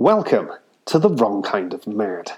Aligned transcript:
Welcome 0.00 0.50
to 0.86 0.98
the 0.98 1.10
wrong 1.10 1.42
kind 1.42 1.74
of 1.74 1.86
mad. 1.86 2.32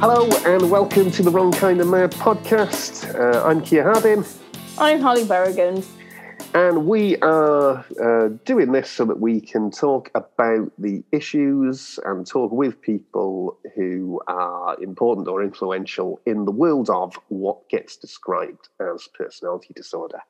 Hello 0.00 0.28
and 0.44 0.68
welcome 0.68 1.12
to 1.12 1.22
the 1.22 1.30
Wrong 1.30 1.52
Kind 1.52 1.80
of 1.80 1.86
Mad 1.86 2.10
podcast. 2.10 3.14
Uh, 3.14 3.46
I'm 3.46 3.60
Keir 3.60 3.84
Hardin. 3.84 4.24
I'm 4.78 5.00
Holly 5.00 5.22
Berrigan. 5.22 5.84
And 6.54 6.86
we 6.86 7.16
are 7.16 7.84
uh, 8.00 8.28
doing 8.44 8.70
this 8.70 8.88
so 8.88 9.04
that 9.06 9.18
we 9.18 9.40
can 9.40 9.72
talk 9.72 10.08
about 10.14 10.70
the 10.78 11.02
issues 11.10 11.98
and 12.04 12.24
talk 12.24 12.52
with 12.52 12.80
people 12.80 13.58
who 13.74 14.20
are 14.28 14.80
important 14.80 15.26
or 15.26 15.42
influential 15.42 16.20
in 16.26 16.44
the 16.44 16.52
world 16.52 16.90
of 16.90 17.18
what 17.26 17.68
gets 17.68 17.96
described 17.96 18.68
as 18.80 19.08
personality 19.18 19.74
disorder. 19.74 20.20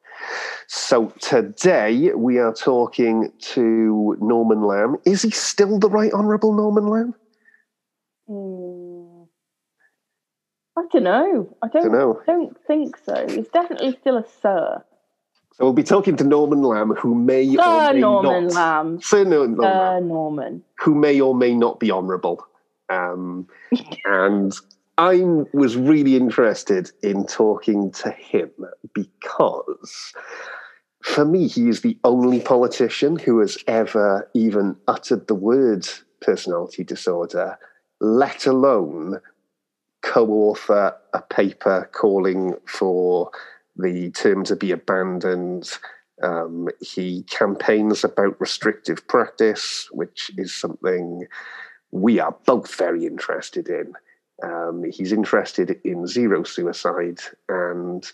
So 0.66 1.12
today 1.20 2.14
we 2.14 2.38
are 2.38 2.54
talking 2.54 3.30
to 3.52 4.16
Norman 4.18 4.62
Lamb. 4.62 4.96
Is 5.04 5.20
he 5.20 5.30
still 5.30 5.78
the 5.78 5.90
Right 5.90 6.12
Honourable 6.14 6.54
Norman 6.54 6.86
Lamb? 6.86 7.14
Mm, 8.30 9.28
I 10.78 10.82
don't 10.90 11.04
know. 11.04 11.56
I 11.62 11.68
don't, 11.68 11.92
Dunno. 11.92 12.22
don't 12.26 12.56
think 12.66 12.96
so. 12.96 13.26
He's 13.28 13.48
definitely 13.48 13.98
still 14.00 14.16
a 14.16 14.24
sir. 14.40 14.82
So 15.54 15.64
we'll 15.64 15.72
be 15.72 15.84
talking 15.84 16.16
to 16.16 16.24
Norman 16.24 16.62
Lamb, 16.62 16.90
who 16.90 17.14
may 17.14 17.56
or 17.56 17.92
may 17.92 18.00
Norman 18.00 18.46
not. 18.48 18.54
Lamb. 18.54 19.00
Sir 19.00 19.22
Norman 19.22 19.56
Lamb. 19.56 20.02
Sir 20.02 20.06
Norman. 20.06 20.64
who 20.80 20.94
may 20.96 21.20
or 21.20 21.32
may 21.32 21.54
not 21.54 21.78
be 21.78 21.92
honourable. 21.92 22.44
Um, 22.88 23.46
and 24.04 24.52
I 24.98 25.22
was 25.52 25.76
really 25.76 26.16
interested 26.16 26.90
in 27.04 27.24
talking 27.26 27.92
to 27.92 28.10
him 28.10 28.50
because, 28.92 30.12
for 31.02 31.24
me, 31.24 31.46
he 31.46 31.68
is 31.68 31.82
the 31.82 31.98
only 32.02 32.40
politician 32.40 33.16
who 33.16 33.38
has 33.38 33.56
ever 33.68 34.28
even 34.34 34.76
uttered 34.88 35.28
the 35.28 35.36
word 35.36 35.86
personality 36.20 36.82
disorder, 36.82 37.56
let 38.00 38.46
alone 38.46 39.20
co 40.02 40.26
author 40.28 40.96
a 41.12 41.22
paper 41.22 41.88
calling 41.92 42.54
for 42.66 43.30
the 43.76 44.10
term 44.10 44.44
to 44.44 44.56
be 44.56 44.70
abandoned. 44.70 45.70
Um, 46.22 46.68
he 46.80 47.22
campaigns 47.24 48.04
about 48.04 48.40
restrictive 48.40 49.06
practice, 49.08 49.88
which 49.90 50.30
is 50.38 50.54
something 50.54 51.26
we 51.90 52.18
are 52.20 52.36
both 52.46 52.74
very 52.76 53.06
interested 53.06 53.68
in. 53.68 53.94
Um, 54.42 54.84
he's 54.90 55.12
interested 55.12 55.80
in 55.84 56.06
zero 56.08 56.42
suicide, 56.42 57.20
and 57.48 58.04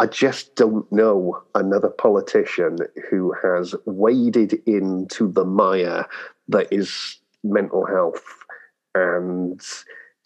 I 0.00 0.06
just 0.06 0.56
don't 0.56 0.90
know 0.90 1.40
another 1.54 1.88
politician 1.88 2.78
who 3.08 3.32
has 3.42 3.76
waded 3.86 4.60
into 4.66 5.30
the 5.30 5.44
mire 5.44 6.06
that 6.48 6.72
is 6.72 7.20
mental 7.44 7.86
health 7.86 8.24
and 8.94 9.60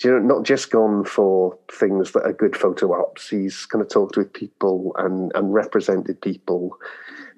you 0.03 0.11
know, 0.11 0.19
not 0.19 0.45
just 0.45 0.71
gone 0.71 1.05
for 1.05 1.57
things 1.71 2.13
that 2.13 2.25
are 2.25 2.33
good 2.33 2.57
photo 2.57 2.93
ops. 2.99 3.29
He's 3.29 3.67
kind 3.67 3.83
of 3.83 3.89
talked 3.89 4.17
with 4.17 4.33
people 4.33 4.95
and, 4.99 5.31
and 5.35 5.53
represented 5.53 6.21
people 6.21 6.77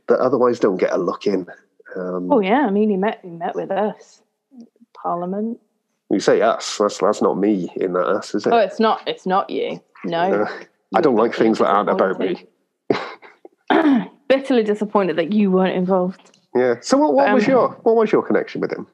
that 0.09 0.19
otherwise 0.19 0.61
don't 0.61 0.77
get 0.79 0.93
a 0.93 0.99
look 0.99 1.27
in. 1.27 1.47
Um, 1.97 2.33
Oh 2.33 2.41
yeah, 2.41 2.67
I 2.67 2.71
mean 2.71 2.91
he 2.91 2.97
met 2.97 3.21
he 3.23 3.31
met 3.31 3.55
with 3.55 3.71
us. 3.71 4.23
Parliament. 4.95 5.59
You 6.11 6.21
say 6.21 6.41
us. 6.41 6.79
That's 6.79 6.99
that's 6.99 7.23
not 7.23 7.39
me 7.39 7.71
in 7.77 7.93
that 7.95 8.07
us, 8.07 8.35
is 8.35 8.47
it? 8.47 8.53
Oh, 8.53 8.59
it's 8.59 8.81
not 8.81 9.03
it's 9.07 9.27
not 9.27 9.51
you. 9.51 9.81
No. 10.05 10.45
Uh, 10.45 10.65
I 10.95 11.01
don't 11.01 11.17
like 11.17 11.35
things 11.35 11.59
that 11.59 11.67
aren't 11.67 11.91
about 11.91 12.19
me. 12.19 12.47
Bitterly 14.29 14.63
disappointed 14.63 15.17
that 15.17 15.33
you 15.33 15.51
weren't 15.51 15.77
involved. 15.77 16.31
Yeah. 16.55 16.77
So 16.81 16.97
what, 16.97 17.15
what 17.15 17.33
was 17.33 17.45
Um, 17.45 17.51
your 17.51 17.69
what 17.83 17.97
was 17.97 18.13
your 18.13 18.23
connection 18.23 18.61
with 18.61 18.73
him? 18.73 18.87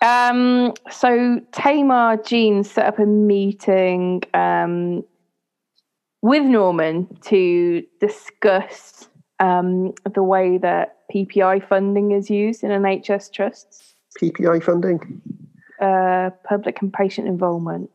Um, 0.00 0.74
so 0.90 1.40
Tamar 1.52 2.18
Jean 2.18 2.62
set 2.62 2.86
up 2.86 2.98
a 2.98 3.06
meeting 3.06 4.22
um, 4.32 5.04
with 6.22 6.44
Norman 6.44 7.08
to 7.22 7.84
discuss 8.00 9.08
um, 9.40 9.92
the 10.14 10.22
way 10.22 10.58
that 10.58 10.98
PPI 11.12 11.66
funding 11.68 12.12
is 12.12 12.30
used 12.30 12.62
in 12.62 12.70
NHS 12.70 13.32
trusts, 13.32 13.94
PPI 14.20 14.62
funding. 14.62 15.20
uh, 15.80 16.30
public 16.44 16.80
and 16.80 16.92
patient 16.92 17.26
involvement, 17.26 17.90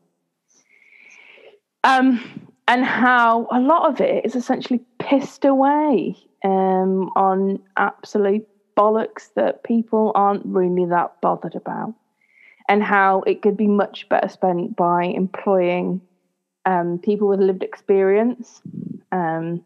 um, 1.84 2.20
and 2.68 2.84
how 2.84 3.46
a 3.50 3.60
lot 3.60 3.88
of 3.88 4.00
it 4.00 4.26
is 4.26 4.34
essentially 4.34 4.80
pissed 4.98 5.44
away 5.44 6.16
um, 6.44 7.10
on 7.16 7.60
absolute 7.76 8.46
bollocks 8.76 9.32
that 9.34 9.62
people 9.64 10.12
aren't 10.14 10.44
really 10.44 10.86
that 10.86 11.20
bothered 11.20 11.54
about, 11.54 11.94
and 12.68 12.82
how 12.82 13.22
it 13.22 13.42
could 13.42 13.56
be 13.56 13.66
much 13.66 14.08
better 14.08 14.28
spent 14.28 14.76
by 14.76 15.04
employing 15.04 16.00
um, 16.66 16.98
people 16.98 17.28
with 17.28 17.40
lived 17.40 17.62
experience 17.62 18.62
um, 19.12 19.62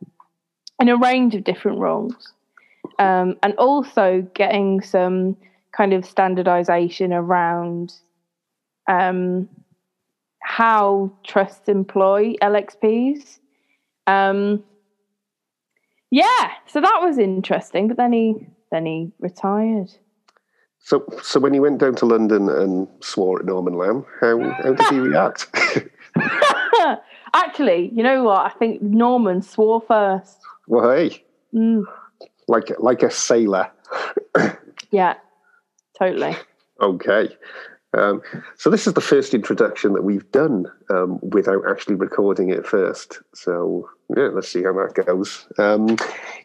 in 0.80 0.88
a 0.88 0.96
range 0.96 1.34
of 1.34 1.44
different 1.44 1.78
roles, 1.78 2.32
um, 2.98 3.36
and 3.42 3.54
also 3.54 4.26
getting 4.34 4.80
some 4.80 5.36
kind 5.72 5.92
of 5.92 6.04
standardization 6.04 7.12
around 7.12 7.94
um, 8.88 9.48
how 10.40 11.12
trusts 11.24 11.68
employ 11.68 12.34
LXPs. 12.42 13.38
Um, 14.06 14.64
yeah, 16.10 16.52
so 16.66 16.80
that 16.80 17.00
was 17.02 17.18
interesting. 17.18 17.88
But 17.88 17.96
then 17.96 18.12
he 18.12 18.46
then 18.70 18.86
he 18.86 19.12
retired. 19.18 19.90
So 20.80 21.04
so 21.22 21.38
when 21.40 21.52
he 21.52 21.60
went 21.60 21.78
down 21.78 21.94
to 21.96 22.06
London 22.06 22.48
and 22.48 22.88
swore 23.00 23.40
at 23.40 23.46
Norman 23.46 23.74
Lamb, 23.76 24.04
how 24.20 24.38
how 24.50 24.72
did 24.72 24.86
he 24.88 24.98
react? 25.10 25.46
Actually, 27.34 27.90
you 27.94 28.02
know 28.02 28.22
what? 28.24 28.46
I 28.46 28.50
think 28.58 28.80
Norman 28.82 29.42
swore 29.42 29.80
first. 29.80 30.38
well, 30.66 30.90
hey, 30.90 31.24
Mm, 31.54 31.84
like 32.46 32.70
like 32.78 33.02
a 33.02 33.10
sailor. 33.10 33.70
yeah, 34.90 35.14
totally. 35.98 36.36
Okay. 36.80 37.28
Um, 37.96 38.20
so 38.58 38.68
this 38.68 38.86
is 38.86 38.92
the 38.92 39.00
first 39.00 39.32
introduction 39.32 39.94
that 39.94 40.04
we've 40.04 40.30
done 40.30 40.66
um, 40.90 41.18
without 41.22 41.62
actually 41.68 41.94
recording 41.94 42.50
it 42.50 42.66
first. 42.66 43.20
So 43.34 43.88
yeah, 44.14 44.28
let's 44.32 44.48
see 44.48 44.62
how 44.62 44.74
that 44.74 44.92
goes. 45.06 45.46
Um, 45.56 45.96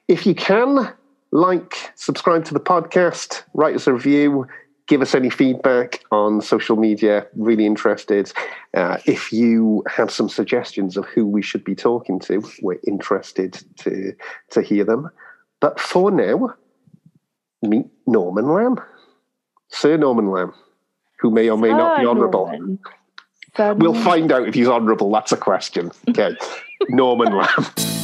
if 0.08 0.26
you 0.26 0.34
can, 0.36 0.88
like, 1.34 1.92
subscribe 1.96 2.46
to 2.46 2.54
the 2.54 2.60
podcast, 2.60 3.44
write 3.56 3.76
us 3.76 3.88
a 3.88 3.94
review, 3.94 4.48
give 4.88 5.02
us 5.02 5.16
any 5.16 5.32
feedback 5.32 6.04
on 6.12 6.42
social 6.42 6.76
media. 6.76 7.26
Really 7.36 7.66
interested. 7.66 8.32
Uh, 8.76 8.98
if 9.06 9.34
you 9.34 9.84
have 9.90 10.12
some 10.12 10.30
suggestions 10.30 10.96
of 10.96 11.06
who 11.06 11.26
we 11.26 11.42
should 11.42 11.64
be 11.64 11.74
talking 11.74 12.20
to, 12.20 12.44
we're 12.62 12.80
interested 12.86 13.60
to 13.78 14.14
to 14.52 14.62
hear 14.62 14.84
them. 14.84 15.10
But 15.60 15.80
for 15.80 16.12
now, 16.12 16.54
meet 17.64 17.88
Norman 18.06 18.54
Lamb. 18.54 18.80
Sir 19.70 19.98
Norman 19.98 20.30
Lamb, 20.30 20.54
who 21.20 21.32
may 21.32 21.50
or 21.50 21.58
may 21.58 21.70
not 21.70 22.00
be 22.00 22.06
honourable. 22.06 22.78
We'll 23.58 23.96
find 23.96 24.32
out 24.32 24.48
if 24.48 24.54
he's 24.54 24.68
honourable. 24.68 25.12
That's 25.12 25.32
a 25.32 25.38
question. 25.38 25.92
Okay. 26.10 26.36
Norman 26.90 27.36
Lamb. 27.36 28.03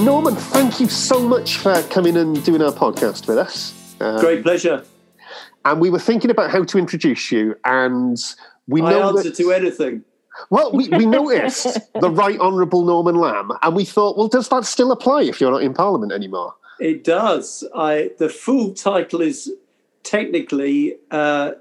Norman, 0.00 0.36
thank 0.36 0.78
you 0.78 0.88
so 0.88 1.20
much 1.20 1.56
for 1.56 1.80
coming 1.84 2.18
and 2.18 2.44
doing 2.44 2.60
our 2.60 2.72
podcast 2.72 3.26
with 3.26 3.38
us. 3.38 3.74
Um, 4.00 4.20
Great 4.20 4.42
pleasure. 4.42 4.84
And 5.64 5.80
we 5.80 5.88
were 5.88 5.98
thinking 5.98 6.30
about 6.30 6.50
how 6.50 6.64
to 6.64 6.78
introduce 6.78 7.32
you, 7.32 7.56
and 7.64 8.18
we 8.68 8.82
I 8.82 8.90
know 8.90 9.08
answer 9.08 9.30
that, 9.30 9.36
to 9.36 9.52
anything. 9.52 10.04
well, 10.50 10.70
we, 10.72 10.88
we 10.90 11.06
noticed 11.06 11.78
the 12.00 12.10
Right 12.10 12.38
Honourable 12.38 12.84
Norman 12.84 13.16
Lamb, 13.16 13.52
and 13.62 13.74
we 13.74 13.86
thought, 13.86 14.18
well, 14.18 14.28
does 14.28 14.48
that 14.50 14.66
still 14.66 14.92
apply 14.92 15.22
if 15.22 15.40
you're 15.40 15.50
not 15.50 15.62
in 15.62 15.72
Parliament 15.72 16.12
anymore? 16.12 16.54
It 16.78 17.02
does. 17.02 17.64
I 17.74 18.10
the 18.18 18.28
full 18.28 18.74
title 18.74 19.22
is 19.22 19.50
technically 20.02 20.96
uh, 21.10 21.52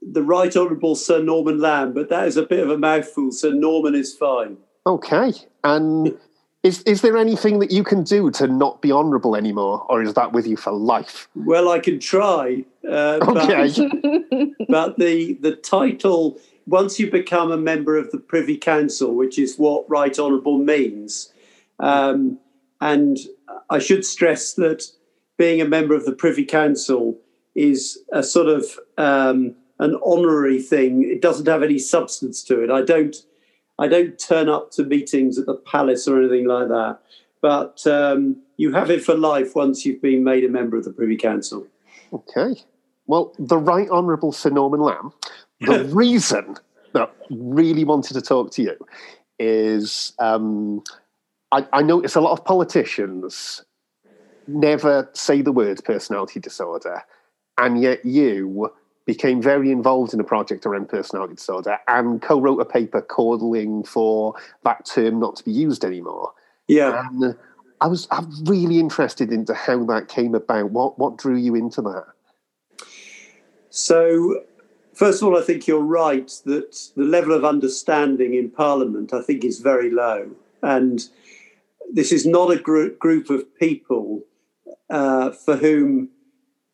the 0.00 0.22
Right 0.22 0.56
Honourable 0.56 0.94
Sir 0.94 1.20
Norman 1.20 1.60
Lamb, 1.60 1.92
but 1.92 2.08
that 2.08 2.28
is 2.28 2.36
a 2.36 2.44
bit 2.44 2.60
of 2.60 2.70
a 2.70 2.78
mouthful. 2.78 3.32
Sir 3.32 3.50
Norman 3.52 3.96
is 3.96 4.14
fine. 4.14 4.58
Okay. 4.86 5.32
And 5.64 6.16
is 6.62 6.82
is 6.82 7.00
there 7.02 7.16
anything 7.16 7.58
that 7.58 7.72
you 7.72 7.82
can 7.82 8.04
do 8.04 8.30
to 8.32 8.46
not 8.46 8.80
be 8.80 8.92
honourable 8.92 9.34
anymore, 9.34 9.84
or 9.88 10.02
is 10.02 10.14
that 10.14 10.32
with 10.32 10.46
you 10.46 10.56
for 10.56 10.72
life? 10.72 11.28
Well, 11.34 11.68
I 11.68 11.80
can 11.80 11.98
try, 11.98 12.64
uh, 12.88 13.18
Okay. 13.22 13.72
but, 13.76 14.66
but 14.68 14.98
the 14.98 15.34
the 15.40 15.56
title 15.56 16.38
once 16.66 17.00
you 17.00 17.10
become 17.10 17.50
a 17.50 17.56
member 17.56 17.96
of 17.96 18.10
the 18.12 18.18
Privy 18.18 18.56
Council, 18.56 19.12
which 19.14 19.38
is 19.38 19.58
what 19.58 19.88
Right 19.90 20.16
Honourable 20.16 20.58
means, 20.58 21.32
um, 21.80 22.38
and 22.80 23.18
I 23.68 23.80
should 23.80 24.04
stress 24.04 24.54
that 24.54 24.84
being 25.36 25.60
a 25.60 25.64
member 25.64 25.96
of 25.96 26.04
the 26.04 26.12
Privy 26.12 26.44
Council 26.44 27.18
is 27.56 27.98
a 28.12 28.22
sort 28.22 28.46
of 28.46 28.78
um, 28.96 29.56
an 29.80 29.98
honorary 30.04 30.62
thing. 30.62 31.02
It 31.02 31.20
doesn't 31.20 31.48
have 31.48 31.64
any 31.64 31.80
substance 31.80 32.44
to 32.44 32.62
it. 32.62 32.70
I 32.70 32.82
don't. 32.82 33.16
I 33.82 33.88
don't 33.88 34.16
turn 34.16 34.48
up 34.48 34.70
to 34.72 34.84
meetings 34.84 35.38
at 35.38 35.46
the 35.46 35.54
palace 35.54 36.06
or 36.06 36.20
anything 36.20 36.46
like 36.46 36.68
that. 36.68 37.00
But 37.40 37.84
um, 37.84 38.36
you 38.56 38.72
have 38.72 38.90
it 38.90 39.02
for 39.02 39.16
life 39.16 39.56
once 39.56 39.84
you've 39.84 40.00
been 40.00 40.22
made 40.22 40.44
a 40.44 40.48
member 40.48 40.76
of 40.76 40.84
the 40.84 40.92
Privy 40.92 41.16
Council. 41.16 41.66
Okay. 42.12 42.62
Well, 43.08 43.34
the 43.40 43.58
Right 43.58 43.90
Honourable 43.90 44.30
Sir 44.30 44.50
Norman 44.50 44.80
Lamb, 44.80 45.12
the 45.60 45.84
reason 45.92 46.56
that 46.92 47.12
really 47.28 47.82
wanted 47.82 48.14
to 48.14 48.20
talk 48.20 48.52
to 48.52 48.62
you 48.62 48.76
is 49.40 50.12
um, 50.20 50.84
I, 51.50 51.66
I 51.72 51.82
notice 51.82 52.14
a 52.14 52.20
lot 52.20 52.38
of 52.38 52.44
politicians 52.44 53.64
never 54.46 55.10
say 55.12 55.42
the 55.42 55.50
word 55.50 55.82
personality 55.84 56.38
disorder, 56.38 57.02
and 57.58 57.82
yet 57.82 58.04
you 58.04 58.70
became 59.04 59.42
very 59.42 59.70
involved 59.70 60.14
in 60.14 60.20
a 60.20 60.24
project 60.24 60.64
around 60.66 60.88
personality 60.88 61.34
disorder 61.34 61.78
and 61.88 62.22
co-wrote 62.22 62.60
a 62.60 62.64
paper 62.64 63.00
calling 63.00 63.82
for 63.84 64.34
that 64.64 64.84
term 64.84 65.18
not 65.18 65.36
to 65.36 65.44
be 65.44 65.52
used 65.52 65.84
anymore. 65.84 66.32
Yeah. 66.68 67.06
And 67.08 67.36
I 67.80 67.88
was 67.88 68.06
I'm 68.10 68.30
really 68.44 68.78
interested 68.78 69.32
into 69.32 69.54
how 69.54 69.84
that 69.86 70.08
came 70.08 70.34
about. 70.34 70.70
What 70.70 70.98
what 70.98 71.18
drew 71.18 71.36
you 71.36 71.54
into 71.54 71.82
that? 71.82 72.06
So 73.70 74.44
first 74.94 75.20
of 75.20 75.28
all, 75.28 75.36
I 75.36 75.42
think 75.42 75.66
you're 75.66 75.80
right 75.80 76.30
that 76.44 76.90
the 76.96 77.04
level 77.04 77.32
of 77.32 77.44
understanding 77.44 78.34
in 78.34 78.50
Parliament, 78.50 79.12
I 79.12 79.22
think, 79.22 79.44
is 79.44 79.58
very 79.58 79.90
low. 79.90 80.30
And 80.62 81.04
this 81.92 82.12
is 82.12 82.24
not 82.24 82.52
a 82.52 82.58
gr- 82.58 82.88
group 82.98 83.30
of 83.30 83.52
people 83.58 84.22
uh, 84.88 85.30
for 85.30 85.56
whom 85.56 86.10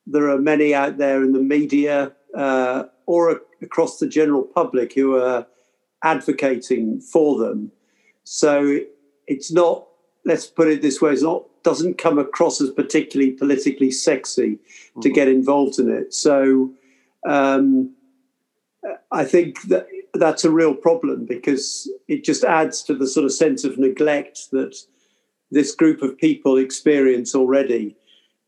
there 0.07 0.29
are 0.29 0.39
many 0.39 0.75
out 0.75 0.99
there 0.99 1.23
in 1.23 1.33
the 1.33 1.41
media 1.41 2.13
uh, 2.35 2.85
or 3.07 3.41
across 3.63 3.99
the 3.99 4.07
general 4.07 4.43
public 4.43 4.95
who 4.95 5.17
are 5.17 5.47
advocating 6.03 7.01
for 7.01 7.39
them. 7.39 7.73
So 8.25 8.81
it's 9.27 9.51
not, 9.51 9.87
let's 10.25 10.47
put 10.47 10.69
it 10.69 10.83
this 10.83 11.01
way, 11.01 11.13
it's 11.13 11.23
not 11.23 11.45
doesn't 11.63 11.99
come 11.99 12.19
across 12.19 12.61
as 12.61 12.71
particularly 12.71 13.33
politically 13.33 13.91
sexy 13.91 14.53
mm-hmm. 14.53 15.01
to 15.01 15.11
get 15.11 15.29
involved 15.29 15.79
in 15.79 15.91
it. 15.91 16.15
So 16.15 16.73
um, 17.27 17.95
I 19.11 19.25
think 19.25 19.63
that 19.63 19.87
that's 20.15 20.45
a 20.45 20.51
real 20.51 20.75
problem 20.75 21.27
because 21.27 21.91
it 22.07 22.25
just 22.25 22.45
adds 22.45 22.83
to 22.85 22.95
the 22.95 23.07
sort 23.07 23.27
of 23.27 23.33
sense 23.33 23.65
of 23.65 23.79
neglect 23.79 24.51
that 24.53 24.77
this 25.51 25.75
group 25.75 26.03
of 26.03 26.17
people 26.17 26.57
experience 26.57 27.35
already. 27.35 27.97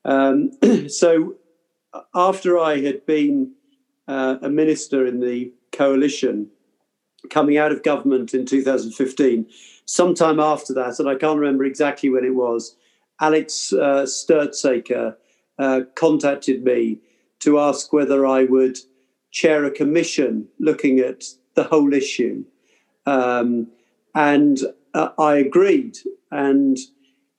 Um, 0.05 0.53
so 0.89 1.35
after 2.15 2.59
I 2.59 2.81
had 2.81 3.05
been 3.07 3.53
uh, 4.11 4.39
a 4.43 4.51
minister 4.51 5.07
in 5.07 5.21
the 5.21 5.53
coalition, 5.71 6.49
coming 7.31 7.57
out 7.57 7.71
of 7.71 7.85
government 7.85 8.35
in 8.35 8.45
2015, 8.45 9.47
sometime 9.85 10.41
after 10.41 10.75
that, 10.75 10.99
and 10.99 11.09
I 11.09 11.15
can't 11.15 11.39
remember 11.39 11.65
exactly 11.65 12.11
when 12.11 12.25
it 12.25 12.35
was, 12.35 12.77
Alex 13.21 13.73
uh, 13.73 14.05
Stirzaker 14.05 15.15
uh, 15.59 15.83
contacted 15.95 16.65
me 16.65 16.99
to 17.39 17.61
ask 17.61 17.93
whether 17.93 18.27
I 18.27 18.45
would 18.45 18.79
chair 19.31 19.65
a 19.65 19.71
commission 19.71 20.49
looking 20.59 20.99
at 20.99 21.25
the 21.55 21.65
whole 21.65 21.93
issue. 21.93 22.45
Um, 23.07 23.69
and 24.15 24.59
uh, 24.93 25.11
I 25.19 25.37
agreed. 25.37 25.99
And 26.33 26.79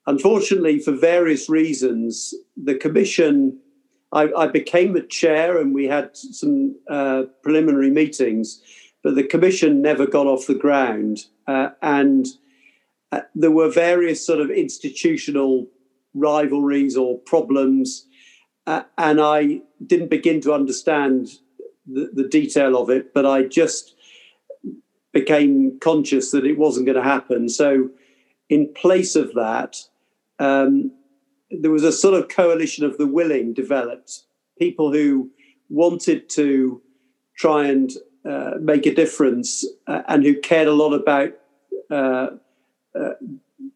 unfortunately, 0.07 0.79
for 0.79 0.93
various 0.93 1.49
reasons, 1.49 2.33
the 2.55 2.75
commission, 2.75 3.59
I, 4.13 4.31
I 4.33 4.47
became 4.47 4.95
a 4.95 5.05
chair 5.05 5.57
and 5.57 5.73
we 5.73 5.85
had 5.85 6.15
some 6.15 6.75
uh, 6.89 7.23
preliminary 7.43 7.89
meetings, 7.89 8.61
but 9.03 9.15
the 9.15 9.23
commission 9.23 9.81
never 9.81 10.05
got 10.05 10.27
off 10.27 10.47
the 10.47 10.55
ground. 10.55 11.19
Uh, 11.47 11.69
and 11.81 12.27
uh, 13.11 13.21
there 13.35 13.51
were 13.51 13.69
various 13.69 14.25
sort 14.25 14.39
of 14.39 14.49
institutional 14.49 15.67
rivalries 16.13 16.97
or 16.97 17.19
problems. 17.19 18.05
Uh, 18.67 18.83
and 18.97 19.21
I 19.21 19.61
didn't 19.85 20.09
begin 20.09 20.41
to 20.41 20.53
understand 20.53 21.29
the, 21.87 22.09
the 22.13 22.27
detail 22.27 22.77
of 22.77 22.89
it, 22.89 23.13
but 23.13 23.25
I 23.25 23.43
just 23.43 23.95
became 25.13 25.79
conscious 25.79 26.31
that 26.31 26.45
it 26.45 26.57
wasn't 26.57 26.85
going 26.85 26.97
to 26.97 27.03
happen. 27.03 27.49
So, 27.49 27.89
in 28.49 28.73
place 28.73 29.15
of 29.15 29.33
that, 29.33 29.77
um, 30.39 30.91
there 31.51 31.71
was 31.71 31.83
a 31.83 31.91
sort 31.91 32.13
of 32.13 32.29
coalition 32.29 32.85
of 32.85 32.97
the 32.97 33.07
willing 33.07 33.53
developed 33.53 34.23
people 34.57 34.91
who 34.91 35.29
wanted 35.69 36.29
to 36.29 36.81
try 37.35 37.65
and 37.65 37.91
uh, 38.29 38.51
make 38.59 38.85
a 38.85 38.93
difference 38.93 39.65
uh, 39.87 40.01
and 40.07 40.23
who 40.23 40.39
cared 40.39 40.67
a 40.67 40.73
lot 40.73 40.93
about 40.93 41.31
uh, 41.89 42.27
uh 42.95 43.13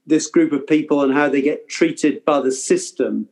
this 0.07 0.27
group 0.27 0.51
of 0.51 0.65
people 0.67 1.01
and 1.01 1.13
how 1.13 1.27
they 1.29 1.41
get 1.41 1.67
treated 1.67 2.23
by 2.25 2.39
the 2.39 2.51
system. 2.51 3.27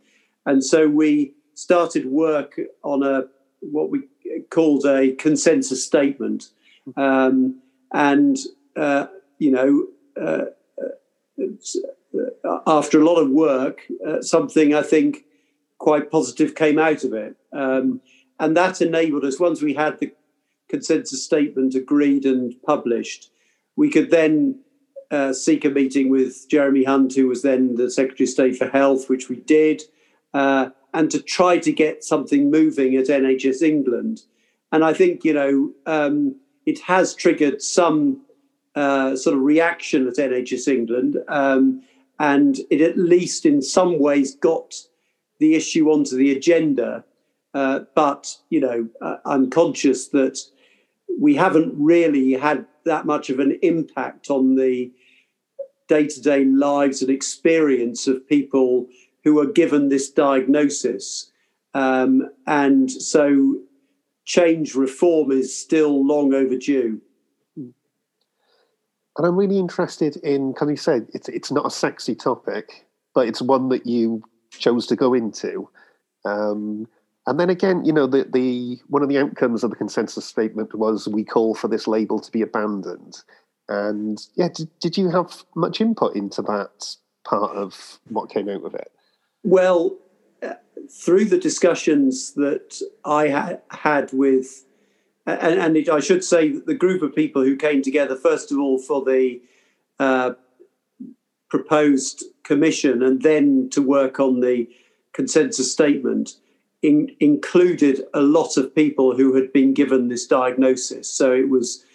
And 0.45 0.63
so 0.63 0.87
we 0.87 1.33
started 1.53 2.05
work 2.07 2.59
on 2.83 3.03
a 3.03 3.25
what 3.61 3.89
we 3.89 4.01
called 4.49 4.85
a 4.85 5.13
consensus 5.13 5.85
statement. 5.85 6.49
Um, 6.97 7.61
and, 7.93 8.37
uh, 8.75 9.07
you 9.39 9.51
know, 9.51 9.87
uh, 10.19 10.45
after 12.67 12.99
a 12.99 13.05
lot 13.05 13.21
of 13.21 13.29
work, 13.29 13.81
uh, 14.05 14.21
something 14.21 14.73
I 14.73 14.81
think 14.81 15.25
quite 15.77 16.11
positive 16.11 16.55
came 16.55 16.79
out 16.79 17.03
of 17.03 17.13
it. 17.13 17.35
Um, 17.51 18.01
and 18.39 18.55
that 18.57 18.81
enabled 18.81 19.25
us, 19.25 19.39
once 19.39 19.61
we 19.61 19.73
had 19.73 19.99
the 19.99 20.13
consensus 20.69 21.23
statement 21.23 21.75
agreed 21.75 22.25
and 22.25 22.55
published, 22.63 23.31
we 23.75 23.89
could 23.89 24.11
then 24.11 24.59
uh, 25.11 25.33
seek 25.33 25.65
a 25.65 25.69
meeting 25.69 26.09
with 26.09 26.49
Jeremy 26.49 26.83
Hunt, 26.83 27.15
who 27.15 27.27
was 27.27 27.41
then 27.41 27.75
the 27.75 27.89
Secretary 27.89 28.25
of 28.25 28.29
State 28.31 28.57
for 28.57 28.67
Health, 28.67 29.09
which 29.09 29.29
we 29.29 29.37
did, 29.37 29.83
uh, 30.33 30.69
and 30.93 31.09
to 31.11 31.21
try 31.21 31.57
to 31.59 31.71
get 31.71 32.03
something 32.03 32.49
moving 32.49 32.95
at 32.95 33.07
NHS 33.07 33.61
England. 33.61 34.21
And 34.71 34.83
I 34.83 34.93
think, 34.93 35.23
you 35.23 35.33
know, 35.33 35.71
um, 35.85 36.35
it 36.65 36.79
has 36.79 37.13
triggered 37.13 37.61
some 37.61 38.21
uh, 38.75 39.15
sort 39.15 39.35
of 39.35 39.41
reaction 39.41 40.07
at 40.07 40.15
NHS 40.15 40.67
England. 40.67 41.17
Um, 41.27 41.83
and 42.19 42.59
it 42.69 42.81
at 42.81 42.97
least 42.97 43.45
in 43.45 43.61
some 43.61 43.99
ways 43.99 44.35
got 44.35 44.75
the 45.39 45.55
issue 45.55 45.89
onto 45.89 46.15
the 46.15 46.31
agenda. 46.31 47.03
Uh, 47.53 47.81
but, 47.95 48.37
you 48.49 48.59
know, 48.59 48.87
uh, 49.01 49.17
I'm 49.25 49.49
conscious 49.49 50.07
that 50.09 50.39
we 51.19 51.35
haven't 51.35 51.73
really 51.77 52.31
had 52.33 52.65
that 52.85 53.05
much 53.05 53.29
of 53.29 53.39
an 53.39 53.59
impact 53.61 54.29
on 54.29 54.55
the 54.55 54.91
day 55.87 56.07
to 56.07 56.21
day 56.21 56.45
lives 56.45 57.01
and 57.01 57.11
experience 57.11 58.07
of 58.07 58.27
people 58.27 58.87
who 59.23 59.39
are 59.39 59.51
given 59.51 59.89
this 59.89 60.09
diagnosis. 60.09 61.31
Um, 61.73 62.29
and 62.47 62.89
so 62.89 63.59
change 64.25 64.75
reform 64.75 65.31
is 65.31 65.55
still 65.55 66.05
long 66.05 66.33
overdue. 66.33 67.01
And 69.17 69.27
I'm 69.27 69.35
really 69.35 69.59
interested 69.59 70.17
in, 70.17 70.53
can 70.53 70.69
you 70.69 70.75
said, 70.75 71.07
it's, 71.13 71.29
it's 71.29 71.51
not 71.51 71.65
a 71.65 71.71
sexy 71.71 72.15
topic, 72.15 72.87
but 73.13 73.27
it's 73.27 73.41
one 73.41 73.69
that 73.69 73.85
you 73.85 74.23
chose 74.51 74.87
to 74.87 74.95
go 74.95 75.13
into. 75.13 75.69
Um, 76.25 76.87
and 77.27 77.39
then 77.39 77.49
again, 77.49 77.85
you 77.85 77.93
know, 77.93 78.07
the, 78.07 78.27
the 78.31 78.79
one 78.87 79.03
of 79.03 79.09
the 79.09 79.17
outcomes 79.17 79.63
of 79.63 79.69
the 79.69 79.75
consensus 79.75 80.25
statement 80.25 80.75
was 80.75 81.07
we 81.07 81.23
call 81.23 81.55
for 81.55 81.67
this 81.67 81.87
label 81.87 82.19
to 82.19 82.31
be 82.31 82.41
abandoned. 82.41 83.17
And 83.69 84.19
yeah, 84.35 84.49
did, 84.53 84.69
did 84.79 84.97
you 84.97 85.09
have 85.09 85.45
much 85.55 85.79
input 85.79 86.15
into 86.15 86.41
that 86.41 86.95
part 87.23 87.55
of 87.55 87.99
what 88.09 88.29
came 88.29 88.49
out 88.49 88.65
of 88.65 88.73
it? 88.73 88.91
Well, 89.43 89.97
uh, 90.41 90.53
through 90.91 91.25
the 91.25 91.37
discussions 91.37 92.33
that 92.33 92.81
I 93.05 93.29
ha- 93.29 93.57
had 93.69 94.11
with, 94.11 94.65
and, 95.25 95.59
and 95.59 95.77
it, 95.77 95.89
I 95.89 95.99
should 95.99 96.23
say 96.23 96.49
that 96.49 96.65
the 96.65 96.73
group 96.73 97.01
of 97.01 97.15
people 97.15 97.43
who 97.43 97.55
came 97.55 97.81
together, 97.81 98.15
first 98.15 98.51
of 98.51 98.59
all, 98.59 98.77
for 98.77 99.03
the 99.03 99.41
uh, 99.99 100.33
proposed 101.49 102.23
commission 102.43 103.01
and 103.03 103.21
then 103.21 103.69
to 103.71 103.81
work 103.81 104.19
on 104.19 104.41
the 104.41 104.67
consensus 105.13 105.71
statement, 105.71 106.35
in, 106.81 107.15
included 107.19 108.01
a 108.13 108.21
lot 108.21 108.57
of 108.57 108.75
people 108.75 109.15
who 109.15 109.33
had 109.35 109.53
been 109.53 109.73
given 109.73 110.09
this 110.09 110.27
diagnosis. 110.27 111.09
So 111.09 111.31
it 111.31 111.49
was 111.49 111.85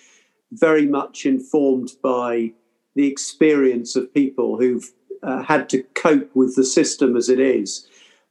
very 0.52 0.86
much 0.86 1.26
informed 1.26 1.90
by 2.02 2.52
the 2.94 3.06
experience 3.06 3.94
of 3.94 4.12
people 4.14 4.58
who've 4.58 4.90
uh, 5.22 5.42
had 5.42 5.68
to 5.68 5.82
cope 5.94 6.34
with 6.34 6.56
the 6.56 6.64
system 6.64 7.16
as 7.16 7.28
it 7.28 7.38
is, 7.38 7.86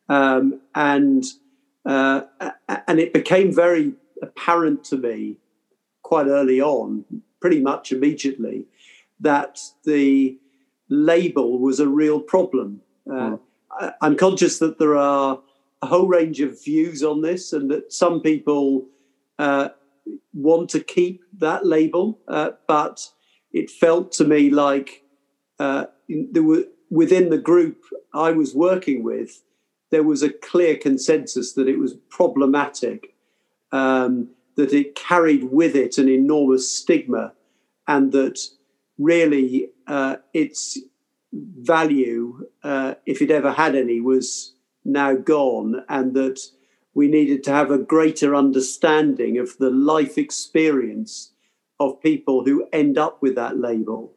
um, 0.10 0.60
and 0.74 1.26
uh, 1.86 2.22
and 2.88 3.00
it 3.00 3.14
became 3.14 3.54
very 3.54 3.94
apparent 4.22 4.84
to 4.86 4.98
me 4.98 5.38
quite 6.04 6.28
early 6.28 6.62
on, 6.62 7.06
pretty 7.40 7.62
much 7.62 7.92
immediately, 7.92 8.66
that 9.20 9.60
the 9.84 10.38
label 10.90 11.60
was 11.60 11.80
a 11.80 11.88
real 11.88 12.20
problem. 12.20 12.82
Uh, 13.10 13.14
mm. 13.14 13.40
I, 13.72 13.94
I'm 14.02 14.16
conscious 14.16 14.60
that 14.60 14.80
there 14.80 14.96
are 14.96 15.40
a 15.82 15.88
whole 15.88 16.08
range 16.08 16.40
of 16.40 16.64
views 16.64 17.04
on 17.04 17.22
this, 17.22 17.54
and 17.54 17.70
that 17.72 17.94
some 17.94 18.22
people 18.22 18.86
uh, 19.38 19.70
want 20.34 20.70
to 20.72 20.80
keep 20.80 21.24
that 21.38 21.66
label, 21.66 22.20
uh, 22.28 22.52
but 22.68 23.10
it 23.52 23.70
felt 23.70 24.12
to 24.14 24.24
me 24.24 24.50
like 24.50 25.04
uh, 25.60 25.86
there 26.08 26.44
were 26.44 26.64
within 26.90 27.30
the 27.30 27.38
group 27.38 27.84
I 28.14 28.32
was 28.32 28.56
working 28.56 29.04
with, 29.04 29.44
there 29.90 30.04
was 30.04 30.24
a 30.24 30.32
clear 30.32 30.78
consensus 30.78 31.54
that 31.54 31.68
it 31.68 31.80
was 31.80 31.96
problematic, 32.10 33.14
um, 33.72 34.30
that 34.56 34.74
it 34.74 34.96
carried 34.96 35.46
with 35.46 35.76
it 35.76 35.98
an 35.98 36.10
enormous 36.10 36.72
stigma, 36.72 37.34
and 37.88 38.12
that 38.12 38.40
really 38.98 39.70
uh, 39.88 40.18
its 40.34 40.80
value, 41.34 42.48
uh, 42.64 42.96
if 43.06 43.22
it 43.22 43.32
ever 43.32 43.52
had 43.52 43.76
any, 43.76 44.02
was 44.02 44.54
now 44.84 45.16
gone, 45.16 45.84
and 45.90 46.14
that 46.14 46.40
we 46.94 47.08
needed 47.08 47.44
to 47.44 47.52
have 47.52 47.70
a 47.70 47.78
greater 47.78 48.36
understanding 48.36 49.38
of 49.38 49.58
the 49.58 49.70
life 49.70 50.18
experience 50.18 51.32
of 51.80 52.02
people 52.02 52.44
who 52.44 52.68
end 52.74 52.98
up 52.98 53.22
with 53.22 53.36
that 53.36 53.60
label 53.60 54.14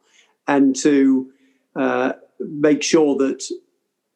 and 0.48 0.74
to 0.74 1.30
uh, 1.76 2.12
make 2.40 2.82
sure 2.82 3.16
that 3.16 3.44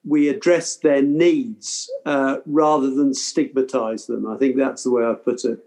we 0.06 0.28
address 0.28 0.76
their 0.76 1.02
needs 1.02 1.90
uh, 2.04 2.38
rather 2.46 2.90
than 2.90 3.14
stigmatize 3.14 4.06
them. 4.06 4.26
I 4.26 4.37
think 4.37 4.56
that's 4.56 4.84
the 4.84 4.90
way 4.90 5.04
I 5.04 5.14
put 5.14 5.44
it. 5.44 5.58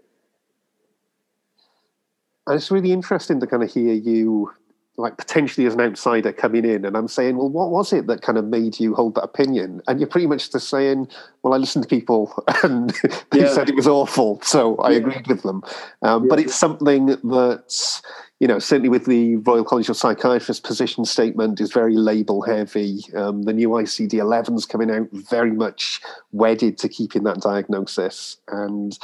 And 2.46 2.56
it's 2.56 2.70
really 2.70 2.92
interesting 2.92 3.40
to 3.40 3.46
kind 3.46 3.62
of 3.62 3.72
hear 3.72 3.92
you 3.92 4.52
like 4.98 5.16
potentially 5.16 5.64
as 5.64 5.74
an 5.74 5.80
outsider 5.80 6.32
coming 6.32 6.64
in 6.64 6.84
and 6.84 6.96
I'm 6.96 7.06
saying, 7.06 7.36
well, 7.36 7.48
what 7.48 7.70
was 7.70 7.92
it 7.92 8.08
that 8.08 8.20
kind 8.20 8.36
of 8.36 8.44
made 8.46 8.80
you 8.80 8.94
hold 8.94 9.14
that 9.14 9.22
opinion? 9.22 9.80
And 9.86 10.00
you're 10.00 10.08
pretty 10.08 10.26
much 10.26 10.50
just 10.50 10.68
saying, 10.68 11.06
well, 11.42 11.54
I 11.54 11.56
listened 11.56 11.84
to 11.84 11.88
people 11.88 12.34
and 12.64 12.90
they 13.30 13.40
yeah. 13.40 13.52
said 13.54 13.68
it 13.68 13.76
was 13.76 13.86
awful, 13.86 14.40
so 14.42 14.76
I 14.78 14.90
yeah. 14.90 14.96
agreed 14.98 15.28
with 15.28 15.42
them. 15.42 15.62
Um, 16.02 16.24
yeah. 16.24 16.28
But 16.28 16.40
it's 16.40 16.56
something 16.56 17.06
that, 17.06 18.02
you 18.40 18.48
know, 18.48 18.58
certainly 18.58 18.88
with 18.88 19.06
the 19.06 19.36
Royal 19.36 19.64
College 19.64 19.88
of 19.88 19.96
Psychiatrists 19.96 20.66
position 20.66 21.04
statement 21.04 21.60
is 21.60 21.72
very 21.72 21.96
label 21.96 22.42
heavy. 22.42 23.04
Um, 23.14 23.42
the 23.42 23.52
new 23.52 23.68
ICD 23.68 24.14
11's 24.14 24.66
coming 24.66 24.90
out 24.90 25.08
very 25.12 25.52
much 25.52 26.00
wedded 26.32 26.76
to 26.78 26.88
keeping 26.88 27.22
that 27.22 27.40
diagnosis. 27.40 28.36
And 28.48 28.98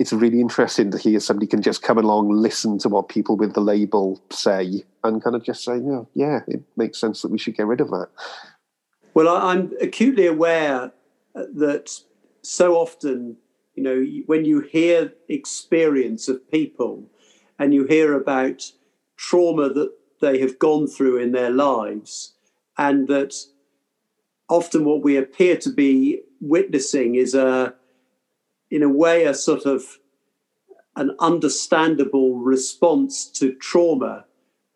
it's 0.00 0.14
really 0.14 0.40
interesting 0.40 0.90
to 0.90 0.96
hear 0.96 1.20
somebody 1.20 1.46
can 1.46 1.60
just 1.60 1.82
come 1.82 1.98
along, 1.98 2.30
listen 2.30 2.78
to 2.78 2.88
what 2.88 3.10
people 3.10 3.36
with 3.36 3.52
the 3.52 3.60
label 3.60 4.18
say, 4.30 4.82
and 5.04 5.22
kind 5.22 5.36
of 5.36 5.44
just 5.44 5.62
say, 5.62 5.76
yeah, 5.76 6.00
yeah, 6.14 6.40
it 6.48 6.62
makes 6.74 6.98
sense 6.98 7.20
that 7.20 7.30
we 7.30 7.36
should 7.36 7.54
get 7.54 7.66
rid 7.66 7.82
of 7.82 7.90
that. 7.90 8.08
Well, 9.12 9.28
I'm 9.28 9.72
acutely 9.78 10.26
aware 10.26 10.92
uh, 11.34 11.42
that 11.54 11.90
so 12.40 12.76
often, 12.76 13.36
you 13.74 13.82
know, 13.82 14.02
when 14.24 14.46
you 14.46 14.60
hear 14.60 15.12
experience 15.28 16.28
of 16.28 16.50
people 16.50 17.04
and 17.58 17.74
you 17.74 17.84
hear 17.84 18.14
about 18.14 18.72
trauma 19.18 19.68
that 19.68 19.92
they 20.22 20.40
have 20.40 20.58
gone 20.58 20.86
through 20.86 21.18
in 21.18 21.32
their 21.32 21.50
lives, 21.50 22.32
and 22.78 23.06
that 23.08 23.34
often 24.48 24.86
what 24.86 25.02
we 25.02 25.18
appear 25.18 25.58
to 25.58 25.68
be 25.68 26.22
witnessing 26.40 27.16
is 27.16 27.34
a 27.34 27.74
in 28.70 28.82
a 28.82 28.88
way, 28.88 29.24
a 29.24 29.34
sort 29.34 29.66
of 29.66 29.98
an 30.96 31.14
understandable 31.20 32.36
response 32.36 33.24
to 33.24 33.54
trauma. 33.54 34.24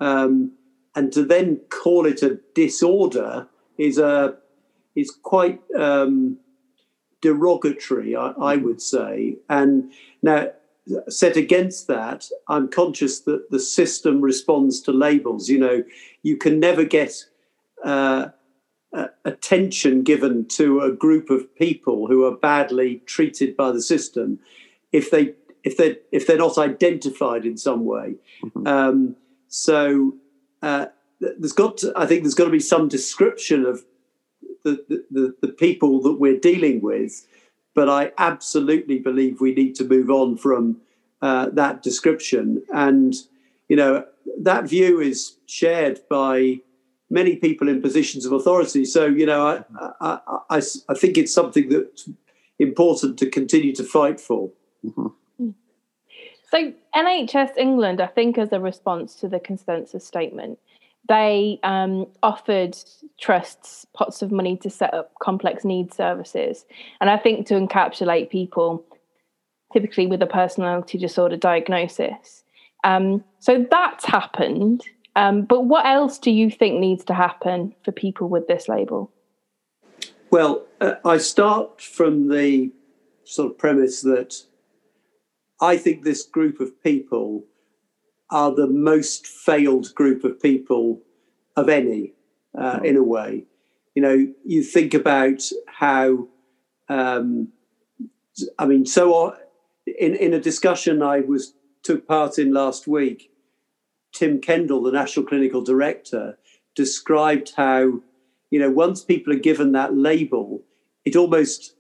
Um, 0.00 0.52
and 0.94 1.12
to 1.12 1.24
then 1.24 1.60
call 1.70 2.06
it 2.06 2.22
a 2.22 2.38
disorder 2.54 3.48
is 3.78 3.98
a 3.98 4.36
is 4.94 5.10
quite 5.10 5.60
um, 5.76 6.38
derogatory, 7.20 8.14
I, 8.14 8.32
I, 8.40 8.56
would 8.56 8.80
say. 8.80 9.36
And 9.48 9.92
now, 10.22 10.48
set 11.08 11.36
against 11.36 11.88
that, 11.88 12.28
I'm 12.48 12.68
conscious 12.68 13.20
that 13.20 13.50
the 13.50 13.58
system 13.58 14.20
responds 14.20 14.80
to 14.82 14.92
labels. 14.92 15.48
You 15.48 15.58
know, 15.58 15.84
you 16.22 16.36
can 16.36 16.60
never 16.60 16.84
get 16.84 17.24
uh, 17.84 18.28
attention 19.24 20.02
given 20.02 20.46
to 20.46 20.80
a 20.80 20.92
group 20.92 21.30
of 21.30 21.54
people 21.56 22.06
who 22.06 22.24
are 22.24 22.36
badly 22.36 23.02
treated 23.06 23.56
by 23.56 23.72
the 23.72 23.82
system 23.82 24.38
if 24.92 25.10
they 25.10 25.34
if 25.64 25.76
they 25.76 25.96
if 26.12 26.26
they're 26.26 26.36
not 26.36 26.58
identified 26.58 27.44
in 27.44 27.56
some 27.56 27.84
way. 27.84 28.14
Mm-hmm. 28.42 28.66
Um, 28.66 29.16
so 29.48 30.14
uh, 30.62 30.86
there's 31.20 31.52
got 31.52 31.78
to, 31.78 31.92
I 31.96 32.06
think 32.06 32.22
there's 32.22 32.34
got 32.34 32.46
to 32.46 32.50
be 32.50 32.60
some 32.60 32.88
description 32.88 33.64
of 33.64 33.84
the, 34.64 35.04
the, 35.10 35.34
the 35.40 35.48
people 35.48 36.00
that 36.02 36.14
we're 36.14 36.38
dealing 36.38 36.80
with, 36.80 37.26
but 37.74 37.88
I 37.88 38.12
absolutely 38.18 38.98
believe 38.98 39.40
we 39.40 39.54
need 39.54 39.74
to 39.76 39.84
move 39.84 40.10
on 40.10 40.36
from 40.36 40.80
uh, 41.20 41.50
that 41.50 41.82
description. 41.82 42.62
And 42.72 43.14
you 43.68 43.76
know 43.76 44.06
that 44.40 44.68
view 44.68 45.00
is 45.00 45.36
shared 45.46 46.00
by 46.08 46.60
many 47.10 47.36
people 47.36 47.68
in 47.68 47.82
positions 47.82 48.24
of 48.24 48.32
authority. 48.32 48.84
So, 48.84 49.06
you 49.06 49.26
know, 49.26 49.46
I, 49.46 49.88
I, 50.00 50.18
I, 50.50 50.62
I 50.88 50.94
think 50.94 51.18
it's 51.18 51.32
something 51.32 51.68
that's 51.68 52.08
important 52.58 53.18
to 53.18 53.30
continue 53.30 53.74
to 53.74 53.84
fight 53.84 54.20
for. 54.20 54.50
Mm-hmm. 54.84 55.50
So, 56.50 56.72
NHS 56.94 57.56
England, 57.56 58.00
I 58.00 58.06
think, 58.06 58.38
as 58.38 58.52
a 58.52 58.60
response 58.60 59.16
to 59.16 59.28
the 59.28 59.40
consensus 59.40 60.06
statement, 60.06 60.58
they 61.08 61.58
um, 61.62 62.06
offered 62.22 62.76
trusts 63.20 63.86
pots 63.92 64.22
of 64.22 64.32
money 64.32 64.56
to 64.58 64.70
set 64.70 64.94
up 64.94 65.12
complex 65.20 65.64
needs 65.64 65.96
services. 65.96 66.64
And 67.00 67.10
I 67.10 67.18
think 67.18 67.46
to 67.48 67.54
encapsulate 67.54 68.30
people 68.30 68.84
typically 69.72 70.06
with 70.06 70.22
a 70.22 70.26
personality 70.26 70.96
disorder 70.96 71.36
diagnosis. 71.36 72.44
Um, 72.84 73.24
so 73.40 73.66
that's 73.70 74.04
happened. 74.04 74.84
Um, 75.16 75.42
but 75.42 75.62
what 75.62 75.86
else 75.86 76.18
do 76.18 76.30
you 76.30 76.50
think 76.50 76.80
needs 76.80 77.04
to 77.04 77.14
happen 77.14 77.74
for 77.84 77.92
people 77.92 78.28
with 78.28 78.48
this 78.48 78.68
label? 78.68 79.12
Well, 80.30 80.64
uh, 80.80 80.94
I 81.04 81.18
start 81.18 81.80
from 81.80 82.28
the 82.28 82.72
sort 83.24 83.52
of 83.52 83.58
premise 83.58 84.02
that 84.02 84.34
I 85.60 85.76
think 85.76 86.02
this 86.02 86.24
group 86.24 86.60
of 86.60 86.82
people 86.82 87.44
are 88.30 88.52
the 88.52 88.66
most 88.66 89.26
failed 89.26 89.94
group 89.94 90.24
of 90.24 90.42
people 90.42 91.00
of 91.56 91.68
any, 91.68 92.14
uh, 92.58 92.80
in 92.82 92.96
a 92.96 93.02
way. 93.02 93.44
You 93.94 94.02
know, 94.02 94.26
you 94.44 94.64
think 94.64 94.92
about 94.92 95.42
how, 95.68 96.26
um, 96.88 97.52
I 98.58 98.66
mean, 98.66 98.86
so 98.86 99.36
in 99.86 100.14
in 100.16 100.34
a 100.34 100.40
discussion 100.40 101.02
I 101.02 101.20
was 101.20 101.54
took 101.82 102.08
part 102.08 102.38
in 102.38 102.52
last 102.52 102.88
week, 102.88 103.30
Tim 104.14 104.40
Kendall, 104.40 104.82
the 104.82 104.92
National 104.92 105.26
Clinical 105.26 105.62
Director, 105.62 106.38
described 106.74 107.52
how, 107.56 108.00
you 108.50 108.58
know, 108.58 108.70
once 108.70 109.04
people 109.04 109.32
are 109.32 109.38
given 109.38 109.72
that 109.72 109.94
label, 109.94 110.62
it 111.04 111.16
almost 111.16 111.74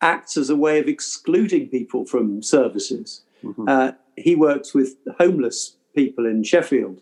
acts 0.00 0.36
as 0.36 0.48
a 0.48 0.56
way 0.56 0.78
of 0.78 0.88
excluding 0.88 1.68
people 1.68 2.06
from 2.06 2.42
services. 2.42 3.22
Mm-hmm. 3.44 3.68
Uh, 3.68 3.92
he 4.16 4.34
works 4.34 4.74
with 4.74 4.96
homeless 5.18 5.76
people 5.94 6.26
in 6.26 6.42
Sheffield. 6.42 7.00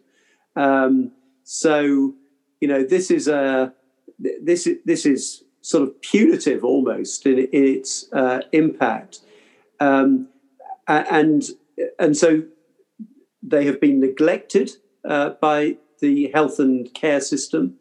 Um, 0.57 1.13
so, 1.45 2.15
you 2.61 2.69
know, 2.69 2.83
this 2.83 3.11
is 3.11 3.29
a 3.29 3.73
this 4.19 4.69
this 4.85 5.07
is 5.07 5.45
sort 5.61 5.83
of 5.83 6.01
punitive 6.01 6.65
almost 6.65 7.27
in, 7.27 7.39
in 7.39 7.65
its 7.65 8.13
uh, 8.13 8.41
impact, 8.53 9.21
um, 9.81 10.29
and 10.89 11.51
and 11.99 12.17
so 12.17 12.43
they 13.43 13.65
have 13.67 13.81
been 13.81 14.01
neglected 14.01 14.73
uh, 15.05 15.31
by 15.41 15.77
the 16.01 16.31
health 16.33 16.59
and 16.59 16.93
care 16.95 17.21
system. 17.21 17.75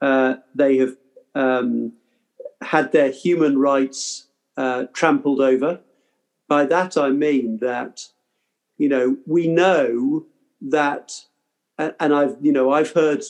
Uh, 0.00 0.36
they 0.54 0.78
have 0.78 0.96
um, 1.34 1.92
had 2.62 2.92
their 2.92 3.10
human 3.10 3.58
rights 3.58 4.28
uh, 4.56 4.84
trampled 4.92 5.40
over. 5.40 5.80
By 6.48 6.64
that 6.66 6.96
I 6.96 7.10
mean 7.10 7.58
that, 7.58 8.06
you 8.76 8.88
know, 8.88 9.16
we 9.26 9.46
know 9.46 10.26
that, 10.60 11.12
and 11.78 12.14
I've, 12.14 12.36
you 12.40 12.52
know, 12.52 12.70
I've 12.72 12.92
heard 12.92 13.22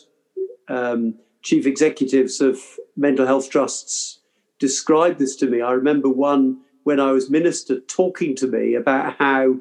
um, 0.68 1.14
chief 1.42 1.66
executives 1.66 2.40
of 2.40 2.58
mental 2.96 3.26
health 3.26 3.50
trusts 3.50 4.20
describe 4.58 5.18
this 5.18 5.36
to 5.36 5.46
me. 5.46 5.60
I 5.60 5.72
remember 5.72 6.08
one 6.08 6.60
when 6.84 7.00
I 7.00 7.12
was 7.12 7.30
minister 7.30 7.80
talking 7.80 8.34
to 8.36 8.46
me 8.46 8.74
about 8.74 9.16
how 9.18 9.56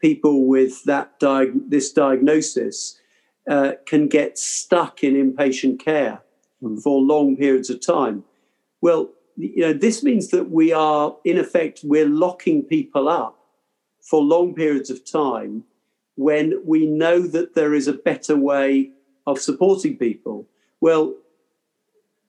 people 0.00 0.46
with 0.46 0.84
that 0.84 1.18
diag- 1.20 1.68
this 1.68 1.92
diagnosis 1.92 3.00
uh, 3.50 3.72
can 3.86 4.08
get 4.08 4.38
stuck 4.38 5.02
in 5.02 5.14
inpatient 5.14 5.78
care 5.78 6.20
mm. 6.62 6.80
for 6.82 7.00
long 7.00 7.36
periods 7.36 7.70
of 7.70 7.84
time. 7.84 8.24
Well, 8.80 9.10
you 9.36 9.60
know, 9.60 9.72
this 9.72 10.02
means 10.02 10.28
that 10.28 10.50
we 10.50 10.72
are, 10.72 11.16
in 11.24 11.38
effect, 11.38 11.80
we're 11.84 12.08
locking 12.08 12.62
people 12.62 13.08
up 13.08 13.38
for 14.02 14.20
long 14.20 14.54
periods 14.54 14.90
of 14.90 15.04
time 15.10 15.64
when 16.16 16.60
we 16.64 16.86
know 16.86 17.20
that 17.20 17.54
there 17.54 17.72
is 17.74 17.86
a 17.86 17.92
better 17.92 18.36
way 18.36 18.90
of 19.26 19.38
supporting 19.38 19.96
people. 19.96 20.46
Well, 20.80 21.14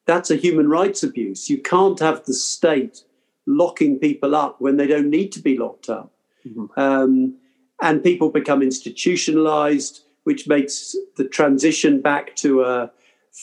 that's 0.05 0.29
a 0.29 0.35
human 0.35 0.69
rights 0.69 1.03
abuse. 1.03 1.49
You 1.49 1.59
can't 1.59 1.99
have 1.99 2.25
the 2.25 2.33
state 2.33 3.03
locking 3.45 3.97
people 3.99 4.35
up 4.35 4.61
when 4.61 4.77
they 4.77 4.87
don't 4.87 5.09
need 5.09 5.31
to 5.31 5.39
be 5.39 5.57
locked 5.57 5.89
up. 5.89 6.11
Mm-hmm. 6.45 6.79
Um, 6.79 7.35
and 7.81 8.03
people 8.03 8.29
become 8.29 8.61
institutionalized. 8.61 10.03
which 10.29 10.47
makes 10.47 10.95
the 11.17 11.27
transition 11.27 12.01
back 12.01 12.35
to 12.35 12.61
a 12.61 12.91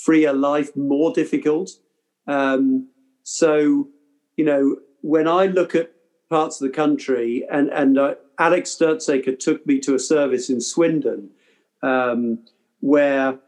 freer 0.04 0.32
life 0.32 0.76
more 0.76 1.12
difficult. 1.12 1.70
Um, 2.28 2.88
so, 3.24 3.88
you 4.36 4.44
know, 4.44 4.76
when 5.00 5.26
I 5.26 5.46
look 5.46 5.74
at 5.74 5.90
parts 6.30 6.60
of 6.60 6.68
the 6.68 6.74
country, 6.74 7.44
and 7.50 7.70
and 7.70 7.98
uh, 7.98 8.14
Alex 8.38 8.76
Stirzaker 8.76 9.36
took 9.38 9.66
me 9.66 9.80
to 9.80 9.94
a 9.94 9.98
service 9.98 10.50
in 10.50 10.60
Swindon 10.60 11.30
um, 11.82 12.44
where 12.80 13.38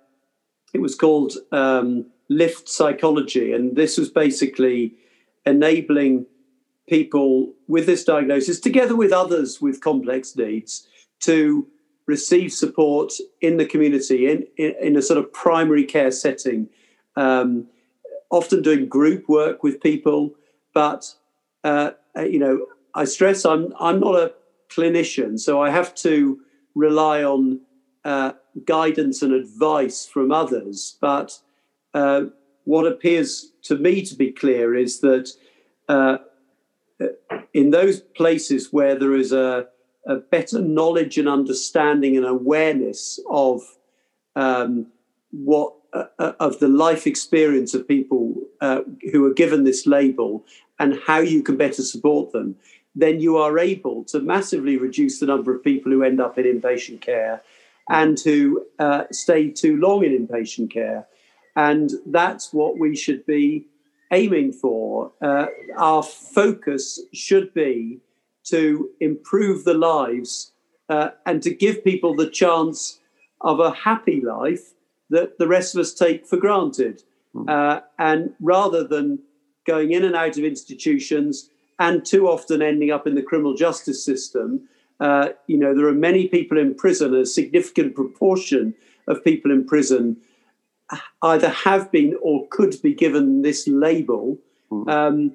it 0.75 0.80
was 0.80 0.95
called 0.95 1.35
um, 1.52 2.07
Lift 2.28 2.68
Psychology, 2.68 3.52
and 3.52 3.76
this 3.76 3.99
was 3.99 4.11
basically 4.11 4.95
enabling 5.45 6.26
people 6.88 7.52
with 7.68 7.87
this 7.87 8.04
diagnosis, 8.04 8.61
together 8.61 8.97
with 8.97 9.12
others 9.12 9.61
with 9.61 9.80
complex 9.80 10.37
needs, 10.37 10.87
to 11.21 11.66
receive 12.07 12.52
support 12.52 13.12
in 13.40 13.59
the 13.59 13.66
community 13.66 14.30
in, 14.30 14.47
in, 14.57 14.75
in 14.80 14.97
a 14.97 15.02
sort 15.02 15.18
of 15.18 15.33
primary 15.33 15.85
care 15.85 16.11
setting, 16.11 16.68
um, 17.16 17.66
often 18.30 18.62
doing 18.62 18.88
group 18.88 19.28
work 19.28 19.62
with 19.62 19.80
people. 19.80 20.35
But, 20.73 21.14
uh, 21.64 21.90
you 22.16 22.38
know, 22.38 22.66
I 22.95 23.04
stress 23.04 23.45
I'm, 23.45 23.75
I'm 23.78 24.00
not 24.00 24.14
a 24.14 24.33
clinician, 24.71 25.38
so 25.38 25.61
I 25.61 25.71
have 25.71 25.95
to 25.97 26.40
rely 26.75 27.23
on 27.23 27.61
uh, 28.04 28.33
guidance 28.64 29.23
and 29.23 29.33
advice 29.33 30.07
from 30.07 30.33
others. 30.33 30.97
But 31.00 31.38
uh, 31.95 32.25
what 32.64 32.87
appears 32.87 33.52
to 33.62 33.76
me 33.76 34.02
to 34.02 34.14
be 34.14 34.30
clear 34.30 34.75
is 34.75 35.00
that 35.00 35.30
uh, 35.88 36.18
in 37.55 37.71
those 37.71 38.00
places 38.00 38.73
where 38.73 38.95
there 38.95 39.14
is 39.14 39.33
a, 39.33 39.67
a, 40.07 40.17
better 40.17 40.61
knowledge 40.61 41.19
and 41.19 41.28
understanding 41.28 42.17
and 42.17 42.26
awareness 42.26 43.21
of 43.28 43.62
um, 44.37 44.87
what 45.31 45.75
uh, 45.93 46.05
uh, 46.19 46.33
of 46.38 46.59
the 46.59 46.69
life 46.69 47.07
experience 47.07 47.73
of 47.73 47.88
people 47.88 48.35
uh, 48.61 48.83
who 49.11 49.25
are 49.25 49.33
given 49.33 49.64
this 49.64 49.87
label 49.87 50.45
and 50.78 50.99
how 51.07 51.19
you 51.19 51.43
can 51.43 51.57
better 51.57 51.83
support 51.83 52.31
them, 52.33 52.55
then 52.95 53.21
you 53.21 53.38
are 53.38 53.59
able 53.59 54.05
to 54.05 54.21
massively 54.21 54.76
reduce 54.76 55.19
the 55.19 55.26
number 55.26 55.55
of 55.55 55.64
people 55.64 55.90
who 55.90 56.02
end 56.02 56.21
up 56.21 56.38
in 56.38 56.45
inpatient 56.45 57.00
care 57.00 57.43
and 57.88 58.21
who 58.21 58.67
uh, 58.78 59.05
stay 59.11 59.49
too 59.49 59.78
long 59.78 60.05
in 60.05 60.26
inpatient 60.26 60.71
care. 60.71 61.07
And 61.57 61.90
that's 62.07 62.52
what 62.52 62.78
we 62.78 62.95
should 62.95 63.25
be 63.25 63.67
aiming 64.12 64.52
for. 64.52 65.12
Uh, 65.20 65.46
our 65.76 66.02
focus 66.02 67.00
should 67.12 67.52
be 67.54 68.00
to 68.44 68.90
improve 69.00 69.64
the 69.64 69.74
lives 69.74 70.52
uh, 70.88 71.10
and 71.26 71.42
to 71.42 71.54
give 71.54 71.84
people 71.84 72.14
the 72.14 72.30
chance 72.30 73.00
of 73.42 73.60
a 73.60 73.70
happy 73.70 74.20
life 74.20 74.72
that 75.10 75.38
the 75.38 75.46
rest 75.46 75.74
of 75.74 75.80
us 75.80 75.92
take 75.92 76.26
for 76.26 76.36
granted. 76.36 77.02
Hmm. 77.32 77.48
Uh, 77.48 77.80
and 77.98 78.34
rather 78.40 78.86
than 78.86 79.20
going 79.66 79.92
in 79.92 80.04
and 80.04 80.16
out 80.16 80.38
of 80.38 80.44
institutions 80.44 81.50
and 81.78 82.04
too 82.04 82.28
often 82.28 82.62
ending 82.62 82.90
up 82.90 83.06
in 83.06 83.14
the 83.14 83.22
criminal 83.22 83.54
justice 83.54 84.04
system, 84.04 84.68
uh, 85.00 85.28
you 85.46 85.56
know, 85.56 85.74
there 85.74 85.86
are 85.86 85.94
many 85.94 86.26
people 86.26 86.58
in 86.58 86.74
prison, 86.74 87.14
a 87.14 87.24
significant 87.24 87.94
proportion 87.94 88.74
of 89.06 89.22
people 89.22 89.50
in 89.50 89.64
prison 89.64 90.16
either 91.23 91.49
have 91.49 91.90
been 91.90 92.16
or 92.23 92.47
could 92.50 92.75
be 92.83 92.95
given 92.95 93.42
this 93.42 93.66
label, 93.68 94.38
mm. 94.71 94.88
um, 94.88 95.33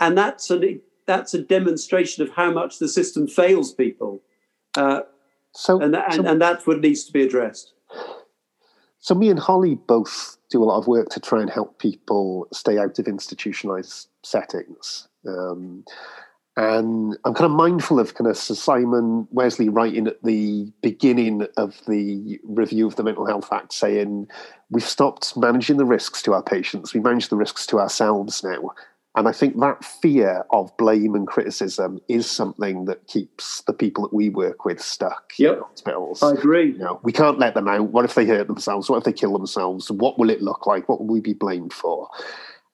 and 0.00 0.16
that's 0.16 0.50
a 0.50 0.80
that's 1.06 1.34
a 1.34 1.40
demonstration 1.40 2.22
of 2.22 2.30
how 2.30 2.50
much 2.50 2.78
the 2.78 2.88
system 2.88 3.28
fails 3.28 3.72
people. 3.72 4.22
Uh, 4.76 5.00
so, 5.52 5.80
and, 5.80 5.94
that, 5.94 6.12
so, 6.12 6.18
and, 6.18 6.28
and 6.28 6.42
that's 6.42 6.66
what 6.66 6.80
needs 6.80 7.04
to 7.04 7.12
be 7.12 7.22
addressed. 7.22 7.72
So, 8.98 9.14
me 9.14 9.30
and 9.30 9.38
Holly 9.38 9.76
both 9.76 10.36
do 10.50 10.62
a 10.62 10.66
lot 10.66 10.78
of 10.78 10.86
work 10.86 11.08
to 11.10 11.20
try 11.20 11.40
and 11.40 11.48
help 11.48 11.78
people 11.78 12.48
stay 12.52 12.78
out 12.78 12.98
of 12.98 13.06
institutionalized 13.06 14.08
settings. 14.22 15.08
Um, 15.26 15.84
and 16.56 17.18
I'm 17.24 17.34
kind 17.34 17.50
of 17.50 17.56
mindful 17.56 18.00
of 18.00 18.14
kind 18.14 18.30
of 18.30 18.36
Sir 18.36 18.54
Simon 18.54 19.28
Wessely 19.32 19.68
writing 19.68 20.06
at 20.06 20.22
the 20.22 20.72
beginning 20.82 21.46
of 21.58 21.80
the 21.86 22.40
review 22.44 22.86
of 22.86 22.96
the 22.96 23.02
Mental 23.02 23.26
Health 23.26 23.52
Act 23.52 23.74
saying, 23.74 24.28
We've 24.70 24.82
stopped 24.82 25.36
managing 25.36 25.76
the 25.76 25.84
risks 25.84 26.22
to 26.22 26.32
our 26.32 26.42
patients, 26.42 26.94
we 26.94 27.00
manage 27.00 27.28
the 27.28 27.36
risks 27.36 27.66
to 27.66 27.78
ourselves 27.78 28.42
now. 28.42 28.72
And 29.16 29.28
I 29.28 29.32
think 29.32 29.58
that 29.60 29.82
fear 29.82 30.44
of 30.50 30.76
blame 30.76 31.14
and 31.14 31.26
criticism 31.26 32.00
is 32.06 32.30
something 32.30 32.84
that 32.84 33.06
keeps 33.06 33.62
the 33.62 33.72
people 33.72 34.02
that 34.04 34.12
we 34.12 34.28
work 34.28 34.66
with 34.66 34.78
stuck 34.78 35.32
yep. 35.38 35.56
in 35.56 35.62
hospitals. 35.62 36.22
I 36.22 36.32
agree. 36.32 36.72
You 36.72 36.78
know, 36.78 37.00
we 37.02 37.12
can't 37.12 37.38
let 37.38 37.54
them 37.54 37.66
out. 37.66 37.92
What 37.92 38.04
if 38.04 38.14
they 38.14 38.26
hurt 38.26 38.46
themselves? 38.46 38.90
What 38.90 38.98
if 38.98 39.04
they 39.04 39.14
kill 39.14 39.32
themselves? 39.32 39.90
What 39.90 40.18
will 40.18 40.28
it 40.28 40.42
look 40.42 40.66
like? 40.66 40.86
What 40.86 41.00
will 41.00 41.06
we 41.06 41.20
be 41.20 41.32
blamed 41.32 41.72
for? 41.72 42.08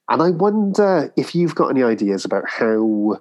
And 0.08 0.20
I 0.20 0.30
wonder 0.30 1.12
if 1.16 1.32
you've 1.34 1.54
got 1.54 1.68
any 1.68 1.84
ideas 1.84 2.24
about 2.24 2.48
how 2.48 3.20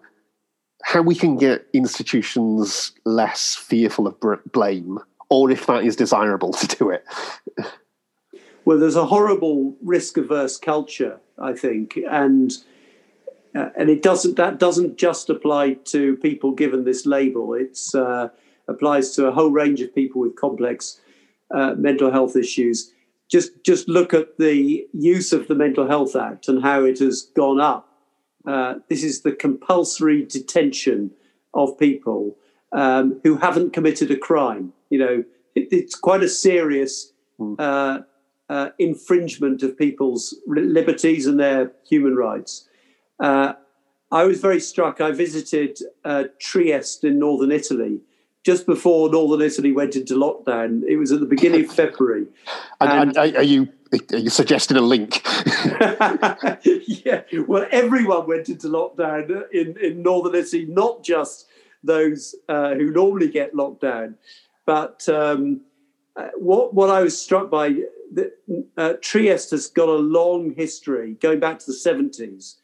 how 0.84 1.02
we 1.02 1.16
can 1.16 1.38
get 1.38 1.68
institutions 1.74 2.92
less 3.06 3.56
fearful 3.56 4.08
of 4.08 4.16
blame, 4.52 5.00
or 5.30 5.52
if 5.52 5.66
that 5.68 5.84
is 5.84 5.96
desirable 5.96 6.54
to 6.54 6.68
do 6.68 6.90
it. 6.90 7.06
well, 8.66 8.80
there's 8.80 8.96
a 8.96 9.06
horrible 9.06 9.76
risk-averse 9.82 10.58
culture, 10.58 11.20
I 11.40 11.54
think, 11.54 11.98
and 12.10 12.52
uh, 13.54 13.70
and 13.76 13.90
it 13.90 14.02
doesn't 14.02 14.38
that 14.38 14.60
doesn't 14.60 14.98
just 14.98 15.30
apply 15.30 15.74
to 15.86 16.16
people 16.18 16.52
given 16.52 16.86
this 16.86 17.06
label. 17.06 17.54
It 17.54 17.78
uh, 17.94 18.30
applies 18.68 19.12
to 19.16 19.28
a 19.28 19.32
whole 19.32 19.52
range 19.52 19.82
of 19.82 19.94
people 19.94 20.22
with 20.22 20.36
complex 20.36 21.02
uh, 21.54 21.76
mental 21.78 22.12
health 22.12 22.36
issues. 22.36 22.94
Just 23.30 23.64
just 23.64 23.90
look 23.90 24.14
at 24.14 24.38
the 24.38 24.88
use 24.94 25.34
of 25.34 25.48
the 25.48 25.56
Mental 25.56 25.88
Health 25.88 26.16
Act 26.16 26.48
and 26.48 26.64
how 26.64 26.84
it 26.86 27.00
has 27.00 27.24
gone 27.36 27.60
up 27.60 27.91
uh, 28.46 28.76
this 28.90 29.04
is 29.04 29.22
the 29.22 29.32
compulsory 29.32 30.26
detention 30.26 31.12
of 31.54 31.78
people 31.78 32.38
um, 32.72 33.20
who 33.24 33.38
haven't 33.38 33.74
committed 33.74 34.12
a 34.12 34.18
crime. 34.18 34.74
You 34.90 35.00
know, 35.00 35.24
it, 35.56 35.68
it's 35.72 35.96
quite 35.96 36.24
a 36.24 36.30
serious 36.30 37.12
hmm. 37.38 37.56
uh, 37.60 38.00
uh, 38.50 38.70
infringement 38.80 39.64
of 39.64 39.78
people's 39.78 40.36
liberties 40.48 41.28
and 41.28 41.40
their 41.40 41.72
human 41.88 42.16
rights. 42.16 42.68
Uh, 43.20 43.54
I 44.12 44.26
was 44.26 44.42
very 44.42 44.60
struck. 44.60 45.00
I 45.00 45.12
visited 45.12 45.80
uh, 46.04 46.26
Trieste 46.40 47.06
in 47.06 47.20
northern 47.20 47.52
Italy 47.52 48.02
just 48.44 48.66
before 48.66 49.10
northern 49.10 49.46
Italy 49.46 49.72
went 49.72 49.96
into 49.96 50.16
lockdown. 50.16 50.82
It 50.88 50.98
was 50.98 51.12
at 51.12 51.20
the 51.20 51.26
beginning 51.26 51.66
of 51.66 51.72
February. 51.76 52.26
And, 52.80 53.16
and, 53.16 53.36
are 53.36 53.44
you 53.44 53.70
you 53.92 54.30
suggesting 54.30 54.78
a 54.78 54.82
link? 54.82 55.22
yeah, 56.64 57.24
well, 57.48 57.68
everyone 57.72 58.28
went 58.28 58.50
into 58.50 58.68
lockdown 58.68 59.44
in, 59.52 59.78
in 59.82 60.02
northern 60.02 60.36
Italy, 60.36 60.66
not 60.66 61.04
just 61.04 61.48
those 61.84 62.36
uh, 62.48 62.76
who 62.76 62.92
normally 62.92 63.30
get 63.30 63.56
locked 63.56 63.82
down. 63.82 64.16
But 64.66 65.08
um, 65.10 65.62
uh, 66.16 66.30
what 66.38 66.74
what 66.74 66.90
I 66.90 67.02
was 67.02 67.20
struck 67.20 67.50
by, 67.50 67.76
uh, 68.78 68.94
Trieste 69.02 69.52
has 69.52 69.68
got 69.68 69.90
a 69.90 69.94
long 69.94 70.54
history, 70.54 71.18
going 71.22 71.40
back 71.40 71.60
to 71.60 71.66
the 71.66 71.74
seventies, 71.74 72.58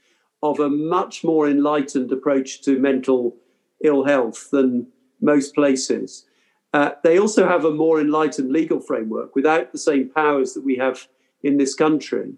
of 0.43 0.59
a 0.59 0.69
much 0.69 1.23
more 1.23 1.49
enlightened 1.49 2.11
approach 2.11 2.61
to 2.61 2.79
mental 2.79 3.35
ill 3.83 4.05
health 4.05 4.49
than 4.51 4.87
most 5.21 5.55
places. 5.55 6.25
Uh, 6.73 6.91
they 7.03 7.17
also 7.17 7.47
have 7.47 7.65
a 7.65 7.71
more 7.71 7.99
enlightened 7.99 8.51
legal 8.51 8.79
framework 8.79 9.35
without 9.35 9.71
the 9.71 9.77
same 9.77 10.09
powers 10.09 10.53
that 10.53 10.63
we 10.63 10.75
have 10.75 11.07
in 11.43 11.57
this 11.57 11.75
country. 11.75 12.33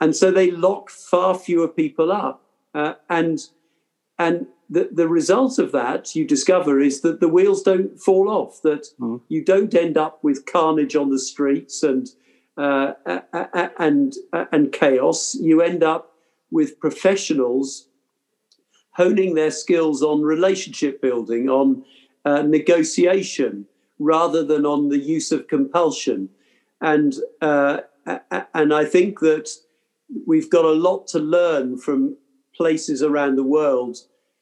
And 0.00 0.16
so 0.16 0.30
they 0.30 0.50
lock 0.50 0.90
far 0.90 1.34
fewer 1.38 1.68
people 1.68 2.10
up. 2.10 2.42
Uh, 2.74 2.94
and 3.08 3.40
and 4.18 4.46
the, 4.68 4.88
the 4.92 5.08
result 5.08 5.58
of 5.58 5.72
that, 5.72 6.14
you 6.14 6.26
discover, 6.26 6.78
is 6.78 7.00
that 7.00 7.20
the 7.20 7.28
wheels 7.28 7.62
don't 7.62 7.98
fall 7.98 8.28
off, 8.28 8.60
that 8.62 8.86
mm. 9.00 9.20
you 9.28 9.44
don't 9.44 9.74
end 9.74 9.96
up 9.96 10.22
with 10.22 10.46
carnage 10.46 10.94
on 10.94 11.10
the 11.10 11.18
streets 11.18 11.82
and, 11.82 12.10
uh, 12.56 12.92
and, 13.78 14.14
and 14.52 14.72
chaos. 14.72 15.34
You 15.34 15.62
end 15.62 15.82
up 15.82 16.12
with 16.50 16.78
professionals 16.78 17.88
honing 18.92 19.34
their 19.34 19.50
skills 19.50 20.02
on 20.02 20.20
relationship 20.20 21.00
building, 21.00 21.48
on 21.48 21.82
uh, 22.24 22.42
negotiation, 22.42 23.66
rather 23.98 24.44
than 24.44 24.66
on 24.66 24.90
the 24.90 24.98
use 24.98 25.32
of 25.32 25.48
compulsion. 25.48 26.28
And 26.80 27.14
uh, 27.40 27.80
and 28.06 28.74
I 28.74 28.84
think 28.84 29.20
that 29.20 29.50
we've 30.26 30.50
got 30.50 30.64
a 30.64 30.72
lot 30.72 31.06
to 31.08 31.18
learn 31.18 31.78
from 31.78 32.16
places 32.54 33.02
around 33.02 33.36
the 33.36 33.44
world 33.44 33.98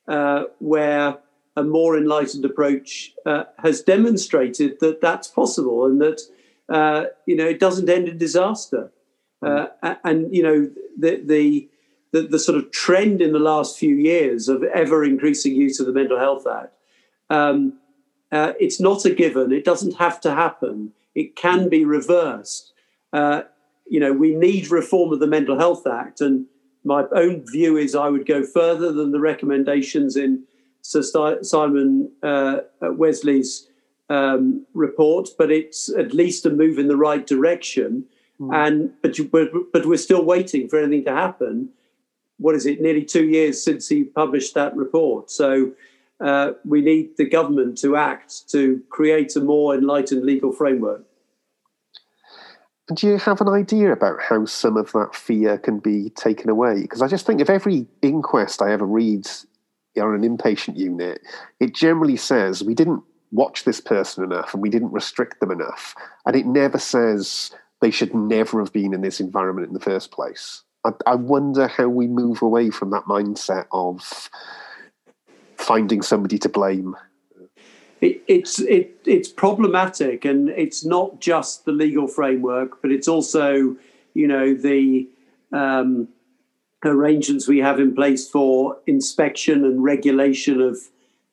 uh, 0.08 0.44
where 0.58 1.18
a 1.56 1.62
more 1.62 1.96
enlightened 1.96 2.44
approach 2.44 3.12
uh, 3.26 3.44
has 3.58 3.82
demonstrated 3.82 4.80
that 4.80 5.00
that's 5.00 5.28
possible 5.28 5.84
and 5.86 6.00
that 6.00 6.20
uh, 6.68 7.04
you 7.26 7.36
know 7.36 7.46
it 7.46 7.60
doesn't 7.60 7.88
end 7.88 8.08
in 8.08 8.18
disaster. 8.18 8.92
Mm. 9.42 9.70
and 10.02 10.34
you 10.34 10.42
know 10.42 10.68
the, 10.98 11.22
the 11.24 11.68
the, 12.10 12.22
the 12.22 12.38
sort 12.38 12.56
of 12.58 12.70
trend 12.72 13.20
in 13.20 13.32
the 13.32 13.38
last 13.38 13.78
few 13.78 13.94
years 13.94 14.48
of 14.48 14.62
ever 14.62 15.04
increasing 15.04 15.54
use 15.54 15.78
of 15.78 15.86
the 15.86 15.92
Mental 15.92 16.18
Health 16.18 16.46
Act. 16.46 16.72
Um, 17.28 17.78
uh, 18.32 18.54
it's 18.58 18.80
not 18.80 19.04
a 19.04 19.10
given. 19.14 19.52
It 19.52 19.64
doesn't 19.64 19.98
have 19.98 20.18
to 20.22 20.34
happen 20.34 20.92
it 21.18 21.34
can 21.34 21.68
be 21.68 21.84
reversed. 21.84 22.72
Uh, 23.12 23.42
you 23.86 24.00
know, 24.00 24.12
we 24.12 24.34
need 24.34 24.70
reform 24.70 25.12
of 25.12 25.20
the 25.20 25.26
Mental 25.26 25.58
Health 25.58 25.86
Act, 25.86 26.20
and 26.20 26.46
my 26.84 27.04
own 27.12 27.44
view 27.46 27.76
is 27.76 27.94
I 27.94 28.08
would 28.08 28.26
go 28.26 28.44
further 28.44 28.92
than 28.92 29.12
the 29.12 29.20
recommendations 29.20 30.16
in 30.16 30.44
Sir 30.82 31.02
Simon 31.42 32.10
uh, 32.22 32.60
Wessely's 32.82 33.68
um, 34.10 34.66
report, 34.74 35.28
but 35.36 35.50
it's 35.50 35.88
at 35.90 36.14
least 36.14 36.46
a 36.46 36.50
move 36.50 36.78
in 36.78 36.88
the 36.88 36.96
right 36.96 37.26
direction. 37.26 38.04
Mm. 38.40 38.54
And 38.54 38.92
but, 39.02 39.18
you, 39.18 39.24
but 39.24 39.50
but 39.72 39.86
we're 39.86 39.96
still 39.96 40.24
waiting 40.24 40.68
for 40.68 40.78
anything 40.78 41.04
to 41.04 41.14
happen. 41.14 41.70
What 42.38 42.54
is 42.54 42.66
it? 42.66 42.80
Nearly 42.80 43.04
two 43.04 43.24
years 43.24 43.62
since 43.62 43.88
he 43.88 44.04
published 44.04 44.54
that 44.54 44.76
report. 44.76 45.30
So 45.30 45.72
uh, 46.20 46.52
we 46.64 46.80
need 46.80 47.16
the 47.16 47.28
government 47.28 47.78
to 47.78 47.96
act 47.96 48.48
to 48.50 48.82
create 48.88 49.34
a 49.36 49.40
more 49.40 49.74
enlightened 49.74 50.24
legal 50.24 50.52
framework. 50.52 51.04
Do 52.94 53.06
you 53.06 53.18
have 53.18 53.40
an 53.42 53.48
idea 53.48 53.92
about 53.92 54.22
how 54.22 54.46
some 54.46 54.78
of 54.78 54.92
that 54.92 55.14
fear 55.14 55.58
can 55.58 55.78
be 55.78 56.10
taken 56.10 56.48
away? 56.48 56.82
Because 56.82 57.02
I 57.02 57.08
just 57.08 57.26
think 57.26 57.40
if 57.40 57.50
every 57.50 57.86
inquest 58.00 58.62
I 58.62 58.72
ever 58.72 58.86
read 58.86 59.26
on 60.00 60.14
an 60.14 60.38
inpatient 60.38 60.78
unit, 60.78 61.20
it 61.60 61.74
generally 61.74 62.16
says 62.16 62.64
we 62.64 62.74
didn't 62.74 63.02
watch 63.30 63.64
this 63.64 63.80
person 63.80 64.24
enough 64.24 64.54
and 64.54 64.62
we 64.62 64.70
didn't 64.70 64.92
restrict 64.92 65.40
them 65.40 65.50
enough. 65.50 65.94
And 66.24 66.34
it 66.34 66.46
never 66.46 66.78
says 66.78 67.50
they 67.80 67.90
should 67.90 68.14
never 68.14 68.58
have 68.60 68.72
been 68.72 68.94
in 68.94 69.02
this 69.02 69.20
environment 69.20 69.68
in 69.68 69.74
the 69.74 69.80
first 69.80 70.10
place. 70.10 70.62
I, 70.84 70.92
I 71.06 71.14
wonder 71.16 71.68
how 71.68 71.88
we 71.88 72.06
move 72.06 72.40
away 72.40 72.70
from 72.70 72.90
that 72.90 73.04
mindset 73.04 73.66
of 73.70 74.30
finding 75.56 76.00
somebody 76.00 76.38
to 76.38 76.48
blame. 76.48 76.96
It, 78.00 78.22
it's 78.28 78.60
it, 78.60 79.00
it's 79.04 79.28
problematic, 79.28 80.24
and 80.24 80.48
it's 80.50 80.84
not 80.84 81.20
just 81.20 81.64
the 81.64 81.72
legal 81.72 82.06
framework, 82.06 82.80
but 82.80 82.92
it's 82.92 83.08
also 83.08 83.76
you 84.14 84.28
know 84.28 84.54
the 84.54 85.08
um, 85.52 86.08
arrangements 86.84 87.48
we 87.48 87.58
have 87.58 87.80
in 87.80 87.94
place 87.94 88.28
for 88.28 88.78
inspection 88.86 89.64
and 89.64 89.82
regulation 89.82 90.60
of 90.60 90.78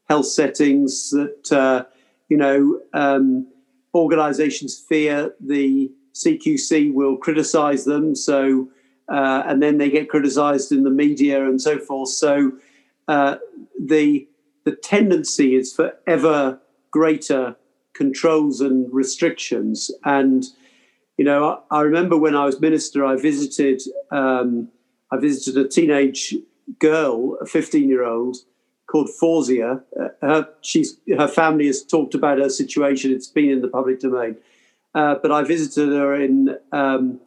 health 0.10 0.26
settings 0.26 1.12
that 1.12 1.52
uh, 1.52 1.86
you 2.30 2.38
know 2.38 2.80
um, 2.94 3.48
organisations 3.94 4.78
fear 4.78 5.34
the 5.40 5.92
CQC 6.14 6.94
will 6.94 7.18
criticise 7.18 7.86
them, 7.86 8.16
so 8.16 8.70
uh, 9.08 9.44
and 9.46 9.62
then 9.62 9.78
they 9.78 9.90
get 9.90 10.10
criticised 10.10 10.72
in 10.72 10.84
the 10.84 10.90
media 10.90 11.46
and 11.48 11.62
so 11.62 11.78
forth. 11.78 12.10
So 12.10 12.54
uh, 13.08 13.36
the 13.80 14.28
the 14.66 14.76
tendency 14.76 15.56
is 15.56 15.74
for 15.74 15.94
ever 16.06 16.60
greater 16.92 17.56
controls 17.94 18.60
and 18.60 18.94
restrictions. 18.94 19.90
And 20.04 20.44
you 21.18 21.24
know, 21.24 21.64
I, 21.72 21.78
I 21.78 21.82
remember 21.82 22.18
when 22.18 22.36
I 22.36 22.46
was 22.46 22.60
minister, 22.60 23.06
I 23.06 23.16
visited 23.16 23.82
um, 24.12 24.70
I 25.12 25.18
visited 25.18 25.66
a 25.66 25.70
teenage 25.70 26.36
girl, 26.80 27.38
a 27.42 27.46
fifteen 27.46 27.88
year 27.88 28.04
old 28.04 28.38
called 28.88 29.10
Fawzia. 29.22 29.82
Uh, 30.00 30.10
her, 30.22 30.50
she's, 30.62 30.98
her 31.18 31.28
family 31.28 31.66
has 31.68 31.84
talked 31.84 32.14
about 32.14 32.38
her 32.38 32.50
situation. 32.50 33.12
It's 33.12 33.28
been 33.28 33.50
in 33.50 33.62
the 33.62 33.68
public 33.68 34.00
domain. 34.00 34.38
Uh, 34.94 35.16
but 35.22 35.32
I 35.32 35.44
visited 35.44 35.90
her 35.90 36.16
in 36.16 36.58
um, 36.72 37.20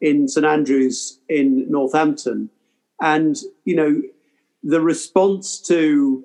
in 0.00 0.28
St 0.28 0.46
Andrews 0.46 1.18
in 1.28 1.70
Northampton, 1.70 2.50
and 3.00 3.36
you 3.64 3.76
know 3.76 4.02
the 4.62 4.80
response 4.80 5.60
to 5.62 6.24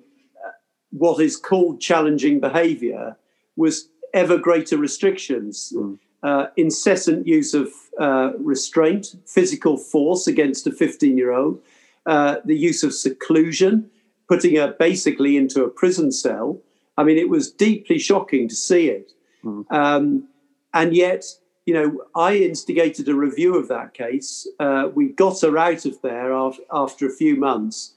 what 0.91 1.21
is 1.21 1.37
called 1.37 1.81
challenging 1.81 2.39
behaviour 2.39 3.17
was 3.55 3.89
ever 4.13 4.37
greater 4.37 4.77
restrictions, 4.77 5.73
mm. 5.75 5.97
uh, 6.23 6.47
incessant 6.57 7.25
use 7.27 7.53
of 7.53 7.69
uh, 7.99 8.31
restraint, 8.37 9.15
physical 9.25 9.77
force 9.77 10.27
against 10.27 10.67
a 10.67 10.71
15 10.71 11.17
year 11.17 11.31
old, 11.31 11.61
uh, 12.05 12.37
the 12.45 12.55
use 12.55 12.83
of 12.83 12.93
seclusion, 12.93 13.89
putting 14.27 14.55
her 14.55 14.75
basically 14.79 15.37
into 15.37 15.63
a 15.63 15.69
prison 15.69 16.11
cell. 16.11 16.59
I 16.97 17.03
mean, 17.03 17.17
it 17.17 17.29
was 17.29 17.51
deeply 17.51 17.99
shocking 17.99 18.47
to 18.47 18.55
see 18.55 18.89
it. 18.89 19.11
Mm. 19.43 19.71
Um, 19.71 20.27
and 20.73 20.93
yet, 20.95 21.25
you 21.65 21.73
know, 21.73 22.03
I 22.15 22.35
instigated 22.35 23.07
a 23.07 23.15
review 23.15 23.55
of 23.55 23.67
that 23.67 23.93
case. 23.93 24.47
Uh, 24.59 24.89
we 24.93 25.09
got 25.09 25.41
her 25.41 25.57
out 25.57 25.85
of 25.85 26.01
there 26.01 26.33
after, 26.33 26.63
after 26.71 27.07
a 27.07 27.11
few 27.11 27.35
months. 27.35 27.93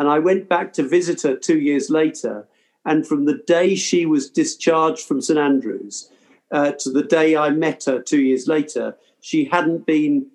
And 0.00 0.08
I 0.08 0.18
went 0.18 0.48
back 0.48 0.72
to 0.72 0.82
visit 0.82 1.20
her 1.22 1.36
two 1.36 1.58
years 1.58 1.90
later. 1.90 2.48
And 2.86 3.06
from 3.06 3.26
the 3.26 3.42
day 3.46 3.74
she 3.74 4.06
was 4.06 4.30
discharged 4.30 5.06
from 5.06 5.20
St 5.20 5.38
Andrews 5.38 6.10
uh, 6.50 6.72
to 6.78 6.90
the 6.90 7.02
day 7.02 7.36
I 7.36 7.50
met 7.50 7.84
her 7.84 8.00
two 8.00 8.22
years 8.22 8.48
later, 8.48 8.96
she 9.20 9.44
hadn't 9.44 9.84
been 9.84 10.26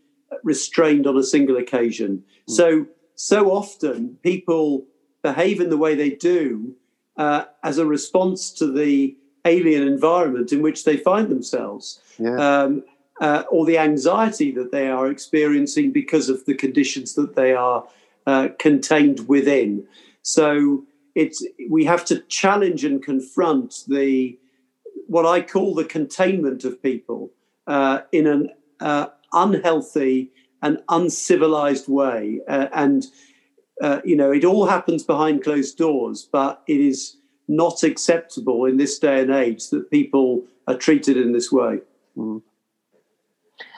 restrained 0.44 1.08
on 1.08 1.18
a 1.18 1.24
single 1.24 1.58
occasion. 1.58 2.24
Mm. 2.48 2.54
So, 2.54 2.86
so 3.16 3.52
often 3.52 4.20
people 4.22 4.86
behave 5.24 5.60
in 5.60 5.72
the 5.72 5.78
way 5.78 5.96
they 5.96 6.12
do 6.12 6.76
uh, 7.18 7.46
as 7.64 7.80
a 7.80 7.88
response 7.88 8.52
to 8.60 8.72
the 8.72 9.18
alien 9.46 9.88
environment 9.88 10.54
in 10.54 10.62
which 10.62 10.84
they 10.84 10.98
find 10.98 11.30
themselves, 11.30 12.00
yeah. 12.20 12.36
um, 12.36 12.84
uh, 13.20 13.46
or 13.50 13.66
the 13.66 13.80
anxiety 13.80 14.52
that 14.52 14.72
they 14.72 14.90
are 14.90 15.10
experiencing 15.10 15.92
because 15.92 16.30
of 16.30 16.46
the 16.46 16.54
conditions 16.54 17.16
that 17.16 17.36
they 17.36 17.54
are 17.54 17.84
uh, 18.28 18.50
contained 18.60 19.28
within. 19.28 19.86
So 20.22 20.86
it's 21.14 21.46
we 21.70 21.86
have 21.86 22.06
to 22.06 22.20
challenge 22.22 22.84
and 22.84 23.04
confront 23.04 23.84
the 23.88 24.38
what 25.08 25.26
I 25.26 25.42
call 25.42 25.76
the 25.76 25.86
containment 25.86 26.64
of 26.64 26.82
people 26.82 27.32
uh, 27.68 28.02
in 28.12 28.28
an 28.28 28.50
uh, 28.80 29.08
unhealthy 29.34 30.32
and 30.62 30.82
uncivilized 30.90 31.88
way, 31.88 32.42
uh, 32.48 32.68
and 32.74 33.06
uh, 33.82 34.02
you 34.04 34.16
know, 34.16 34.32
it 34.32 34.46
all 34.46 34.66
happens 34.66 35.04
behind 35.04 35.44
closed 35.44 35.78
doors, 35.78 36.28
but 36.32 36.64
it 36.68 36.80
is 36.80 37.18
not 37.48 37.84
acceptable 37.84 38.66
in 38.66 38.78
this 38.78 38.98
day 38.98 39.22
and 39.22 39.32
age 39.32 39.70
that 39.70 39.92
people 39.92 40.44
are 40.68 40.76
treated 40.76 41.18
in 41.18 41.34
this 41.34 41.52
way. 41.52 41.80
Mm. 42.18 42.42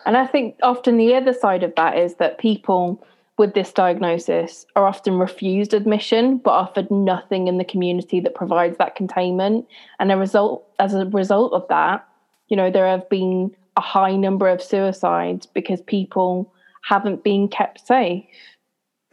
And 0.06 0.16
I 0.16 0.26
think 0.26 0.56
often 0.64 0.98
the 0.98 1.16
other 1.16 1.34
side 1.34 1.64
of 1.64 1.74
that 1.76 1.98
is 1.98 2.16
that 2.16 2.38
people 2.38 3.04
with 3.38 3.54
this 3.54 3.72
diagnosis 3.72 4.66
are 4.76 4.86
often 4.86 5.14
refused 5.14 5.74
admission 5.74 6.38
but 6.38 6.52
offered 6.52 6.90
nothing 6.90 7.48
in 7.48 7.58
the 7.58 7.66
community 7.66 8.20
that 8.20 8.36
provides 8.36 8.78
that 8.78 8.96
containment 8.96 9.68
and 10.00 10.12
a 10.12 10.18
result 10.18 10.68
as 10.80 10.94
a 10.94 11.06
result 11.08 11.54
of 11.54 11.68
that 11.70 12.08
you 12.48 12.58
know 12.58 12.72
there 12.72 12.88
have 12.88 13.08
been 13.10 13.56
a 13.76 13.82
high 13.82 14.16
number 14.16 14.48
of 14.48 14.62
suicides 14.62 15.46
because 15.46 15.82
people 15.82 16.52
haven't 16.84 17.24
been 17.24 17.48
kept 17.48 17.86
safe 17.86 18.26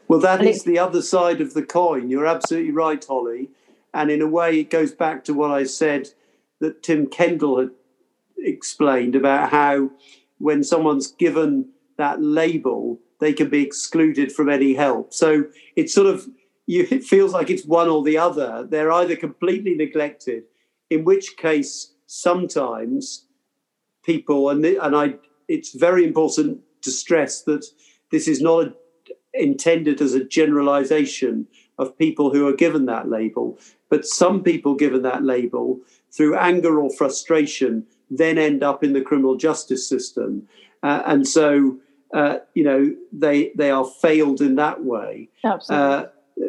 well, 0.09 0.21
that 0.21 0.41
and 0.41 0.49
is 0.49 0.63
it, 0.63 0.67
the 0.67 0.79
other 0.79 1.03
side 1.03 1.41
of 1.41 1.55
the 1.55 1.63
coin. 1.63 2.11
You're 2.11 2.27
absolutely 2.27 2.73
right, 2.73 3.05
Holly. 3.05 3.49
And 3.93 4.11
in 4.11 4.21
a 4.21 4.27
way, 4.27 4.61
it 4.61 4.71
goes 4.71 4.93
back 4.93 5.25
to 5.25 5.35
what 5.35 5.51
I 5.51 5.65
said 5.65 6.09
that 6.61 6.83
Tim 6.83 7.07
Kendall 7.07 7.59
had 7.59 7.71
explained 8.39 9.15
about 9.15 9.51
how 9.51 9.91
when 10.39 10.63
someone's 10.63 11.07
given 11.07 11.71
that 11.97 12.23
label, 12.23 12.99
they 13.21 13.33
can 13.33 13.49
be 13.49 13.63
excluded 13.63 14.33
from 14.33 14.49
any 14.49 14.75
help. 14.75 15.13
So 15.13 15.45
it's 15.77 15.95
sort 15.95 16.07
of, 16.07 16.27
you, 16.67 16.87
it 16.91 17.05
feels 17.05 17.33
like 17.33 17.51
it's 17.51 17.65
one 17.65 17.89
or 17.89 18.03
the 18.03 18.19
other. 18.19 18.67
They're 18.69 18.93
either 18.93 19.17
completely 19.17 19.75
neglected, 19.75 20.45
in 20.91 21.05
which 21.05 21.37
case, 21.37 21.93
sometimes 22.07 23.27
people, 24.05 24.51
and, 24.51 24.65
and 24.65 24.97
I, 24.97 25.15
it's 25.49 25.75
very 25.75 26.05
important 26.05 26.61
to 26.83 26.91
stress 26.91 27.43
that 27.43 27.65
this 28.11 28.29
is 28.29 28.41
not 28.41 28.67
a 28.67 28.75
intended 29.35 30.01
as 30.01 30.15
a 30.15 30.25
generalization 30.25 31.47
of 31.79 31.99
people 31.99 32.33
who 32.33 32.47
are 32.47 32.55
given 32.55 32.87
that 32.87 33.09
label. 33.09 33.59
But 33.91 34.07
some 34.07 34.43
people 34.43 34.75
given 34.75 35.03
that 35.03 35.25
label 35.25 35.81
through 36.13 36.37
anger 36.37 36.81
or 36.81 36.91
frustration 36.91 37.87
then 38.11 38.39
end 38.39 38.63
up 38.63 38.85
in 38.85 38.93
the 38.93 39.01
criminal 39.01 39.37
justice 39.37 39.89
system. 39.89 40.47
Uh, 40.83 41.03
and 41.05 41.27
so, 41.27 41.79
uh, 42.15 42.39
you 42.55 42.63
know, 42.63 42.95
they, 43.13 43.51
they 43.57 43.71
are 43.71 43.85
failed 43.85 44.41
in 44.41 44.55
that 44.55 44.85
way. 44.85 45.29
Absolutely. 45.45 45.87
Uh, 45.87 46.07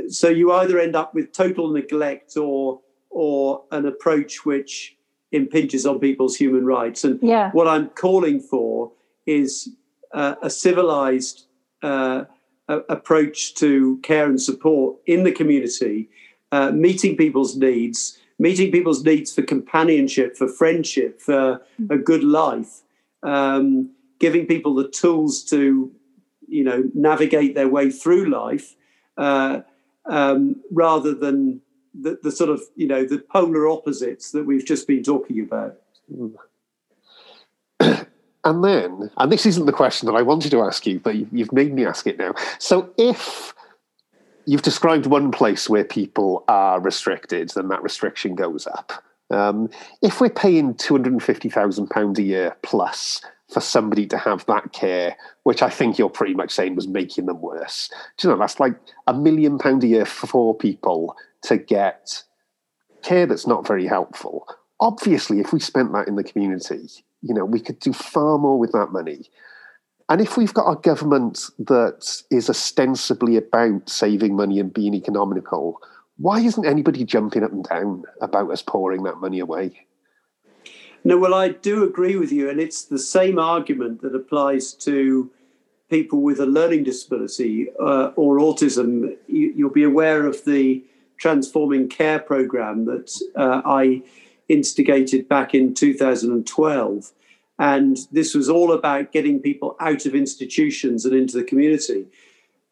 so 0.08 0.30
you 0.30 0.54
either 0.54 0.80
end 0.80 0.95
up 0.95 1.13
with 1.13 1.34
total 1.34 1.71
neglect 1.71 2.38
or 2.38 2.82
or 3.10 3.63
an 3.71 3.86
approach 3.86 4.45
which 4.45 4.97
impinges 5.32 5.86
on 5.86 5.99
people's 5.99 6.36
human 6.36 6.65
rights. 6.65 7.04
And 7.06 7.17
yeah. 7.21 7.49
what 7.51 7.67
I'm 7.67 7.89
calling 7.89 8.41
for 8.41 8.91
is 9.25 9.69
uh, 10.13 10.36
a 10.41 10.49
civilized 10.49 11.45
uh, 11.82 12.25
approach 12.67 13.56
to 13.56 13.97
care 14.04 14.25
and 14.25 14.41
support 14.41 14.97
in 15.06 15.23
the 15.23 15.32
community, 15.32 16.10
uh, 16.51 16.71
meeting 16.71 17.15
people's 17.15 17.56
needs, 17.56 18.19
meeting 18.38 18.69
people's 18.69 19.04
needs 19.04 19.34
for 19.34 19.43
companionship, 19.43 20.36
for 20.36 20.49
friendship, 20.49 21.21
for 21.21 21.62
a 21.89 21.97
good 21.97 22.23
life, 22.23 22.82
um, 23.23 23.94
giving 24.25 24.47
people 24.47 24.73
the 24.73 24.88
tools 24.88 25.43
to, 25.43 25.91
you 26.47 26.63
know, 26.63 26.83
navigate 26.95 27.53
their 27.53 27.69
way 27.69 27.91
through 27.91 28.27
life, 28.27 28.73
uh, 29.17 29.61
um, 30.07 30.55
rather 30.71 31.13
than 31.13 31.61
the, 31.93 32.17
the, 32.23 32.31
sort 32.31 32.49
of, 32.49 32.59
you 32.75 32.88
know, 32.88 33.05
the 33.05 33.19
polar 33.19 33.67
opposites 33.67 34.31
that 34.31 34.43
we've 34.47 34.65
just 34.65 34.88
been 34.88 35.03
talking 35.03 35.39
about. 35.41 35.77
and 37.79 38.63
then, 38.63 39.11
and 39.15 39.31
this 39.31 39.45
isn't 39.45 39.67
the 39.67 39.71
question 39.71 40.07
that 40.07 40.15
I 40.15 40.23
wanted 40.23 40.49
to 40.49 40.61
ask 40.63 40.88
you, 40.88 40.99
but 40.99 41.31
you've 41.31 41.53
made 41.53 41.71
me 41.75 41.85
ask 41.85 42.07
it 42.07 42.17
now. 42.17 42.33
So 42.57 42.89
if 42.97 43.53
you've 44.47 44.63
described 44.63 45.05
one 45.05 45.29
place 45.29 45.69
where 45.69 45.83
people 45.83 46.45
are 46.47 46.79
restricted, 46.79 47.49
then 47.49 47.67
that 47.67 47.83
restriction 47.83 48.33
goes 48.33 48.65
up. 48.65 49.03
Um, 49.29 49.69
if 50.01 50.19
we're 50.19 50.31
paying 50.31 50.73
two 50.73 50.95
hundred 50.95 51.13
and 51.13 51.21
fifty 51.21 51.49
thousand 51.49 51.91
pounds 51.91 52.17
a 52.17 52.23
year 52.23 52.55
plus 52.63 53.21
for 53.51 53.62
somebody 53.62 54.08
to 54.08 54.17
have 54.17 54.45
that 54.47 54.73
care, 54.73 55.15
which 55.43 55.62
I 55.62 55.69
think 55.69 55.97
you're 55.97 56.10
pretty 56.10 56.34
much 56.34 56.51
saying 56.51 56.75
was 56.75 56.88
making 56.88 57.27
them 57.27 57.41
worse. 57.41 57.89
Do 58.17 58.27
you 58.27 58.34
know 58.34 58.39
that's 58.39 58.60
like 58.60 58.75
a 59.08 59.13
million 59.13 59.58
pound 59.58 59.84
a 59.84 59.88
year 59.88 60.05
for 60.05 60.27
four 60.27 60.55
people 60.55 61.15
to 61.43 61.58
get 61.58 62.23
care 63.05 63.25
that's 63.25 63.47
not 63.47 63.67
very 63.67 63.86
helpful. 63.86 64.47
Obviously, 64.79 65.39
if 65.39 65.53
we 65.53 65.60
spent 65.60 65.93
that 65.93 66.08
in 66.08 66.15
the 66.15 66.23
community, 66.23 66.89
you 67.21 67.34
know, 67.34 67.45
we 67.45 67.60
could 67.60 67.79
do 67.79 67.93
far 67.93 68.38
more 68.38 68.60
with 68.60 68.71
that 68.71 68.91
money. 68.91 69.29
And 70.10 70.21
if 70.21 70.38
we've 70.38 70.53
got 70.53 70.71
a 70.71 70.81
government 70.81 71.45
that 71.60 72.23
is 72.29 72.49
ostensibly 72.49 73.38
about 73.38 73.89
saving 73.89 74.36
money 74.36 74.60
and 74.60 74.73
being 74.73 74.93
economical, 74.93 75.79
why 76.17 76.39
isn't 76.39 76.65
anybody 76.65 77.03
jumping 77.05 77.43
up 77.43 77.51
and 77.51 77.63
down 77.63 78.03
about 78.21 78.51
us 78.51 78.62
pouring 78.62 79.03
that 79.03 79.17
money 79.17 79.39
away? 79.39 79.86
No, 81.07 81.19
well, 81.19 81.35
I 81.35 81.49
do 81.49 81.83
agree 81.83 82.15
with 82.15 82.31
you. 82.31 82.49
And 82.49 82.59
it's 82.59 82.83
the 82.83 82.97
same 82.97 83.37
argument 83.37 84.01
that 84.01 84.15
applies 84.15 84.73
to 84.73 85.29
people 85.87 86.23
with 86.23 86.39
a 86.39 86.47
learning 86.47 86.83
disability 86.83 87.67
uh, 87.79 88.07
or 88.15 88.39
autism. 88.39 89.15
You, 89.27 89.65
will 89.65 89.73
be 89.73 89.83
aware 89.83 90.25
of 90.25 90.43
the 90.45 90.83
Transforming 91.17 91.89
Care 91.89 92.17
program 92.17 92.85
that 92.85 93.15
uh, 93.35 93.61
I 93.63 94.01
instigated 94.49 95.29
back 95.29 95.53
in 95.53 95.75
2012. 95.75 97.11
And 97.59 97.97
this 98.11 98.33
was 98.33 98.49
all 98.49 98.71
about 98.71 99.11
getting 99.11 99.39
people 99.39 99.77
out 99.79 100.07
of 100.07 100.15
institutions 100.15 101.05
and 101.05 101.15
into 101.15 101.37
the 101.37 101.43
community. 101.43 102.07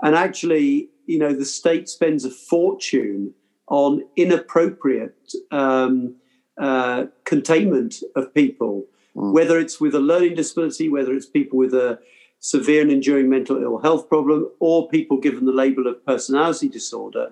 And 0.02 0.16
actually, 0.16 0.90
you 1.06 1.20
know, 1.20 1.34
the 1.34 1.46
state 1.46 1.88
spends 1.88 2.26
a 2.26 2.32
fortune 2.32 3.36
on 3.68 4.04
inappropriate 4.16 5.34
um, 5.52 6.16
uh, 6.58 7.06
containment 7.26 7.96
of 8.16 8.34
people, 8.34 8.86
mm. 9.16 9.34
whether 9.34 9.60
it's 9.60 9.80
with 9.80 9.96
a 9.96 10.00
learning 10.00 10.36
disability, 10.36 10.90
whether 10.90 11.14
it's 11.14 11.26
people 11.26 11.58
with 11.58 11.74
a 11.74 12.00
severe 12.40 12.82
and 12.82 12.92
enduring 12.92 13.30
mental 13.30 13.62
ill 13.62 13.80
health 13.80 14.10
problem, 14.10 14.50
or 14.60 14.88
people 14.90 15.18
given 15.18 15.46
the 15.46 15.52
label 15.52 15.88
of 15.88 16.06
personality 16.06 16.68
disorder. 16.70 17.32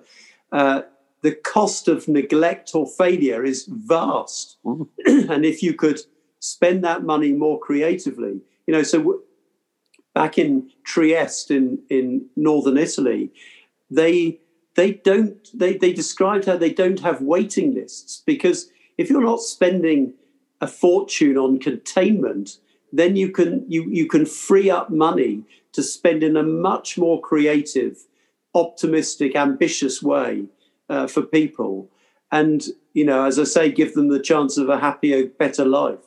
Uh, 0.50 0.82
the 1.22 1.32
cost 1.32 1.86
of 1.86 2.08
neglect 2.08 2.72
or 2.74 2.86
failure 2.86 3.44
is 3.44 3.66
vast. 3.68 4.58
Mm. 4.64 4.88
and 5.06 5.44
if 5.44 5.62
you 5.62 5.74
could 5.74 6.00
spend 6.40 6.82
that 6.84 7.04
money 7.04 7.32
more 7.32 7.58
creatively, 7.58 8.40
you 8.66 8.74
know, 8.74 8.82
so 8.82 8.98
w- 8.98 9.22
back 10.14 10.38
in 10.38 10.70
Trieste 10.84 11.50
in, 11.50 11.78
in 11.88 12.26
northern 12.36 12.76
Italy, 12.76 13.30
they 13.90 14.40
they 14.74 14.92
don't 14.92 15.48
they, 15.54 15.76
they 15.76 15.92
described 15.92 16.46
how 16.46 16.56
they 16.56 16.72
don't 16.72 17.00
have 17.00 17.20
waiting 17.20 17.74
lists 17.74 18.22
because 18.24 18.70
if 18.98 19.10
you're 19.10 19.22
not 19.22 19.40
spending 19.40 20.14
a 20.60 20.66
fortune 20.66 21.36
on 21.36 21.58
containment, 21.58 22.58
then 22.92 23.16
you 23.16 23.30
can 23.30 23.64
you 23.68 23.84
you 23.88 24.06
can 24.06 24.26
free 24.26 24.70
up 24.70 24.90
money 24.90 25.44
to 25.72 25.82
spend 25.82 26.22
in 26.22 26.36
a 26.36 26.42
much 26.42 26.98
more 26.98 27.20
creative, 27.20 28.04
optimistic, 28.54 29.34
ambitious 29.34 30.02
way 30.02 30.44
uh, 30.88 31.06
for 31.06 31.22
people, 31.22 31.90
and 32.30 32.68
you 32.92 33.04
know, 33.04 33.24
as 33.24 33.38
I 33.38 33.44
say, 33.44 33.72
give 33.72 33.94
them 33.94 34.08
the 34.08 34.20
chance 34.20 34.58
of 34.58 34.68
a 34.68 34.78
happier, 34.78 35.26
better 35.26 35.64
life. 35.64 35.98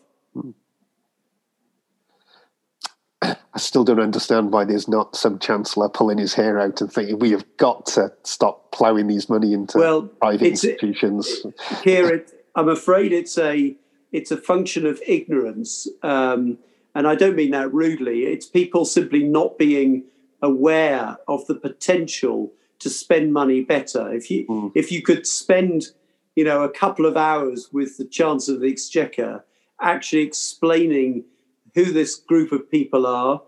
I 3.56 3.58
still 3.58 3.86
don't 3.86 4.02
understand 4.02 4.52
why 4.52 4.66
there's 4.66 4.90
not 4.90 5.16
some 5.16 5.40
chancellor 5.40 5.88
pulling 5.88 6.18
his 6.18 6.34
hair 6.34 6.60
out 6.60 6.82
and 6.82 6.92
thinking 6.92 7.20
we 7.20 7.32
have 7.32 7.46
got 7.56 7.86
to 7.88 8.12
stop 8.24 8.74
ploughing 8.74 9.08
these 9.08 9.30
money 9.30 9.54
into 9.54 9.78
well, 9.78 10.02
private 10.04 10.46
institutions. 10.46 11.46
Here, 11.82 12.16
it, 12.16 12.35
I'm 12.56 12.70
afraid 12.70 13.12
it's 13.12 13.38
a 13.38 13.76
it's 14.12 14.32
a 14.32 14.38
function 14.38 14.86
of 14.86 15.02
ignorance, 15.06 15.88
um, 16.02 16.58
and 16.94 17.08
I 17.08 17.16
don't 17.16 17.36
mean 17.36 17.52
that 17.52 17.74
rudely. 17.74 18.24
It's 18.26 18.46
people 18.46 18.86
simply 18.86 19.24
not 19.24 19.58
being 19.58 20.06
aware 20.42 21.18
of 21.28 21.46
the 21.48 21.56
potential 21.56 22.54
to 22.80 22.90
spend 22.90 23.34
money 23.34 23.62
better. 23.62 24.14
If 24.14 24.32
you 24.32 24.48
mm. 24.48 24.72
if 24.76 24.92
you 24.92 25.02
could 25.02 25.28
spend, 25.28 25.88
you 26.36 26.46
know, 26.46 26.64
a 26.64 26.70
couple 26.70 27.06
of 27.06 27.18
hours 27.18 27.70
with 27.72 27.98
the 27.98 28.06
Chancellor 28.06 28.56
of 28.56 28.62
the 28.62 28.72
Exchequer 28.72 29.44
actually 29.82 30.22
explaining 30.22 31.26
who 31.74 31.86
this 31.86 32.16
group 32.16 32.52
of 32.54 32.72
people 32.72 33.06
are, 33.06 33.42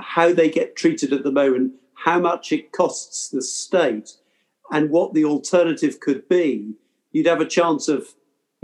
how 0.00 0.32
they 0.32 0.48
get 0.48 0.76
treated 0.76 1.12
at 1.12 1.22
the 1.22 1.30
moment, 1.30 1.74
how 1.94 2.18
much 2.18 2.50
it 2.52 2.72
costs 2.72 3.28
the 3.28 3.42
state, 3.42 4.12
and 4.72 4.90
what 4.90 5.12
the 5.12 5.24
alternative 5.24 6.00
could 6.00 6.26
be, 6.28 6.72
you'd 7.12 7.26
have 7.26 7.40
a 7.40 7.46
chance 7.46 7.88
of 7.88 8.14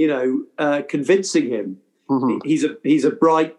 you 0.00 0.06
know, 0.06 0.44
uh, 0.56 0.80
convincing 0.88 1.50
him. 1.50 1.76
Mm-hmm. 2.08 2.38
He's 2.48 2.64
a 2.64 2.78
he's 2.82 3.04
a 3.04 3.10
bright 3.10 3.54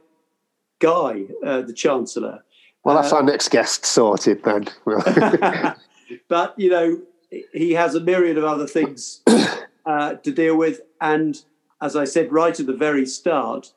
guy, 0.80 1.26
uh, 1.46 1.62
the 1.62 1.72
chancellor. 1.72 2.44
Well, 2.84 2.96
that's 2.96 3.14
uh, 3.14 3.18
our 3.18 3.24
next 3.24 3.50
guest 3.50 3.86
sorted 3.86 4.44
then. 4.44 4.68
but 6.28 6.56
you 6.58 6.72
know, 6.72 7.00
he 7.54 7.74
has 7.74 7.94
a 7.94 8.00
myriad 8.00 8.40
of 8.40 8.44
other 8.44 8.66
things 8.66 9.22
uh, 9.86 10.16
to 10.16 10.32
deal 10.32 10.58
with, 10.58 10.82
and 11.00 11.40
as 11.80 11.96
I 11.96 12.06
said 12.06 12.32
right 12.32 12.60
at 12.60 12.66
the 12.66 12.74
very 12.74 13.06
start, 13.06 13.72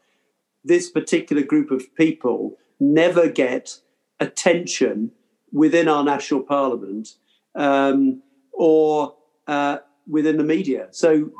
this 0.65 0.89
particular 0.89 1.43
group 1.43 1.71
of 1.71 1.95
people 1.97 2.57
never 2.81 3.29
get 3.29 3.79
attention 4.21 5.11
within 5.53 5.87
our 5.87 6.03
national 6.03 6.41
parliament 6.41 7.17
um, 7.55 8.23
or 8.53 9.17
uh, 9.49 9.77
within 10.09 10.39
the 10.39 10.45
media. 10.45 10.89
So 10.93 11.31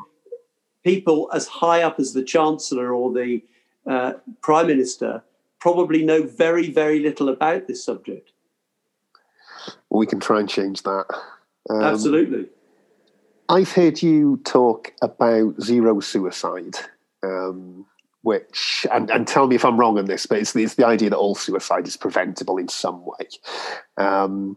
people 0.85 1.29
as 1.33 1.47
high 1.47 1.81
up 1.81 1.99
as 1.99 2.13
the 2.13 2.23
Chancellor 2.23 2.93
or 2.93 3.11
the 3.11 3.41
uh, 3.87 4.13
Prime 4.41 4.67
Minister 4.67 5.23
probably 5.59 6.05
know 6.05 6.21
very, 6.23 6.69
very 6.69 6.99
little 6.99 7.27
about 7.27 7.67
this 7.67 7.83
subject. 7.83 8.31
Well, 9.89 9.99
we 9.99 10.05
can 10.05 10.19
try 10.19 10.39
and 10.39 10.47
change 10.47 10.83
that. 10.83 11.05
Um, 11.69 11.81
Absolutely. 11.81 12.45
I've 13.49 13.71
heard 13.71 14.01
you 14.01 14.39
talk 14.45 14.93
about 15.01 15.59
zero 15.59 15.99
suicide, 15.99 16.75
um, 17.23 17.85
which, 18.21 18.85
and, 18.93 19.09
and, 19.09 19.27
tell 19.27 19.47
me 19.47 19.55
if 19.55 19.65
I'm 19.65 19.79
wrong 19.79 19.97
on 19.97 20.05
this, 20.05 20.27
but 20.27 20.37
it's, 20.37 20.55
it's, 20.55 20.75
the 20.75 20.85
idea 20.85 21.09
that 21.09 21.17
all 21.17 21.35
suicide 21.35 21.87
is 21.87 21.97
preventable 21.97 22.57
in 22.57 22.67
some 22.67 23.03
way. 23.05 23.27
Um, 23.97 24.55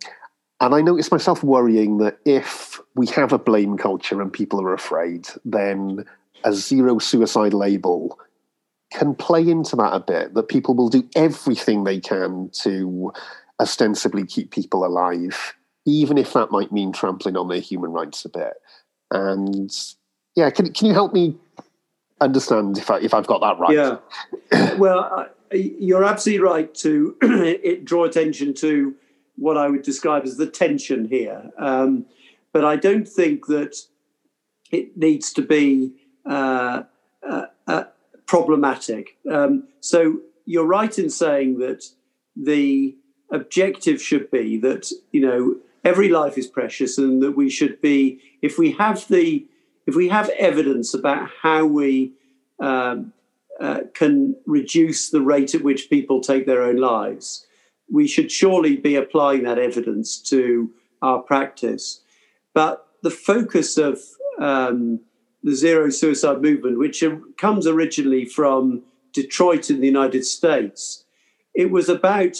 and 0.60 0.74
I 0.74 0.80
noticed 0.80 1.12
myself 1.12 1.42
worrying 1.42 1.98
that 1.98 2.18
if 2.24 2.80
we 2.94 3.06
have 3.08 3.32
a 3.32 3.38
blame 3.38 3.78
culture 3.78 4.20
and 4.20 4.32
people 4.32 4.60
are 4.60 4.74
afraid, 4.74 5.28
then 5.44 6.04
a 6.44 6.52
zero 6.52 6.98
suicide 6.98 7.54
label 7.54 8.18
can 8.92 9.14
play 9.14 9.46
into 9.48 9.76
that 9.76 9.92
a 9.92 10.00
bit, 10.00 10.34
that 10.34 10.48
people 10.48 10.74
will 10.74 10.88
do 10.88 11.08
everything 11.14 11.84
they 11.84 12.00
can 12.00 12.50
to 12.52 13.12
ostensibly 13.60 14.24
keep 14.24 14.50
people 14.50 14.84
alive, 14.84 15.54
even 15.84 16.16
if 16.16 16.32
that 16.32 16.50
might 16.50 16.72
mean 16.72 16.92
trampling 16.92 17.36
on 17.36 17.48
their 17.48 17.60
human 17.60 17.90
rights 17.90 18.24
a 18.24 18.28
bit. 18.28 18.54
And 19.10 19.70
yeah, 20.34 20.50
can, 20.50 20.72
can 20.72 20.86
you 20.86 20.94
help 20.94 21.12
me 21.12 21.36
understand 22.20 22.78
if, 22.78 22.90
I, 22.90 22.98
if 23.00 23.12
I've 23.12 23.26
got 23.26 23.40
that 23.40 23.58
right? 23.58 23.74
Yeah. 24.52 24.76
well, 24.76 25.00
uh, 25.00 25.26
you're 25.52 26.04
absolutely 26.04 26.44
right 26.44 26.74
to 26.76 27.16
it, 27.22 27.84
draw 27.84 28.04
attention 28.04 28.54
to 28.54 28.94
what 29.36 29.56
I 29.56 29.68
would 29.68 29.82
describe 29.82 30.24
as 30.24 30.36
the 30.36 30.46
tension 30.46 31.08
here. 31.08 31.50
Um, 31.58 32.06
but 32.52 32.64
I 32.64 32.76
don't 32.76 33.06
think 33.06 33.46
that 33.46 33.76
it 34.70 34.96
needs 34.96 35.32
to 35.34 35.42
be 35.42 35.92
uh, 36.28 36.82
uh, 37.28 37.46
uh, 37.66 37.84
problematic. 38.26 39.16
Um, 39.30 39.68
so 39.80 40.20
you're 40.44 40.66
right 40.66 40.98
in 40.98 41.10
saying 41.10 41.58
that 41.58 41.84
the 42.36 42.96
objective 43.30 44.00
should 44.00 44.30
be 44.30 44.58
that 44.58 44.90
you 45.12 45.20
know 45.20 45.56
every 45.84 46.08
life 46.08 46.38
is 46.38 46.46
precious 46.46 46.96
and 46.98 47.22
that 47.22 47.32
we 47.32 47.50
should 47.50 47.80
be 47.80 48.20
if 48.42 48.58
we 48.58 48.72
have 48.72 49.06
the 49.08 49.46
if 49.86 49.94
we 49.94 50.08
have 50.08 50.28
evidence 50.38 50.92
about 50.92 51.30
how 51.42 51.64
we 51.64 52.12
um, 52.60 53.12
uh, 53.60 53.80
can 53.94 54.36
reduce 54.46 55.10
the 55.10 55.22
rate 55.22 55.54
at 55.54 55.62
which 55.62 55.88
people 55.88 56.20
take 56.20 56.46
their 56.46 56.62
own 56.62 56.76
lives, 56.76 57.46
we 57.90 58.06
should 58.06 58.30
surely 58.30 58.76
be 58.76 58.96
applying 58.96 59.44
that 59.44 59.58
evidence 59.58 60.18
to 60.18 60.70
our 61.00 61.20
practice. 61.20 62.02
But 62.52 62.86
the 63.02 63.10
focus 63.10 63.78
of 63.78 63.98
um, 64.38 65.00
the 65.42 65.54
zero 65.54 65.90
suicide 65.90 66.42
movement, 66.42 66.78
which 66.78 67.02
comes 67.36 67.66
originally 67.66 68.24
from 68.24 68.82
Detroit 69.12 69.70
in 69.70 69.80
the 69.80 69.86
United 69.86 70.24
States, 70.24 71.04
it 71.54 71.70
was 71.70 71.88
about 71.88 72.36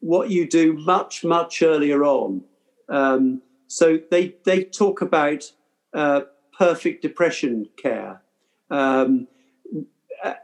what 0.00 0.30
you 0.30 0.48
do 0.48 0.72
much, 0.72 1.24
much 1.24 1.62
earlier 1.62 2.04
on. 2.04 2.42
Um, 2.88 3.42
so 3.68 3.98
they, 4.10 4.34
they 4.44 4.64
talk 4.64 5.00
about 5.00 5.52
uh, 5.94 6.22
perfect 6.58 7.02
depression 7.02 7.68
care. 7.80 8.22
Um, 8.70 9.28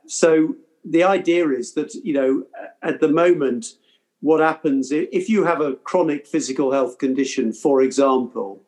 so 0.07 0.55
the 0.85 1.05
idea 1.05 1.49
is 1.51 1.75
that 1.75 1.95
you 1.95 2.13
know 2.13 2.45
at 2.83 3.01
the 3.01 3.09
moment 3.09 3.75
what 4.21 4.41
happens 4.41 4.91
if 4.91 5.29
you 5.29 5.45
have 5.45 5.61
a 5.61 5.75
chronic 5.75 6.27
physical 6.27 6.73
health 6.73 6.99
condition 6.99 7.53
for 7.53 7.83
example 7.83 8.63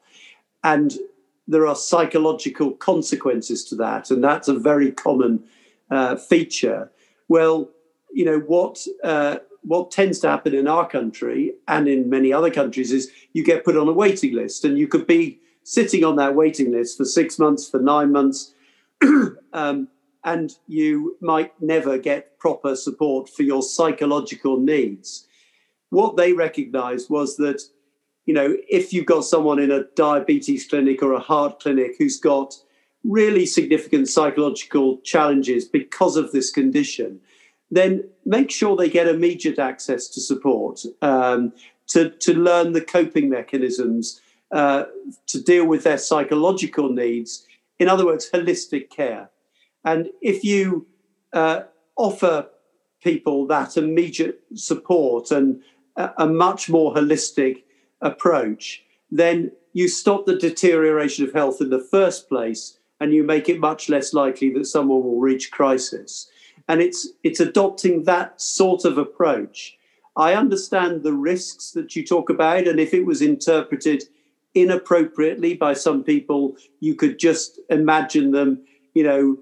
and 0.63 0.99
there 1.51 1.67
are 1.67 1.77
psychological 1.77 2.73
consequences 2.73 3.65
to 3.65 3.75
that 3.75 4.11
and 4.11 4.23
that's 4.23 4.49
a 4.49 4.55
very 4.55 4.93
common 4.93 5.43
uh, 5.91 6.17
feature 6.17 6.91
well 7.29 7.69
you 8.13 8.25
know 8.25 8.39
what 8.41 8.87
uh, 9.05 9.37
what 9.63 9.91
tends 9.91 10.19
to 10.21 10.29
happen 10.29 10.55
in 10.55 10.67
our 10.67 10.89
country 10.89 11.53
and 11.69 11.89
in 11.89 12.09
many 12.09 12.33
other 12.33 12.51
countries 12.51 12.93
is 12.93 13.11
you 13.33 13.45
get 13.45 13.65
put 13.65 13.77
on 13.77 13.89
a 13.89 13.93
waiting 13.93 14.35
list 14.35 14.65
and 14.65 14.79
you 14.79 14.89
could 14.89 15.07
be 15.07 15.39
sitting 15.63 16.05
on 16.05 16.17
that 16.17 16.35
waiting 16.35 16.73
list 16.73 16.97
for 16.97 17.05
six 17.05 17.39
months 17.39 17.69
for 17.69 17.79
nine 17.79 18.11
months 18.11 18.55
um, 19.53 19.89
and 20.25 20.57
you 20.67 21.17
might 21.21 21.53
never 21.61 21.99
get 21.99 22.39
proper 22.39 22.77
support 22.77 23.29
for 23.29 23.43
your 23.43 23.63
psychological 23.63 24.59
needs. 24.59 25.27
What 25.91 26.17
they 26.17 26.33
recognized 26.33 27.11
was 27.11 27.37
that, 27.37 27.63
you 28.27 28.35
know, 28.35 28.57
if 28.69 28.93
you've 28.93 29.07
got 29.07 29.25
someone 29.25 29.59
in 29.59 29.71
a 29.71 29.85
diabetes 29.97 30.67
clinic 30.67 31.03
or 31.03 31.13
a 31.13 31.21
heart 31.21 31.61
clinic 31.61 31.97
who's 31.99 32.19
got 32.19 32.55
really 33.05 33.47
significant 33.47 34.09
psychological 34.09 34.99
challenges 34.99 35.65
because 35.65 36.17
of 36.17 36.33
this 36.33 36.51
condition, 36.51 37.21
then 37.71 38.05
make 38.25 38.51
sure 38.51 38.77
they 38.77 38.91
get 38.91 39.09
immediate 39.09 39.59
access 39.59 40.09
to 40.09 40.21
support, 40.21 40.83
um, 41.03 41.53
to, 41.87 42.11
to 42.11 42.35
learn 42.35 42.73
the 42.73 42.81
coping 42.81 43.29
mechanisms, 43.31 44.21
uh, 44.53 44.85
to 45.27 45.41
deal 45.43 45.67
with 45.67 45.85
their 45.85 45.99
psychological 45.99 46.93
needs. 46.93 47.47
In 47.79 47.89
other 47.89 48.05
words, 48.05 48.29
holistic 48.33 48.91
care. 48.91 49.31
And 49.85 50.09
if 50.21 50.45
you 50.45 50.87
uh, 51.33 51.63
offer 51.97 52.47
people 53.03 53.47
that 53.47 53.77
immediate 53.77 54.41
support 54.55 55.31
and 55.31 55.63
a, 55.97 56.11
a 56.19 56.27
much 56.27 56.69
more 56.69 56.95
holistic 56.95 57.63
approach, 58.01 58.83
then 59.11 59.53
you 59.73 59.89
stop 59.89 60.27
the 60.27 60.37
deterioration 60.37 61.25
of 61.25 61.33
health 61.33 61.61
in 61.61 61.71
the 61.71 61.87
first 61.91 62.29
place 62.29 62.79
and 63.01 63.15
you 63.15 63.23
make 63.23 63.49
it 63.49 63.59
much 63.59 63.89
less 63.89 64.13
likely 64.13 64.51
that 64.51 64.67
someone 64.67 65.03
will 65.03 65.21
reach 65.21 65.51
crisis. 65.51 66.31
And 66.69 66.81
it's, 66.81 67.09
it's 67.23 67.41
adopting 67.41 68.05
that 68.05 68.41
sort 68.41 68.85
of 68.85 68.99
approach. 68.99 69.77
I 70.17 70.35
understand 70.35 71.03
the 71.03 71.13
risks 71.13 71.71
that 71.73 71.97
you 71.97 72.05
talk 72.05 72.31
about, 72.31 72.67
and 72.67 72.79
if 72.79 72.93
it 72.93 73.07
was 73.07 73.23
interpreted 73.23 74.05
inappropriately 74.55 75.55
by 75.55 75.73
some 75.73 76.05
people, 76.05 76.57
you 76.81 76.95
could 76.95 77.19
just 77.19 77.59
imagine 77.71 78.33
them, 78.33 78.63
you 78.95 79.05
know, 79.05 79.39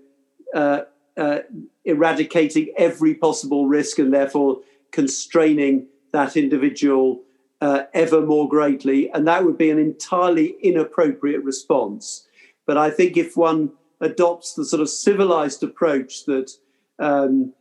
uh, 0.54 0.82
uh, 1.16 1.40
eradicating 1.84 2.72
every 2.76 3.14
possible 3.14 3.66
risk 3.66 3.98
and 3.98 4.12
therefore 4.12 4.60
constraining 4.92 5.86
that 6.12 6.36
individual 6.36 7.22
uh, 7.60 7.82
ever 7.94 8.20
more 8.20 8.48
greatly. 8.48 9.10
And 9.10 9.26
that 9.26 9.44
would 9.44 9.58
be 9.58 9.70
an 9.70 9.78
entirely 9.78 10.56
inappropriate 10.62 11.42
response. 11.42 12.26
But 12.66 12.76
I 12.76 12.90
think 12.90 13.16
if 13.16 13.36
one 13.36 13.72
adopts 14.00 14.54
the 14.54 14.64
sort 14.64 14.80
of 14.80 14.88
civilized 14.88 15.62
approach 15.62 16.24
that 16.26 16.52
um, 16.98 17.52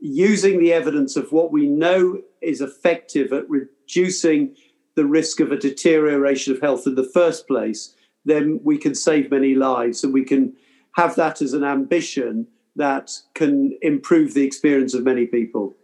using 0.00 0.58
the 0.58 0.72
evidence 0.72 1.16
of 1.16 1.32
what 1.32 1.52
we 1.52 1.66
know 1.66 2.20
is 2.40 2.60
effective 2.60 3.32
at 3.32 3.48
reducing 3.48 4.56
the 4.94 5.06
risk 5.06 5.40
of 5.40 5.52
a 5.52 5.56
deterioration 5.56 6.52
of 6.52 6.60
health 6.60 6.86
in 6.86 6.94
the 6.94 7.10
first 7.14 7.46
place, 7.46 7.94
then 8.24 8.60
we 8.62 8.78
can 8.78 8.94
save 8.94 9.30
many 9.30 9.54
lives 9.54 10.04
and 10.04 10.12
we 10.12 10.24
can 10.24 10.54
have 10.96 11.16
that 11.16 11.42
as 11.42 11.52
an 11.54 11.64
ambition 11.64 12.46
that 12.76 13.10
can 13.34 13.76
improve 13.82 14.34
the 14.34 14.44
experience 14.44 14.94
of 14.94 15.04
many 15.04 15.26
people. 15.26 15.76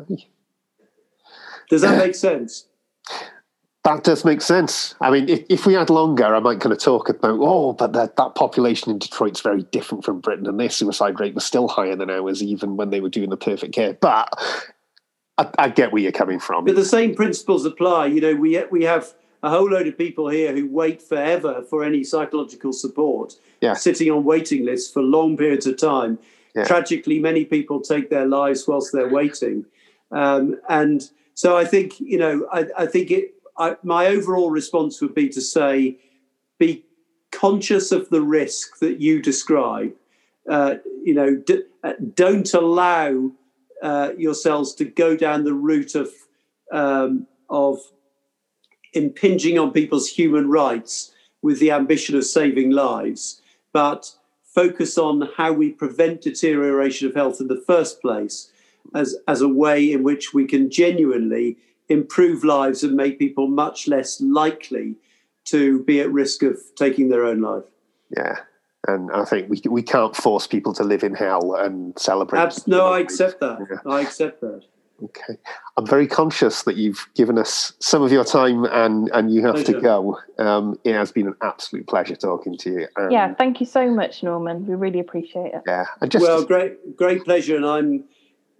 Okay. 0.00 0.28
Does 1.72 1.80
that 1.80 1.96
make 1.96 2.14
sense? 2.14 2.66
That 3.84 4.04
does 4.04 4.26
make 4.26 4.42
sense. 4.42 4.94
I 5.00 5.10
mean, 5.10 5.26
if, 5.26 5.42
if 5.48 5.64
we 5.64 5.72
had 5.72 5.88
longer, 5.88 6.26
I 6.26 6.38
might 6.38 6.60
kind 6.60 6.70
of 6.70 6.78
talk 6.78 7.08
about, 7.08 7.38
oh, 7.40 7.72
but 7.72 7.94
that, 7.94 8.16
that 8.16 8.34
population 8.34 8.92
in 8.92 8.98
Detroit's 8.98 9.40
very 9.40 9.62
different 9.62 10.04
from 10.04 10.20
Britain, 10.20 10.46
and 10.46 10.60
their 10.60 10.68
suicide 10.68 11.18
rate 11.18 11.34
was 11.34 11.46
still 11.46 11.68
higher 11.68 11.96
than 11.96 12.10
ours, 12.10 12.42
even 12.42 12.76
when 12.76 12.90
they 12.90 13.00
were 13.00 13.08
doing 13.08 13.30
the 13.30 13.38
perfect 13.38 13.74
care. 13.74 13.94
But 13.94 14.28
I, 15.38 15.48
I 15.58 15.68
get 15.70 15.92
where 15.92 16.02
you're 16.02 16.12
coming 16.12 16.38
from. 16.38 16.66
But 16.66 16.76
the 16.76 16.84
same 16.84 17.14
principles 17.14 17.64
apply. 17.64 18.08
You 18.08 18.20
know, 18.20 18.34
we 18.34 18.62
we 18.70 18.84
have 18.84 19.14
a 19.42 19.48
whole 19.48 19.70
load 19.70 19.86
of 19.86 19.96
people 19.96 20.28
here 20.28 20.54
who 20.54 20.68
wait 20.68 21.00
forever 21.00 21.62
for 21.62 21.84
any 21.84 22.04
psychological 22.04 22.74
support, 22.74 23.36
yeah. 23.62 23.72
sitting 23.72 24.10
on 24.10 24.24
waiting 24.24 24.66
lists 24.66 24.92
for 24.92 25.00
long 25.00 25.38
periods 25.38 25.66
of 25.66 25.78
time. 25.78 26.18
Yeah. 26.54 26.64
Tragically, 26.64 27.18
many 27.18 27.46
people 27.46 27.80
take 27.80 28.10
their 28.10 28.26
lives 28.26 28.68
whilst 28.68 28.92
they're 28.92 29.08
waiting. 29.08 29.64
Um, 30.10 30.60
and 30.68 31.10
so 31.42 31.56
I 31.56 31.64
think, 31.64 31.98
you 31.98 32.18
know, 32.18 32.46
I, 32.52 32.66
I 32.78 32.86
think 32.86 33.10
it, 33.10 33.34
I, 33.58 33.74
my 33.82 34.06
overall 34.06 34.52
response 34.52 35.00
would 35.00 35.12
be 35.12 35.28
to 35.30 35.40
say, 35.40 35.98
be 36.60 36.84
conscious 37.32 37.90
of 37.90 38.08
the 38.10 38.22
risk 38.22 38.78
that 38.78 39.00
you 39.00 39.20
describe. 39.20 39.92
Uh, 40.48 40.76
you 41.02 41.12
know, 41.12 41.34
d- 41.34 41.64
uh, 41.82 41.94
don't 42.14 42.54
allow 42.54 43.32
uh, 43.82 44.10
yourselves 44.16 44.72
to 44.76 44.84
go 44.84 45.16
down 45.16 45.42
the 45.42 45.52
route 45.52 45.96
of 45.96 46.10
um, 46.70 47.26
of 47.50 47.80
impinging 48.92 49.58
on 49.58 49.72
people's 49.72 50.08
human 50.08 50.48
rights 50.48 51.10
with 51.42 51.58
the 51.58 51.72
ambition 51.72 52.14
of 52.14 52.24
saving 52.24 52.70
lives, 52.70 53.42
but 53.72 54.14
focus 54.44 54.96
on 54.96 55.28
how 55.36 55.52
we 55.52 55.70
prevent 55.70 56.22
deterioration 56.22 57.08
of 57.08 57.16
health 57.16 57.40
in 57.40 57.48
the 57.48 57.64
first 57.66 58.00
place 58.00 58.51
as, 58.94 59.16
as 59.28 59.40
a 59.40 59.48
way 59.48 59.92
in 59.92 60.02
which 60.02 60.34
we 60.34 60.46
can 60.46 60.70
genuinely 60.70 61.56
improve 61.88 62.44
lives 62.44 62.82
and 62.82 62.94
make 62.94 63.18
people 63.18 63.48
much 63.48 63.88
less 63.88 64.20
likely 64.20 64.96
to 65.44 65.82
be 65.84 66.00
at 66.00 66.10
risk 66.12 66.42
of 66.42 66.58
taking 66.76 67.08
their 67.08 67.24
own 67.24 67.40
life. 67.40 67.64
Yeah. 68.16 68.36
And 68.88 69.10
I 69.12 69.24
think 69.24 69.48
we 69.48 69.60
we 69.70 69.82
can't 69.82 70.16
force 70.16 70.46
people 70.46 70.72
to 70.74 70.82
live 70.82 71.04
in 71.04 71.14
hell 71.14 71.54
and 71.54 71.96
celebrate. 71.98 72.40
Abs- 72.40 72.66
no, 72.66 72.88
I 72.88 72.98
accept 72.98 73.40
that. 73.40 73.58
Yeah. 73.70 73.78
I 73.90 74.00
accept 74.00 74.40
that. 74.40 74.62
Okay. 75.04 75.36
I'm 75.76 75.86
very 75.86 76.06
conscious 76.06 76.62
that 76.62 76.76
you've 76.76 77.08
given 77.14 77.38
us 77.38 77.72
some 77.80 78.02
of 78.02 78.12
your 78.12 78.24
time 78.24 78.64
and, 78.66 79.10
and 79.12 79.32
you 79.32 79.44
have 79.44 79.56
pleasure. 79.56 79.72
to 79.72 79.80
go. 79.80 80.18
Um, 80.38 80.78
it 80.84 80.94
has 80.94 81.10
been 81.10 81.26
an 81.26 81.34
absolute 81.42 81.88
pleasure 81.88 82.14
talking 82.14 82.56
to 82.58 82.70
you. 82.70 82.88
And 82.96 83.10
yeah, 83.10 83.34
thank 83.34 83.58
you 83.58 83.66
so 83.66 83.90
much, 83.90 84.22
Norman. 84.22 84.64
We 84.66 84.74
really 84.74 85.00
appreciate 85.00 85.54
it. 85.54 85.62
Yeah. 85.66 85.86
Just, 86.06 86.24
well, 86.24 86.44
great, 86.44 86.96
great 86.96 87.24
pleasure. 87.24 87.56
And 87.56 87.66
I'm 87.66 88.04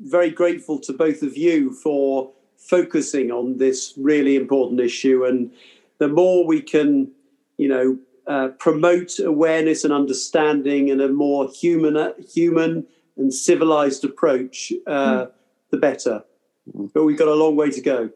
very 0.03 0.31
grateful 0.31 0.79
to 0.81 0.93
both 0.93 1.23
of 1.23 1.37
you 1.37 1.73
for 1.73 2.33
focusing 2.57 3.31
on 3.31 3.59
this 3.59 3.95
really 3.97 4.37
important 4.37 4.81
issue. 4.81 5.25
And 5.25 5.53
the 5.99 6.09
more 6.09 6.47
we 6.47 6.61
can, 6.63 7.11
you 7.57 7.69
know, 7.69 7.99
uh, 8.27 8.49
promote 8.59 9.19
awareness 9.19 9.85
and 9.85 9.93
understanding 9.93 10.91
and 10.91 11.01
a 11.01 11.09
more 11.09 11.49
human, 11.51 12.15
human 12.33 12.87
and 13.17 13.35
civilized 13.35 14.05
approach, 14.05 14.73
uh, 14.87 15.27
mm. 15.27 15.31
the 15.71 15.77
better 15.77 16.25
but 16.67 17.05
we've 17.05 17.19
got 17.19 17.29
a 17.29 17.35
long 17.35 17.57
way 17.57 17.71
to 17.71 17.81
go. 17.81 18.11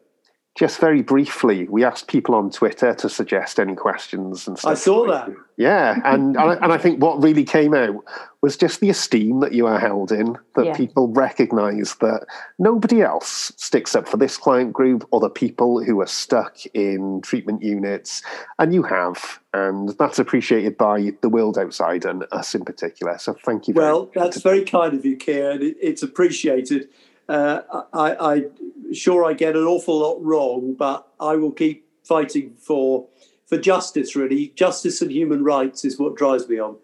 Just 0.56 0.80
very 0.80 1.02
briefly, 1.02 1.68
we 1.68 1.84
asked 1.84 2.08
people 2.08 2.34
on 2.34 2.50
Twitter 2.50 2.94
to 2.94 3.10
suggest 3.10 3.60
any 3.60 3.74
questions 3.74 4.48
and 4.48 4.58
stuff. 4.58 4.70
I 4.70 4.74
saw 4.74 5.06
that. 5.06 5.28
Yeah, 5.58 6.00
and 6.04 6.36
and, 6.36 6.72
I, 6.72 6.78
think 6.78 7.02
what 7.02 7.22
really 7.22 7.44
came 7.44 7.74
out 7.74 8.02
was 8.40 8.56
just 8.56 8.80
the 8.80 8.88
esteem 8.88 9.40
that 9.40 9.52
you 9.52 9.66
are 9.66 9.78
held 9.78 10.12
in. 10.12 10.38
That 10.54 10.66
yeah. 10.66 10.74
people 10.74 11.08
recognise 11.08 11.96
that 11.96 12.26
nobody 12.58 13.02
else 13.02 13.52
sticks 13.56 13.94
up 13.94 14.08
for 14.08 14.16
this 14.16 14.38
client 14.38 14.72
group 14.72 15.06
or 15.10 15.20
the 15.20 15.28
people 15.28 15.84
who 15.84 16.00
are 16.00 16.06
stuck 16.06 16.56
in 16.72 17.20
treatment 17.22 17.62
units, 17.62 18.22
and 18.58 18.72
you 18.72 18.82
have, 18.82 19.40
and 19.52 19.90
that's 19.98 20.18
appreciated 20.18 20.78
by 20.78 21.12
the 21.20 21.28
world 21.28 21.58
outside 21.58 22.06
and 22.06 22.24
us 22.32 22.54
in 22.54 22.64
particular. 22.64 23.18
So 23.18 23.34
thank 23.44 23.68
you. 23.68 23.74
well, 23.74 24.10
that's 24.14 24.40
very 24.40 24.64
kind 24.64 24.94
of 24.94 25.04
you, 25.04 25.16
Kieran. 25.16 25.74
It's 25.80 26.02
appreciated 26.02 26.88
uh, 27.28 27.60
I, 27.92 28.34
I 28.34 28.44
sure 28.92 29.24
I 29.24 29.32
get 29.32 29.56
an 29.56 29.64
awful 29.64 29.98
lot 29.98 30.22
wrong, 30.22 30.74
but 30.74 31.08
I 31.18 31.36
will 31.36 31.52
keep 31.52 31.86
fighting 32.04 32.54
for 32.56 33.08
for 33.46 33.58
justice. 33.58 34.14
Really, 34.16 34.52
justice 34.54 35.02
and 35.02 35.10
human 35.10 35.44
rights 35.44 35.84
is 35.84 35.98
what 35.98 36.16
drives 36.16 36.48
me 36.48 36.58
on. 36.58 36.76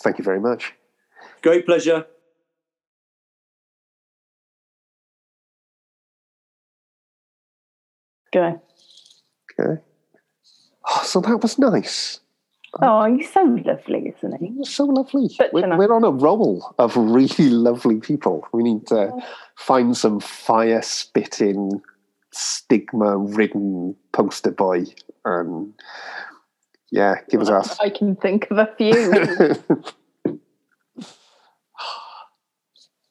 Thank 0.00 0.18
you 0.18 0.24
very 0.24 0.40
much. 0.40 0.74
Great 1.42 1.66
pleasure. 1.66 2.06
Go. 8.32 8.62
Okay. 9.60 9.80
Oh, 10.88 11.02
so 11.04 11.20
that 11.20 11.42
was 11.42 11.58
nice. 11.58 12.20
Oh, 12.80 13.16
he's 13.16 13.32
so 13.32 13.42
lovely, 13.42 14.14
isn't 14.16 14.40
he? 14.40 14.64
so 14.64 14.84
lovely. 14.84 15.28
We're, 15.52 15.76
we're, 15.76 15.92
on 15.92 16.04
a 16.04 16.10
roll 16.10 16.74
of 16.78 16.96
really 16.96 17.28
lovely 17.50 17.98
people. 17.98 18.46
We 18.52 18.62
need 18.62 18.86
to 18.88 19.10
find 19.56 19.96
some 19.96 20.20
fire 20.20 20.82
spitting, 20.82 21.82
stigma 22.30 23.18
ridden 23.18 23.96
poster 24.12 24.52
boy. 24.52 24.84
Um, 25.24 25.74
yeah, 26.92 27.16
give 27.28 27.40
well, 27.40 27.54
us. 27.54 27.78
I 27.80 27.90
can 27.90 28.14
think 28.16 28.50
of 28.50 28.58
a 28.58 28.68
few. 28.76 29.56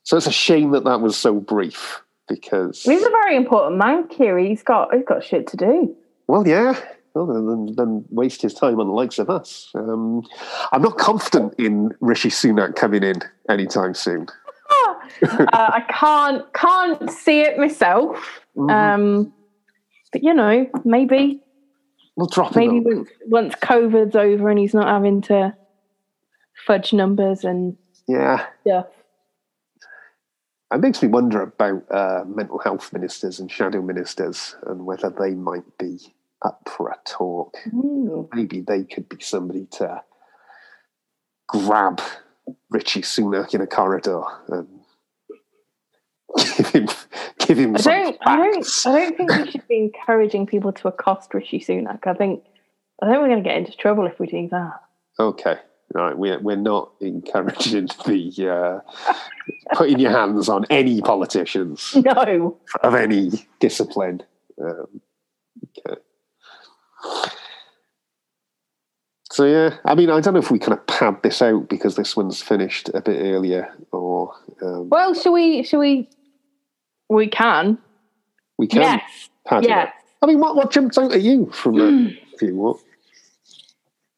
So 0.10 0.18
it's 0.18 0.26
a 0.26 0.32
shame 0.32 0.72
that 0.72 0.86
that 0.86 1.02
was 1.02 1.16
so 1.16 1.40
brief 1.40 2.02
because. 2.28 2.82
He's 2.82 3.04
a 3.04 3.12
very 3.12 3.36
important 3.36 3.78
man, 3.78 4.08
Kiri. 4.08 4.50
He's 4.50 4.64
got 4.64 4.92
he's 4.92 5.06
got 5.08 5.24
shit 5.24 5.46
to 5.50 5.58
do. 5.58 5.96
Well, 6.26 6.48
yeah. 6.48 6.80
Well, 7.26 7.44
then, 7.44 7.76
then 7.76 8.06
waste 8.10 8.42
his 8.42 8.54
time 8.54 8.80
on 8.80 8.88
the 8.88 8.94
likes 8.94 9.20
of 9.20 9.30
us. 9.30 9.70
Um, 9.76 10.24
I'm 10.72 10.82
not 10.82 10.98
confident 10.98 11.54
in 11.58 11.92
Rishi 12.00 12.30
Sunak 12.30 12.76
coming 12.76 13.04
in 13.04 13.22
anytime 13.50 13.94
soon. 13.94 14.28
uh, 14.88 14.96
I 15.54 15.84
can't 15.90 16.54
can't 16.54 17.10
see 17.10 17.42
it 17.42 17.58
myself. 17.58 18.42
Mhm. 18.56 18.72
Um, 18.72 19.34
but 20.14 20.24
you 20.24 20.34
know, 20.34 20.66
maybe 20.86 21.42
we'll 22.16 22.28
drop 22.28 22.56
maybe 22.56 22.80
once, 22.80 23.10
once 23.26 23.56
COVID's 23.56 24.16
over 24.16 24.50
and 24.50 24.58
he's 24.60 24.74
not 24.74 24.88
having 24.88 25.22
to 25.24 25.54
fudge 26.66 26.94
numbers 26.94 27.44
and 27.44 27.76
Yeah. 28.08 28.46
stuff. 28.62 28.88
It 30.72 30.82
makes 30.82 31.02
me 31.02 31.10
wonder 31.10 31.42
about 31.42 31.84
uh, 31.92 32.24
mental 32.28 32.60
health 32.60 32.94
ministers 32.94 33.40
and 33.40 33.52
shadow 33.52 33.82
ministers 33.82 34.56
and 34.68 34.86
whether 34.86 35.10
they 35.10 35.34
might 35.34 35.66
be 35.80 36.00
up 36.44 36.70
for 36.70 36.90
a 36.90 36.98
talk. 37.06 37.58
Ooh. 37.74 38.30
Maybe 38.34 38.62
they 38.62 38.84
could 38.84 39.10
be 39.10 39.18
somebody 39.20 39.66
to 39.72 40.02
grab 41.48 42.02
Rishi 42.70 43.02
Sunak 43.02 43.54
in 43.54 43.62
a 43.62 43.68
corridor 43.68 44.22
and 44.48 44.68
give 46.58 46.68
him 46.68 46.88
give 47.40 47.58
him 47.58 47.76
I 47.76 47.80
some 47.80 47.94
don't, 47.94 48.18
I 48.22 48.38
don't. 48.38 48.68
I 48.86 48.92
don't 48.92 49.18
think 49.18 49.32
we 49.32 49.52
should 49.52 49.68
be 49.68 49.78
encouraging 49.78 50.46
people 50.46 50.72
to 50.74 50.88
accost 50.88 51.34
Rishi 51.34 51.60
Sunak. 51.60 52.06
I 52.06 52.14
think, 52.14 52.44
I 53.02 53.08
think 53.08 53.18
we're 53.18 53.28
going 53.28 53.44
to 53.44 53.50
get 53.50 53.58
into 53.58 53.76
trouble 53.76 54.06
if 54.06 54.20
we 54.20 54.28
do 54.28 54.48
that. 54.50 54.80
Okay. 55.20 55.58
All 55.96 56.04
right, 56.04 56.18
we're 56.18 56.40
we're 56.40 56.56
not 56.56 56.92
encouraging 57.02 57.88
the 58.06 58.84
uh, 58.88 59.14
putting 59.74 60.00
your 60.00 60.12
hands 60.12 60.48
on 60.48 60.66
any 60.70 61.02
politicians 61.02 61.96
No, 62.06 62.60
of 62.82 62.94
any 62.94 63.32
discipline. 63.60 64.22
Um, 64.62 65.02
okay. 65.78 66.00
So 69.32 69.46
yeah, 69.46 69.78
I 69.86 69.96
mean, 69.96 70.10
I 70.10 70.20
don't 70.20 70.34
know 70.34 70.40
if 70.40 70.52
we 70.52 70.60
kind 70.60 70.74
of 70.74 70.86
pad 70.88 71.22
this 71.22 71.42
out 71.42 71.70
because 71.70 71.96
this 71.96 72.18
one's 72.18 72.42
finished 72.42 72.90
a 72.94 73.02
bit 73.02 73.22
earlier, 73.22 73.74
or 73.92 74.34
um, 74.62 74.90
well, 74.90 75.14
should 75.14 75.32
we? 75.32 75.64
Should 75.64 75.80
we? 75.80 76.10
We 77.10 77.28
can. 77.28 77.78
we 78.58 78.68
can 78.68 78.82
yes. 78.82 79.30
pad. 79.46 79.64
Yes. 79.66 79.94
I 80.22 80.26
mean, 80.26 80.40
what 80.40 80.56
what 80.56 80.72
jumps 80.72 80.98
out 80.98 81.14
at 81.14 81.22
you 81.22 81.50
from 81.54 81.76
that 81.76 82.18
view? 82.40 82.56
What? 82.56 82.80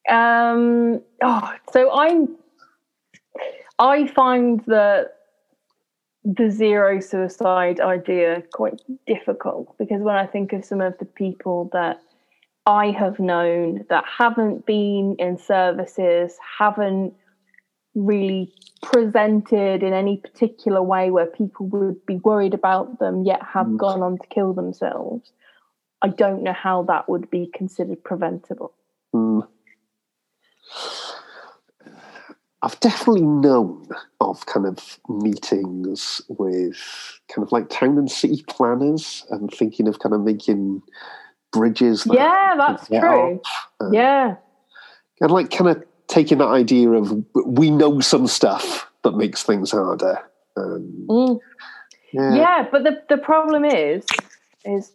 Um. 0.09 1.01
Oh, 1.21 1.53
so 1.73 1.91
I'm. 1.93 2.29
I 3.77 4.07
find 4.07 4.61
that 4.67 5.17
the 6.23 6.49
zero 6.49 6.99
suicide 6.99 7.79
idea 7.79 8.43
quite 8.53 8.81
difficult 9.07 9.75
because 9.77 10.01
when 10.01 10.15
I 10.15 10.25
think 10.25 10.53
of 10.53 10.63
some 10.63 10.79
of 10.79 10.97
the 10.99 11.05
people 11.05 11.69
that 11.73 12.01
I 12.65 12.91
have 12.91 13.19
known 13.19 13.85
that 13.89 14.03
haven't 14.05 14.65
been 14.65 15.15
in 15.17 15.37
services, 15.37 16.37
haven't 16.59 17.13
really 17.95 18.53
presented 18.83 19.83
in 19.83 19.93
any 19.93 20.17
particular 20.17 20.81
way 20.81 21.11
where 21.11 21.25
people 21.25 21.67
would 21.67 22.05
be 22.05 22.17
worried 22.17 22.53
about 22.53 22.99
them, 22.99 23.23
yet 23.23 23.41
have 23.43 23.67
Mm. 23.67 23.77
gone 23.77 24.01
on 24.01 24.17
to 24.17 24.27
kill 24.27 24.53
themselves, 24.53 25.33
I 26.01 26.07
don't 26.09 26.43
know 26.43 26.53
how 26.53 26.83
that 26.83 27.09
would 27.09 27.29
be 27.29 27.47
considered 27.47 28.03
preventable. 28.03 28.73
Hmm. 29.13 29.41
I've 32.63 32.79
definitely 32.79 33.23
known 33.23 33.87
of 34.19 34.45
kind 34.45 34.67
of 34.67 34.99
meetings 35.09 36.21
with 36.29 36.77
kind 37.27 37.43
of 37.45 37.51
like 37.51 37.69
town 37.69 37.97
and 37.97 38.09
city 38.09 38.43
planners 38.47 39.25
and 39.31 39.49
thinking 39.51 39.87
of 39.87 39.97
kind 39.99 40.13
of 40.13 40.21
making 40.21 40.83
bridges. 41.51 42.03
that 42.05 42.13
Yeah, 42.15 42.55
that's 42.57 42.87
true. 42.87 43.39
off 43.79 43.93
Yeah. 43.93 44.35
and 45.19 45.31
like 45.31 45.49
kind 45.51 45.69
of 45.69 45.83
taking 46.07 46.39
that 46.39 46.47
idea 46.47 46.89
of 46.91 47.23
we 47.45 47.69
know 47.71 47.99
some 47.99 48.27
stuff 48.27 48.89
that 49.03 49.13
makes 49.15 49.43
things 49.43 49.71
harder. 49.71 50.19
Um, 50.57 51.05
Mm. 51.09 51.39
yeah. 52.11 52.33
Yeah, 52.35 52.67
but 52.71 52.83
the, 52.83 53.01
the 53.09 53.17
problem 53.17 53.63
is, 53.65 54.05
is 54.65 54.91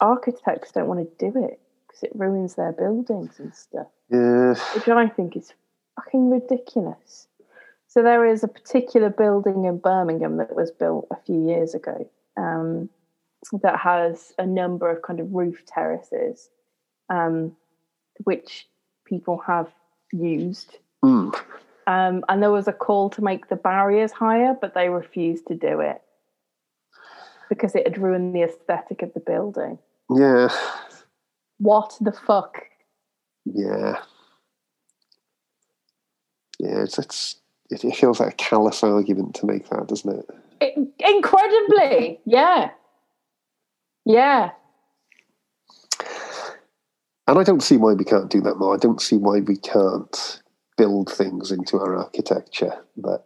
architects 0.00 0.72
don't 0.72 0.86
want 0.86 1.00
to 1.00 1.30
do 1.30 1.44
it 1.44 1.60
because 1.86 2.02
it 2.04 2.12
ruins 2.14 2.54
their 2.54 2.72
buildings 2.72 3.38
and 3.38 3.54
stuff, 3.54 3.86
yeah. 4.10 4.54
which 4.74 4.88
I 4.88 5.08
think 5.08 5.36
is 5.36 5.52
fucking 5.96 6.30
ridiculous. 6.30 7.26
So 7.88 8.02
there 8.02 8.24
is 8.26 8.42
a 8.42 8.48
particular 8.48 9.10
building 9.10 9.64
in 9.66 9.78
Birmingham 9.78 10.36
that 10.38 10.54
was 10.56 10.70
built 10.72 11.06
a 11.12 11.16
few 11.24 11.46
years 11.46 11.74
ago 11.74 12.08
um, 12.36 12.88
that 13.62 13.78
has 13.78 14.32
a 14.38 14.46
number 14.46 14.90
of 14.90 15.02
kind 15.02 15.20
of 15.20 15.32
roof 15.32 15.64
terraces, 15.66 16.48
um, 17.10 17.56
which 18.24 18.66
people 19.04 19.42
have 19.46 19.72
used. 20.12 20.78
Mm. 21.04 21.34
Um, 21.86 22.24
and 22.28 22.42
there 22.42 22.50
was 22.50 22.68
a 22.68 22.72
call 22.72 23.10
to 23.10 23.22
make 23.22 23.48
the 23.48 23.56
barriers 23.56 24.12
higher, 24.12 24.56
but 24.58 24.74
they 24.74 24.88
refused 24.88 25.46
to 25.48 25.54
do 25.54 25.80
it 25.80 26.00
because 27.48 27.74
it 27.74 27.86
had 27.86 27.98
ruined 27.98 28.34
the 28.34 28.42
aesthetic 28.42 29.02
of 29.02 29.12
the 29.14 29.20
building. 29.20 29.78
Yeah. 30.10 30.48
What 31.58 31.96
the 32.00 32.12
fuck? 32.12 32.64
Yeah. 33.44 33.98
Yeah, 36.58 36.82
it's, 36.82 36.98
it's 36.98 37.36
it 37.70 37.84
it 37.84 37.96
feels 37.96 38.20
like 38.20 38.32
a 38.32 38.36
callous 38.36 38.82
argument 38.82 39.34
to 39.36 39.46
make 39.46 39.68
that, 39.68 39.86
doesn't 39.88 40.18
it? 40.18 40.30
I- 40.62 41.10
incredibly, 41.10 42.20
yeah, 42.24 42.70
yeah. 44.04 44.50
And 47.26 47.38
I 47.38 47.42
don't 47.42 47.62
see 47.62 47.76
why 47.76 47.94
we 47.94 48.04
can't 48.04 48.30
do 48.30 48.40
that 48.42 48.56
more. 48.56 48.74
I 48.74 48.78
don't 48.78 49.00
see 49.00 49.16
why 49.16 49.40
we 49.40 49.56
can't 49.56 50.42
build 50.76 51.10
things 51.10 51.50
into 51.50 51.78
our 51.78 51.96
architecture 51.96 52.84
that 52.98 53.24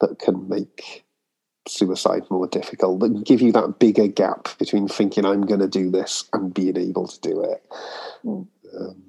that 0.00 0.18
can 0.18 0.48
make 0.48 1.04
suicide 1.68 2.22
more 2.30 2.46
difficult, 2.46 3.00
that 3.00 3.08
can 3.08 3.22
give 3.22 3.40
you 3.40 3.52
that 3.52 3.78
bigger 3.78 4.06
gap 4.06 4.48
between 4.58 4.88
thinking 4.88 5.24
I'm 5.24 5.42
going 5.42 5.60
to 5.60 5.68
do 5.68 5.90
this 5.90 6.24
and 6.32 6.52
being 6.52 6.76
able 6.76 7.06
to 7.06 7.20
do 7.20 7.42
it. 7.42 7.64
Mm. 8.24 8.46
Um, 8.78 9.02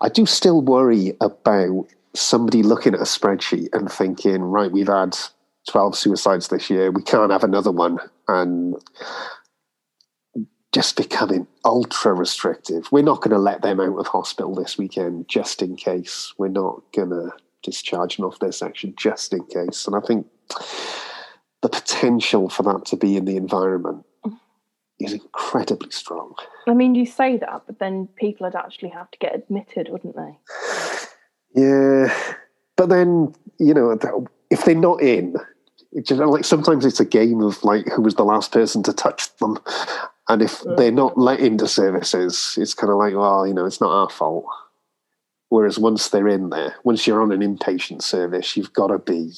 I 0.00 0.08
do 0.08 0.24
still 0.24 0.62
worry 0.62 1.16
about 1.20 1.86
somebody 2.14 2.62
looking 2.62 2.94
at 2.94 3.00
a 3.00 3.04
spreadsheet 3.04 3.68
and 3.72 3.90
thinking, 3.90 4.40
right, 4.40 4.70
we've 4.70 4.88
had 4.88 5.16
12 5.68 5.96
suicides 5.96 6.48
this 6.48 6.70
year, 6.70 6.90
we 6.90 7.02
can't 7.02 7.32
have 7.32 7.44
another 7.44 7.72
one, 7.72 7.98
and 8.28 8.76
just 10.74 10.96
becoming 10.96 11.46
ultra 11.64 12.12
restrictive. 12.12 12.90
We're 12.90 13.04
not 13.04 13.20
going 13.20 13.30
to 13.30 13.38
let 13.38 13.62
them 13.62 13.78
out 13.78 13.96
of 13.96 14.08
hospital 14.08 14.56
this 14.56 14.76
weekend 14.76 15.28
just 15.28 15.62
in 15.62 15.76
case. 15.76 16.34
We're 16.36 16.48
not 16.48 16.82
going 16.92 17.10
to 17.10 17.30
discharge 17.62 18.16
them 18.16 18.26
off 18.26 18.40
their 18.40 18.50
section 18.50 18.92
just 18.98 19.32
in 19.32 19.44
case. 19.44 19.86
And 19.86 19.94
I 19.94 20.00
think 20.00 20.26
the 21.62 21.68
potential 21.68 22.48
for 22.48 22.64
that 22.64 22.86
to 22.86 22.96
be 22.96 23.16
in 23.16 23.24
the 23.24 23.36
environment 23.36 24.04
is 24.98 25.12
incredibly 25.12 25.90
strong. 25.92 26.34
I 26.66 26.74
mean, 26.74 26.96
you 26.96 27.06
say 27.06 27.36
that, 27.36 27.62
but 27.66 27.78
then 27.78 28.08
people 28.16 28.44
would 28.46 28.56
actually 28.56 28.90
have 28.90 29.10
to 29.12 29.18
get 29.18 29.34
admitted, 29.34 29.88
wouldn't 29.90 30.16
they? 30.16 30.38
Yeah, 31.54 32.12
but 32.76 32.88
then 32.88 33.32
you 33.58 33.74
know 33.74 33.96
if 34.50 34.64
they're 34.64 34.74
not 34.74 35.00
in, 35.00 35.36
it's 35.92 36.08
just 36.08 36.20
like 36.20 36.44
sometimes 36.44 36.84
it's 36.84 37.00
a 37.00 37.04
game 37.04 37.40
of 37.40 37.62
like 37.62 37.86
who 37.92 38.02
was 38.02 38.16
the 38.16 38.24
last 38.24 38.50
person 38.50 38.82
to 38.82 38.92
touch 38.92 39.34
them, 39.36 39.58
and 40.28 40.42
if 40.42 40.62
they're 40.76 40.90
not 40.90 41.18
let 41.18 41.40
into 41.40 41.68
services, 41.68 42.56
it's 42.58 42.74
kind 42.74 42.90
of 42.90 42.98
like 42.98 43.14
well, 43.14 43.46
you 43.46 43.54
know, 43.54 43.66
it's 43.66 43.80
not 43.80 43.92
our 43.92 44.10
fault. 44.10 44.46
Whereas 45.50 45.78
once 45.78 46.08
they're 46.08 46.28
in 46.28 46.50
there, 46.50 46.74
once 46.82 47.06
you're 47.06 47.22
on 47.22 47.30
an 47.30 47.40
inpatient 47.40 48.02
service, 48.02 48.56
you've 48.56 48.72
got 48.72 48.88
to 48.88 48.98
be 48.98 49.32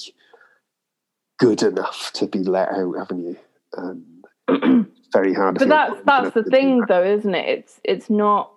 good 1.38 1.62
enough 1.62 2.10
to 2.14 2.26
be 2.26 2.38
let 2.38 2.70
out, 2.70 2.96
haven't 2.96 3.24
you? 3.24 3.36
And 3.76 4.86
very 5.12 5.34
hard. 5.34 5.58
But 5.58 5.68
that's 5.68 6.00
that's 6.04 6.34
the 6.34 6.44
thing, 6.44 6.80
that. 6.80 6.88
though, 6.88 7.04
isn't 7.04 7.34
it? 7.34 7.48
It's 7.48 7.80
it's 7.84 8.10
not. 8.10 8.52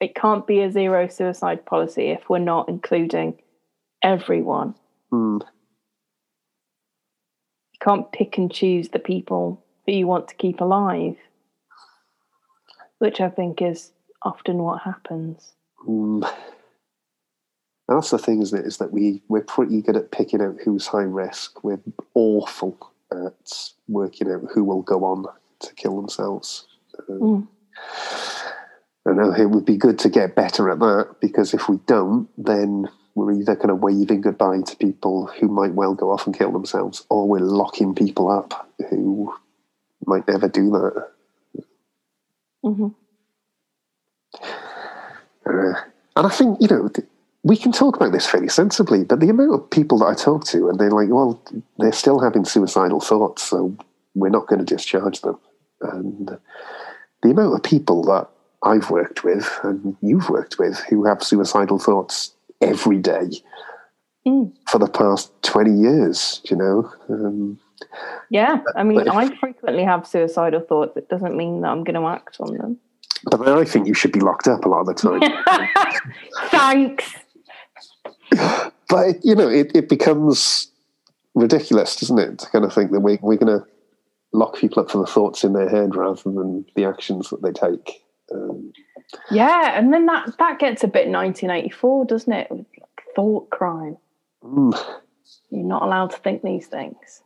It 0.00 0.14
can't 0.14 0.46
be 0.46 0.60
a 0.60 0.70
zero 0.70 1.08
suicide 1.08 1.66
policy 1.66 2.08
if 2.08 2.30
we're 2.30 2.38
not 2.38 2.68
including 2.68 3.38
everyone. 4.02 4.74
Hmm. 5.10 5.38
You 7.72 7.78
can't 7.82 8.10
pick 8.12 8.38
and 8.38 8.50
choose 8.50 8.90
the 8.90 8.98
people 8.98 9.62
that 9.86 9.92
you 9.92 10.06
want 10.06 10.28
to 10.28 10.34
keep 10.36 10.60
alive, 10.60 11.16
which 13.00 13.20
I 13.20 13.28
think 13.28 13.60
is 13.60 13.90
often 14.22 14.58
what 14.58 14.82
happens. 14.82 15.52
Mm. 15.86 16.30
That's 17.88 18.10
the 18.10 18.18
thing, 18.18 18.40
isn't 18.40 18.56
it? 18.56 18.66
Is 18.66 18.76
that 18.76 18.92
we 18.92 19.22
we're 19.28 19.42
pretty 19.42 19.82
good 19.82 19.96
at 19.96 20.12
picking 20.12 20.40
out 20.40 20.58
who's 20.64 20.86
high 20.86 21.02
risk. 21.02 21.64
We're 21.64 21.80
awful 22.14 22.92
at 23.10 23.72
working 23.88 24.30
out 24.30 24.42
who 24.54 24.62
will 24.62 24.82
go 24.82 25.04
on 25.04 25.26
to 25.58 25.74
kill 25.74 25.96
themselves. 25.96 26.68
Um, 27.08 27.18
Mm. 27.20 27.48
I 29.06 29.12
know 29.12 29.32
it 29.32 29.46
would 29.46 29.64
be 29.64 29.78
good 29.78 29.98
to 30.00 30.10
get 30.10 30.34
better 30.34 30.68
at 30.70 30.78
that 30.80 31.16
because 31.20 31.54
if 31.54 31.68
we 31.68 31.78
don't, 31.86 32.28
then 32.36 32.88
we're 33.14 33.32
either 33.32 33.56
kind 33.56 33.70
of 33.70 33.80
waving 33.80 34.20
goodbye 34.20 34.60
to 34.60 34.76
people 34.76 35.26
who 35.26 35.48
might 35.48 35.74
well 35.74 35.94
go 35.94 36.10
off 36.12 36.26
and 36.26 36.36
kill 36.36 36.52
themselves, 36.52 37.06
or 37.08 37.26
we're 37.26 37.40
locking 37.40 37.94
people 37.94 38.30
up 38.30 38.70
who 38.90 39.34
might 40.06 40.28
never 40.28 40.48
do 40.48 40.70
that. 40.70 41.08
Hmm 42.62 42.88
Uh, 45.46 45.72
and 46.16 46.26
I 46.26 46.28
think, 46.28 46.60
you 46.60 46.68
know, 46.68 46.90
we 47.42 47.56
can 47.56 47.72
talk 47.72 47.96
about 47.96 48.12
this 48.12 48.26
fairly 48.26 48.48
sensibly, 48.48 49.04
but 49.04 49.20
the 49.20 49.30
amount 49.30 49.54
of 49.54 49.70
people 49.70 49.98
that 49.98 50.06
I 50.06 50.14
talk 50.14 50.44
to 50.48 50.68
and 50.68 50.78
they're 50.78 50.90
like, 50.90 51.08
well, 51.08 51.42
they're 51.78 51.92
still 51.92 52.20
having 52.20 52.44
suicidal 52.44 53.00
thoughts, 53.00 53.42
so 53.42 53.74
we're 54.14 54.28
not 54.28 54.46
going 54.46 54.58
to 54.58 54.74
discharge 54.74 55.22
them. 55.22 55.38
And 55.80 56.38
the 57.22 57.30
amount 57.30 57.54
of 57.54 57.62
people 57.62 58.02
that 58.04 58.28
I've 58.62 58.90
worked 58.90 59.24
with 59.24 59.58
and 59.62 59.96
you've 60.02 60.28
worked 60.28 60.58
with 60.58 60.78
who 60.90 61.06
have 61.06 61.22
suicidal 61.22 61.78
thoughts 61.78 62.34
every 62.60 62.98
day 62.98 63.30
Mm. 64.26 64.52
for 64.68 64.78
the 64.78 64.86
past 64.86 65.32
20 65.42 65.72
years, 65.72 66.42
you 66.44 66.54
know. 66.54 66.92
Um, 67.08 67.58
Yeah, 68.30 68.60
I 68.76 68.82
mean, 68.84 69.00
if- 69.00 69.08
I 69.08 69.34
frequently 69.36 69.84
have 69.84 70.06
suicidal 70.06 70.60
thoughts. 70.60 70.96
It 70.96 71.08
doesn't 71.08 71.36
mean 71.36 71.60
that 71.62 71.68
I'm 71.68 71.84
going 71.84 72.00
to 72.00 72.06
act 72.08 72.36
on 72.40 72.56
them. 72.56 72.78
but 73.24 73.44
then 73.44 73.56
I 73.56 73.64
think 73.64 73.86
you 73.86 73.94
should 73.94 74.12
be 74.12 74.20
locked 74.20 74.48
up 74.48 74.64
a 74.64 74.68
lot 74.68 74.80
of 74.80 74.86
the 74.86 74.94
time. 74.94 75.20
Thanks. 76.50 77.14
but, 78.88 79.16
you 79.24 79.34
know, 79.34 79.48
it, 79.48 79.70
it 79.74 79.88
becomes 79.88 80.70
ridiculous, 81.34 81.96
doesn't 81.96 82.18
it, 82.18 82.38
to 82.40 82.50
kind 82.50 82.64
of 82.64 82.72
think 82.72 82.90
that 82.92 83.00
we, 83.00 83.18
we're 83.22 83.36
going 83.36 83.58
to 83.60 83.66
lock 84.32 84.56
people 84.56 84.82
up 84.82 84.90
for 84.90 84.98
the 84.98 85.06
thoughts 85.06 85.42
in 85.44 85.52
their 85.52 85.68
head 85.68 85.94
rather 85.96 86.22
than 86.22 86.64
the 86.76 86.84
actions 86.84 87.30
that 87.30 87.42
they 87.42 87.52
take. 87.52 88.02
Um, 88.32 88.72
Yeah, 89.30 89.76
and 89.76 89.92
then 89.92 90.06
that 90.06 90.38
that 90.38 90.60
gets 90.60 90.84
a 90.84 90.88
bit 90.88 91.08
1984, 91.08 92.04
doesn't 92.06 92.32
it? 92.32 92.48
Like 92.50 92.66
thought 93.16 93.50
crime. 93.50 93.96
mm, 94.44 94.72
You're 95.50 95.64
not 95.66 95.82
allowed 95.82 96.10
to 96.12 96.16
think 96.18 96.42
these 96.42 96.68
things. 96.68 97.22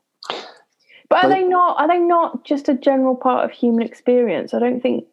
But 1.09 1.25
are 1.25 1.29
they 1.29 1.45
not? 1.45 1.81
Are 1.81 1.89
they 1.89 1.99
not 1.99 2.45
just 2.45 2.69
a 2.69 2.75
general 2.75 3.15
part 3.15 3.45
of 3.45 3.51
human 3.51 3.87
experience? 3.87 4.55
I 4.55 4.59
don't 4.59 4.81
think. 4.81 5.05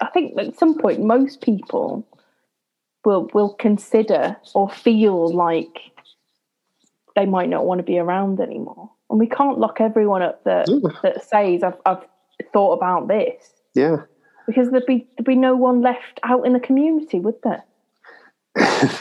I 0.00 0.06
think 0.08 0.38
at 0.38 0.58
some 0.58 0.78
point 0.78 1.00
most 1.02 1.40
people 1.42 2.06
will 3.04 3.28
will 3.34 3.54
consider 3.54 4.36
or 4.54 4.68
feel 4.70 5.32
like 5.34 5.78
they 7.14 7.26
might 7.26 7.48
not 7.48 7.66
want 7.66 7.78
to 7.80 7.82
be 7.82 7.98
around 7.98 8.40
anymore, 8.40 8.90
and 9.10 9.18
we 9.18 9.26
can't 9.26 9.58
lock 9.58 9.80
everyone 9.80 10.22
up 10.22 10.42
that 10.44 10.68
Yeah. 10.68 10.90
that 11.02 11.24
says 11.24 11.62
I've 11.62 11.76
I've 11.84 12.06
thought 12.52 12.72
about 12.72 13.08
this 13.08 13.52
yeah. 13.74 13.96
because 14.46 14.70
there'd 14.70 14.86
be 14.86 15.06
there'd 15.16 15.26
be 15.26 15.36
no 15.36 15.54
one 15.54 15.80
left 15.82 16.18
out 16.22 16.46
in 16.46 16.52
the 16.52 16.60
community, 16.60 17.20
would 17.20 17.36
there? 17.42 17.64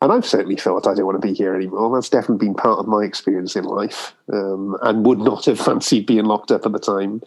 And 0.00 0.12
I've 0.12 0.26
certainly 0.26 0.56
thought 0.56 0.86
I 0.86 0.94
don't 0.94 1.06
want 1.06 1.20
to 1.20 1.26
be 1.26 1.34
here 1.34 1.54
anymore. 1.54 1.94
That's 1.94 2.08
definitely 2.08 2.46
been 2.46 2.54
part 2.54 2.78
of 2.78 2.86
my 2.86 3.04
experience 3.04 3.56
in 3.56 3.64
life 3.64 4.14
um, 4.32 4.76
and 4.82 5.04
would 5.06 5.18
not 5.18 5.44
have 5.46 5.60
fancied 5.64 6.06
being 6.06 6.24
locked 6.24 6.50
up 6.50 6.66
at 6.66 6.72
the 6.72 6.78
time. 6.78 7.22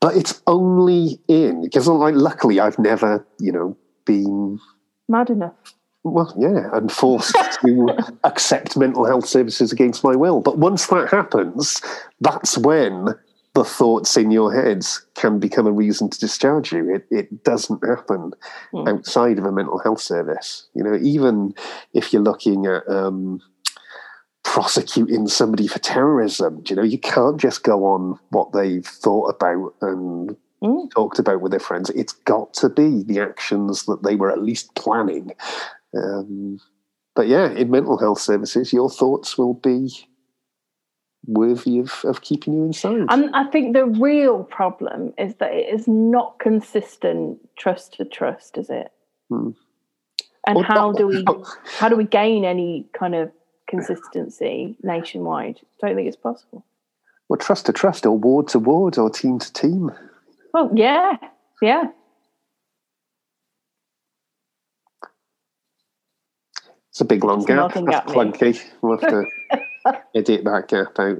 But 0.00 0.16
it's 0.16 0.42
only 0.46 1.20
in, 1.28 1.62
because 1.62 1.88
like, 1.88 2.14
luckily 2.14 2.60
I've 2.60 2.78
never, 2.78 3.26
you 3.38 3.52
know, 3.52 3.76
been 4.04 4.60
Mad 5.08 5.30
enough. 5.30 5.54
Well, 6.02 6.34
yeah, 6.38 6.68
and 6.72 6.90
forced 6.90 7.34
to 7.62 7.96
accept 8.24 8.76
mental 8.76 9.06
health 9.06 9.26
services 9.26 9.72
against 9.72 10.04
my 10.04 10.14
will. 10.14 10.40
But 10.40 10.58
once 10.58 10.86
that 10.88 11.08
happens, 11.08 11.80
that's 12.20 12.58
when 12.58 13.14
the 13.54 13.64
thoughts 13.64 14.16
in 14.16 14.30
your 14.30 14.52
heads 14.52 15.06
can 15.14 15.38
become 15.38 15.66
a 15.66 15.72
reason 15.72 16.10
to 16.10 16.18
discharge 16.18 16.72
you. 16.72 16.92
It, 16.94 17.06
it 17.10 17.44
doesn't 17.44 17.86
happen 17.86 18.32
Hmm. 18.72 18.88
outside 18.88 19.38
of 19.38 19.44
a 19.44 19.52
mental 19.52 19.78
health 19.78 20.00
service. 20.00 20.68
You 20.74 20.82
know, 20.84 20.98
even 21.00 21.54
if 21.92 22.12
you're 22.12 22.22
looking 22.22 22.66
at 22.66 22.88
um, 22.88 23.40
prosecuting 24.42 25.26
somebody 25.28 25.66
for 25.66 25.78
terrorism, 25.78 26.62
you 26.68 26.76
know, 26.76 26.82
you 26.82 26.98
can't 26.98 27.40
just 27.40 27.62
go 27.62 27.84
on 27.84 28.18
what 28.30 28.52
they've 28.52 28.86
thought 28.86 29.34
about 29.34 29.74
and 29.80 30.36
Mm. 30.62 30.90
talked 30.92 31.18
about 31.18 31.42
with 31.42 31.50
their 31.50 31.60
friends. 31.60 31.90
It's 31.90 32.14
got 32.14 32.54
to 32.54 32.70
be 32.70 33.02
the 33.02 33.20
actions 33.20 33.84
that 33.84 34.02
they 34.02 34.16
were 34.16 34.30
at 34.30 34.42
least 34.42 34.74
planning. 34.74 35.32
Um, 35.94 36.58
but 37.14 37.28
yeah, 37.28 37.50
in 37.50 37.70
mental 37.70 37.98
health 37.98 38.18
services, 38.20 38.72
your 38.72 38.88
thoughts 38.88 39.36
will 39.36 39.52
be 39.54 39.90
worthy 41.26 41.78
of, 41.78 42.04
of 42.04 42.22
keeping 42.22 42.54
you 42.54 42.64
inside. 42.64 43.06
And 43.08 43.34
I 43.34 43.44
think 43.44 43.74
the 43.74 43.86
real 43.86 44.44
problem 44.44 45.12
is 45.18 45.34
that 45.36 45.52
it 45.52 45.72
is 45.72 45.88
not 45.88 46.38
consistent 46.38 47.38
trust 47.56 47.94
to 47.94 48.04
trust, 48.04 48.58
is 48.58 48.70
it? 48.70 48.92
Hmm. 49.28 49.50
And 50.46 50.56
Well, 50.56 50.64
how 50.64 50.92
do 50.92 51.06
we 51.06 51.24
how 51.78 51.88
do 51.88 51.96
we 51.96 52.04
gain 52.04 52.44
any 52.44 52.86
kind 52.92 53.14
of 53.14 53.32
consistency 53.66 54.76
nationwide? 54.82 55.60
Don't 55.80 55.94
think 55.94 56.06
it's 56.06 56.16
possible. 56.16 56.64
well, 57.28 57.38
trust 57.38 57.66
to 57.66 57.72
trust, 57.72 58.04
or 58.04 58.16
ward 58.18 58.48
to 58.48 58.58
ward, 58.58 58.98
or 58.98 59.08
team 59.08 59.38
to 59.38 59.52
team. 59.52 59.90
Well, 60.52 60.70
yeah, 60.74 61.16
yeah. 61.62 61.84
It's 66.90 67.00
a 67.00 67.04
big 67.04 67.24
long 67.24 67.38
It's 67.38 67.46
gap. 67.46 67.72
That's 67.72 68.12
clunky. 68.12 68.62
We'll 68.82 68.98
have 68.98 69.10
to 69.10 69.24
edit 70.14 70.44
that 70.44 70.68
gap 70.68 70.98
out. 70.98 71.18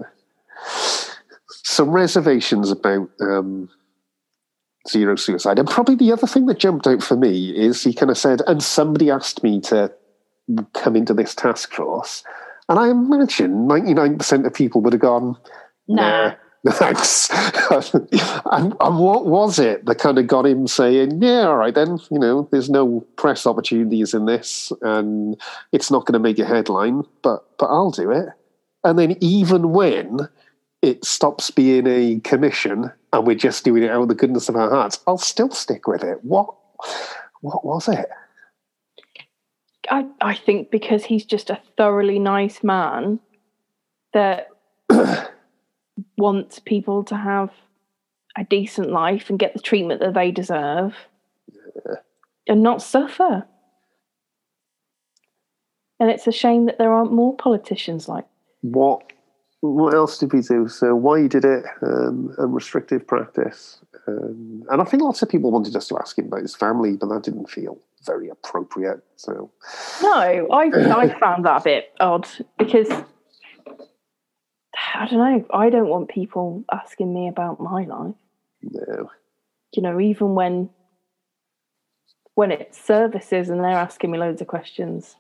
Some 1.49 1.91
reservations 1.91 2.71
about 2.71 3.09
um, 3.21 3.69
zero 4.89 5.17
suicide. 5.17 5.59
And 5.59 5.69
probably 5.69 5.95
the 5.95 6.13
other 6.13 6.27
thing 6.27 6.47
that 6.47 6.59
jumped 6.59 6.87
out 6.87 7.03
for 7.03 7.17
me 7.17 7.51
is 7.57 7.83
he 7.83 7.93
kind 7.93 8.11
of 8.11 8.19
said, 8.19 8.43
and 8.47 8.63
somebody 8.63 9.11
asked 9.11 9.43
me 9.43 9.61
to 9.63 9.93
come 10.75 10.97
into 10.97 11.15
this 11.15 11.35
task 11.35 11.73
force. 11.73 12.23
And 12.69 12.79
I 12.79 12.89
imagine 12.91 13.67
99% 13.69 14.47
of 14.47 14.55
people 14.55 14.81
would 14.83 14.93
have 14.93 15.03
gone, 15.03 15.37
Nah. 15.87 16.35
Nah, 16.65 16.73
thanks. 16.73 17.29
and, 17.31 18.75
and 18.81 18.99
what 18.99 19.27
was 19.27 19.59
it 19.59 19.85
that 19.85 19.99
kind 19.99 20.19
of 20.19 20.27
got 20.27 20.47
him 20.47 20.67
saying, 20.67 21.23
yeah, 21.23 21.43
all 21.43 21.57
right 21.57 21.75
then, 21.75 21.99
you 22.11 22.19
know, 22.19 22.49
there's 22.51 22.71
no 22.71 23.01
press 23.17 23.47
opportunities 23.47 24.15
in 24.15 24.25
this 24.25 24.73
and 24.81 25.39
it's 25.73 25.91
not 25.91 26.07
going 26.07 26.15
to 26.15 26.19
make 26.19 26.39
a 26.39 26.47
headline, 26.47 27.03
but 27.23 27.45
but 27.59 27.67
I'll 27.67 27.91
do 27.91 28.11
it. 28.11 28.29
And 28.85 28.99
then 28.99 29.17
even 29.21 29.73
when 29.73 30.29
it 30.83 31.05
stops 31.05 31.51
being 31.51 31.87
a 31.87 32.21
commission 32.21 32.93
and 33.13 33.27
we're 33.27 33.35
just 33.35 33.65
doing 33.65 33.83
it 33.83 33.91
out 33.91 34.03
of 34.03 34.09
the 34.09 34.15
goodness 34.15 34.49
of 34.49 34.57
our 34.57 34.69
hearts, 34.69 35.01
I'll 35.07 35.19
still 35.19 35.51
stick 35.51 35.87
with 35.87 36.05
it. 36.05 36.19
What 36.23 36.55
what 37.41 37.65
was 37.65 37.89
it? 37.89 38.09
I, 39.91 40.07
I 40.21 40.35
think 40.35 40.71
because 40.71 41.05
he's 41.05 41.25
just 41.25 41.51
a 41.51 41.61
thoroughly 41.77 42.19
nice 42.19 42.63
man 42.63 43.21
that 44.13 44.49
wants 46.17 46.59
people 46.59 47.05
to 47.05 47.17
have 47.17 47.51
a 48.37 48.45
decent 48.45 48.91
life 48.91 49.31
and 49.31 49.39
get 49.39 49.55
the 49.55 49.61
treatment 49.61 50.01
that 50.01 50.15
they 50.15 50.31
deserve 50.31 50.95
and 52.49 52.63
not 52.63 52.83
suffer. 52.83 53.45
And 56.01 56.11
it's 56.11 56.27
a 56.27 56.33
shame 56.33 56.67
that 56.67 56.79
there 56.79 56.93
aren't 56.93 57.13
more 57.13 57.37
politicians 57.37 58.09
like 58.09 58.27
What 58.65 59.13
what 59.61 59.95
else 59.95 60.19
did 60.19 60.33
we 60.33 60.41
do? 60.41 60.69
So 60.69 60.95
why 60.95 61.23
he 61.23 61.29
did 61.29 61.45
it, 61.45 61.65
um, 61.83 62.35
and 62.39 62.55
restrictive 62.55 63.07
practice. 63.07 63.81
Um, 64.07 64.65
and 64.71 64.81
I 64.81 64.85
think 64.85 65.03
lots 65.03 65.23
of 65.23 65.29
people 65.29 65.51
wanted 65.51 65.75
us 65.77 65.89
to 65.89 65.99
ask 65.99 66.19
him 66.19 66.27
about 66.27 66.43
his 66.43 66.55
family, 66.55 66.97
but 66.97 67.09
that 67.09 67.23
didn't 67.23 67.51
feel 67.51 67.79
very 68.07 68.29
appropriate. 68.29 69.03
So 69.17 69.51
No, 70.03 70.49
I 70.53 70.71
I 70.71 71.09
found 71.19 71.45
that 71.45 71.61
a 71.61 71.65
bit 71.65 71.93
odd 72.01 72.27
because 72.59 72.91
I 74.95 75.07
don't 75.11 75.19
know. 75.19 75.47
I 75.53 75.71
don't 75.71 75.89
want 75.89 76.09
people 76.09 76.65
asking 76.73 77.13
me 77.13 77.29
about 77.29 77.61
my 77.61 77.85
life. 77.85 78.15
no. 78.63 79.11
You 79.73 79.83
know, 79.83 80.01
even 80.01 80.35
when 80.35 80.71
when 82.35 82.51
it's 82.51 82.81
services 82.83 83.49
and 83.49 83.61
they're 83.61 83.71
asking 83.71 84.11
me 84.11 84.19
loads 84.19 84.41
of 84.41 84.47
questions, 84.47 85.17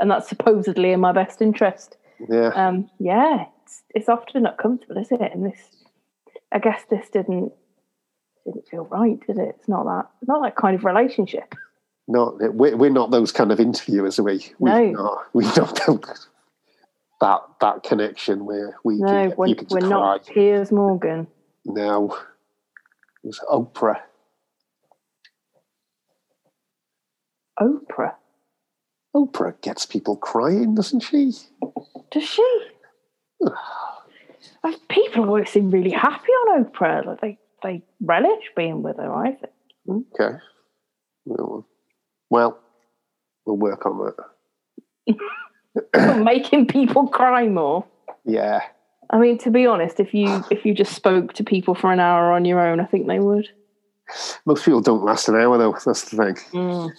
and 0.00 0.10
that's 0.10 0.28
supposedly 0.28 0.92
in 0.92 1.00
my 1.00 1.12
best 1.12 1.40
interest. 1.40 1.96
Yeah. 2.28 2.48
Um, 2.54 2.90
yeah, 2.98 3.46
it's, 3.64 3.82
it's 3.94 4.08
often 4.08 4.42
not 4.42 4.58
comfortable, 4.58 4.98
is 4.98 5.10
it? 5.10 5.20
And 5.20 5.46
this, 5.46 5.58
I 6.52 6.58
guess, 6.58 6.82
this 6.88 7.08
didn't 7.08 7.52
didn't 8.44 8.66
feel 8.68 8.84
right, 8.84 9.24
did 9.26 9.38
it? 9.38 9.56
It's 9.58 9.68
not 9.68 9.84
that 9.84 10.08
not 10.26 10.42
that 10.42 10.56
kind 10.56 10.74
of 10.74 10.84
relationship. 10.84 11.54
Not 12.08 12.34
we're, 12.54 12.76
we're 12.76 12.90
not 12.90 13.10
those 13.10 13.32
kind 13.32 13.52
of 13.52 13.60
interviewers, 13.60 14.18
are 14.18 14.24
we? 14.24 14.52
We 14.58 14.70
No. 14.70 14.90
not. 14.90 15.18
We 15.32 15.44
don't 15.52 15.78
have 15.78 16.00
that 17.20 17.40
that 17.60 17.82
connection 17.84 18.44
where 18.44 18.76
we 18.84 18.96
no, 18.96 19.06
can, 19.06 19.34
we're, 19.36 19.54
we're 19.70 19.88
not 19.88 20.26
Piers 20.26 20.72
Morgan. 20.72 21.28
No, 21.64 22.16
it 23.22 23.28
was 23.28 23.40
Oprah. 23.48 24.00
Oprah. 27.60 28.14
Oprah 29.14 29.60
gets 29.60 29.86
people 29.86 30.16
crying, 30.16 30.74
doesn't 30.74 31.00
she? 31.00 31.32
Does 32.10 32.24
she? 32.24 32.60
Uh, 34.64 34.72
People 34.88 35.24
always 35.24 35.50
seem 35.50 35.70
really 35.70 35.90
happy 35.90 36.30
on 36.30 36.64
Oprah. 36.64 37.04
Like 37.04 37.20
they, 37.20 37.38
they 37.64 37.82
relish 38.00 38.44
being 38.54 38.82
with 38.82 38.96
her, 38.96 39.12
I 39.12 39.32
think. 39.32 40.06
Okay. 40.20 40.36
Well, 41.24 41.66
well, 42.30 42.60
we'll 43.44 43.56
work 43.56 43.84
on 43.86 44.12
that. 45.96 46.22
making 46.24 46.66
people 46.66 47.08
cry 47.08 47.48
more. 47.48 47.84
Yeah. 48.24 48.60
I 49.10 49.18
mean, 49.18 49.38
to 49.38 49.50
be 49.50 49.66
honest, 49.66 50.00
if 50.00 50.14
you 50.14 50.44
if 50.50 50.64
you 50.64 50.74
just 50.74 50.94
spoke 50.94 51.34
to 51.34 51.44
people 51.44 51.74
for 51.74 51.92
an 51.92 52.00
hour 52.00 52.32
on 52.32 52.44
your 52.44 52.60
own, 52.60 52.80
I 52.80 52.84
think 52.86 53.06
they 53.06 53.18
would. 53.18 53.48
Most 54.46 54.64
people 54.64 54.80
don't 54.80 55.04
last 55.04 55.28
an 55.28 55.36
hour 55.36 55.58
though. 55.58 55.76
That's 55.84 56.10
the 56.10 56.16
thing. 56.16 56.34
Mm. 56.52 56.90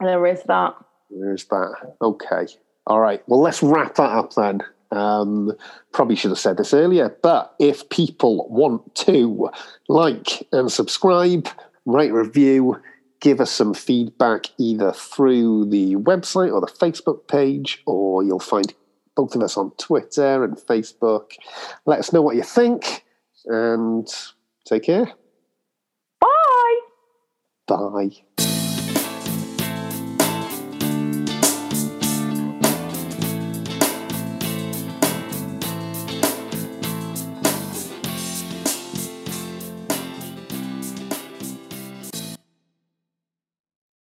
There 0.00 0.26
is 0.26 0.42
that. 0.44 0.74
There's 1.18 1.44
that. 1.46 1.94
Okay. 2.00 2.46
All 2.86 3.00
right. 3.00 3.22
Well, 3.28 3.40
let's 3.40 3.62
wrap 3.62 3.94
that 3.96 4.10
up 4.10 4.34
then. 4.34 4.60
Um, 4.90 5.52
probably 5.92 6.16
should 6.16 6.30
have 6.30 6.38
said 6.38 6.56
this 6.56 6.72
earlier, 6.72 7.16
but 7.22 7.54
if 7.58 7.88
people 7.88 8.48
want 8.48 8.94
to 8.96 9.50
like 9.88 10.46
and 10.52 10.70
subscribe, 10.70 11.48
write 11.84 12.10
a 12.10 12.14
review, 12.14 12.80
give 13.20 13.40
us 13.40 13.50
some 13.50 13.74
feedback 13.74 14.46
either 14.58 14.92
through 14.92 15.64
the 15.66 15.96
website 15.96 16.52
or 16.52 16.60
the 16.60 16.68
Facebook 16.68 17.26
page, 17.26 17.82
or 17.86 18.22
you'll 18.22 18.38
find 18.38 18.72
both 19.16 19.34
of 19.34 19.42
us 19.42 19.56
on 19.56 19.72
Twitter 19.78 20.44
and 20.44 20.56
Facebook. 20.56 21.32
Let 21.86 21.98
us 21.98 22.12
know 22.12 22.22
what 22.22 22.36
you 22.36 22.42
think 22.42 23.04
and 23.46 24.06
take 24.64 24.84
care. 24.84 25.10
Bye. 26.20 26.80
Bye. 27.66 28.53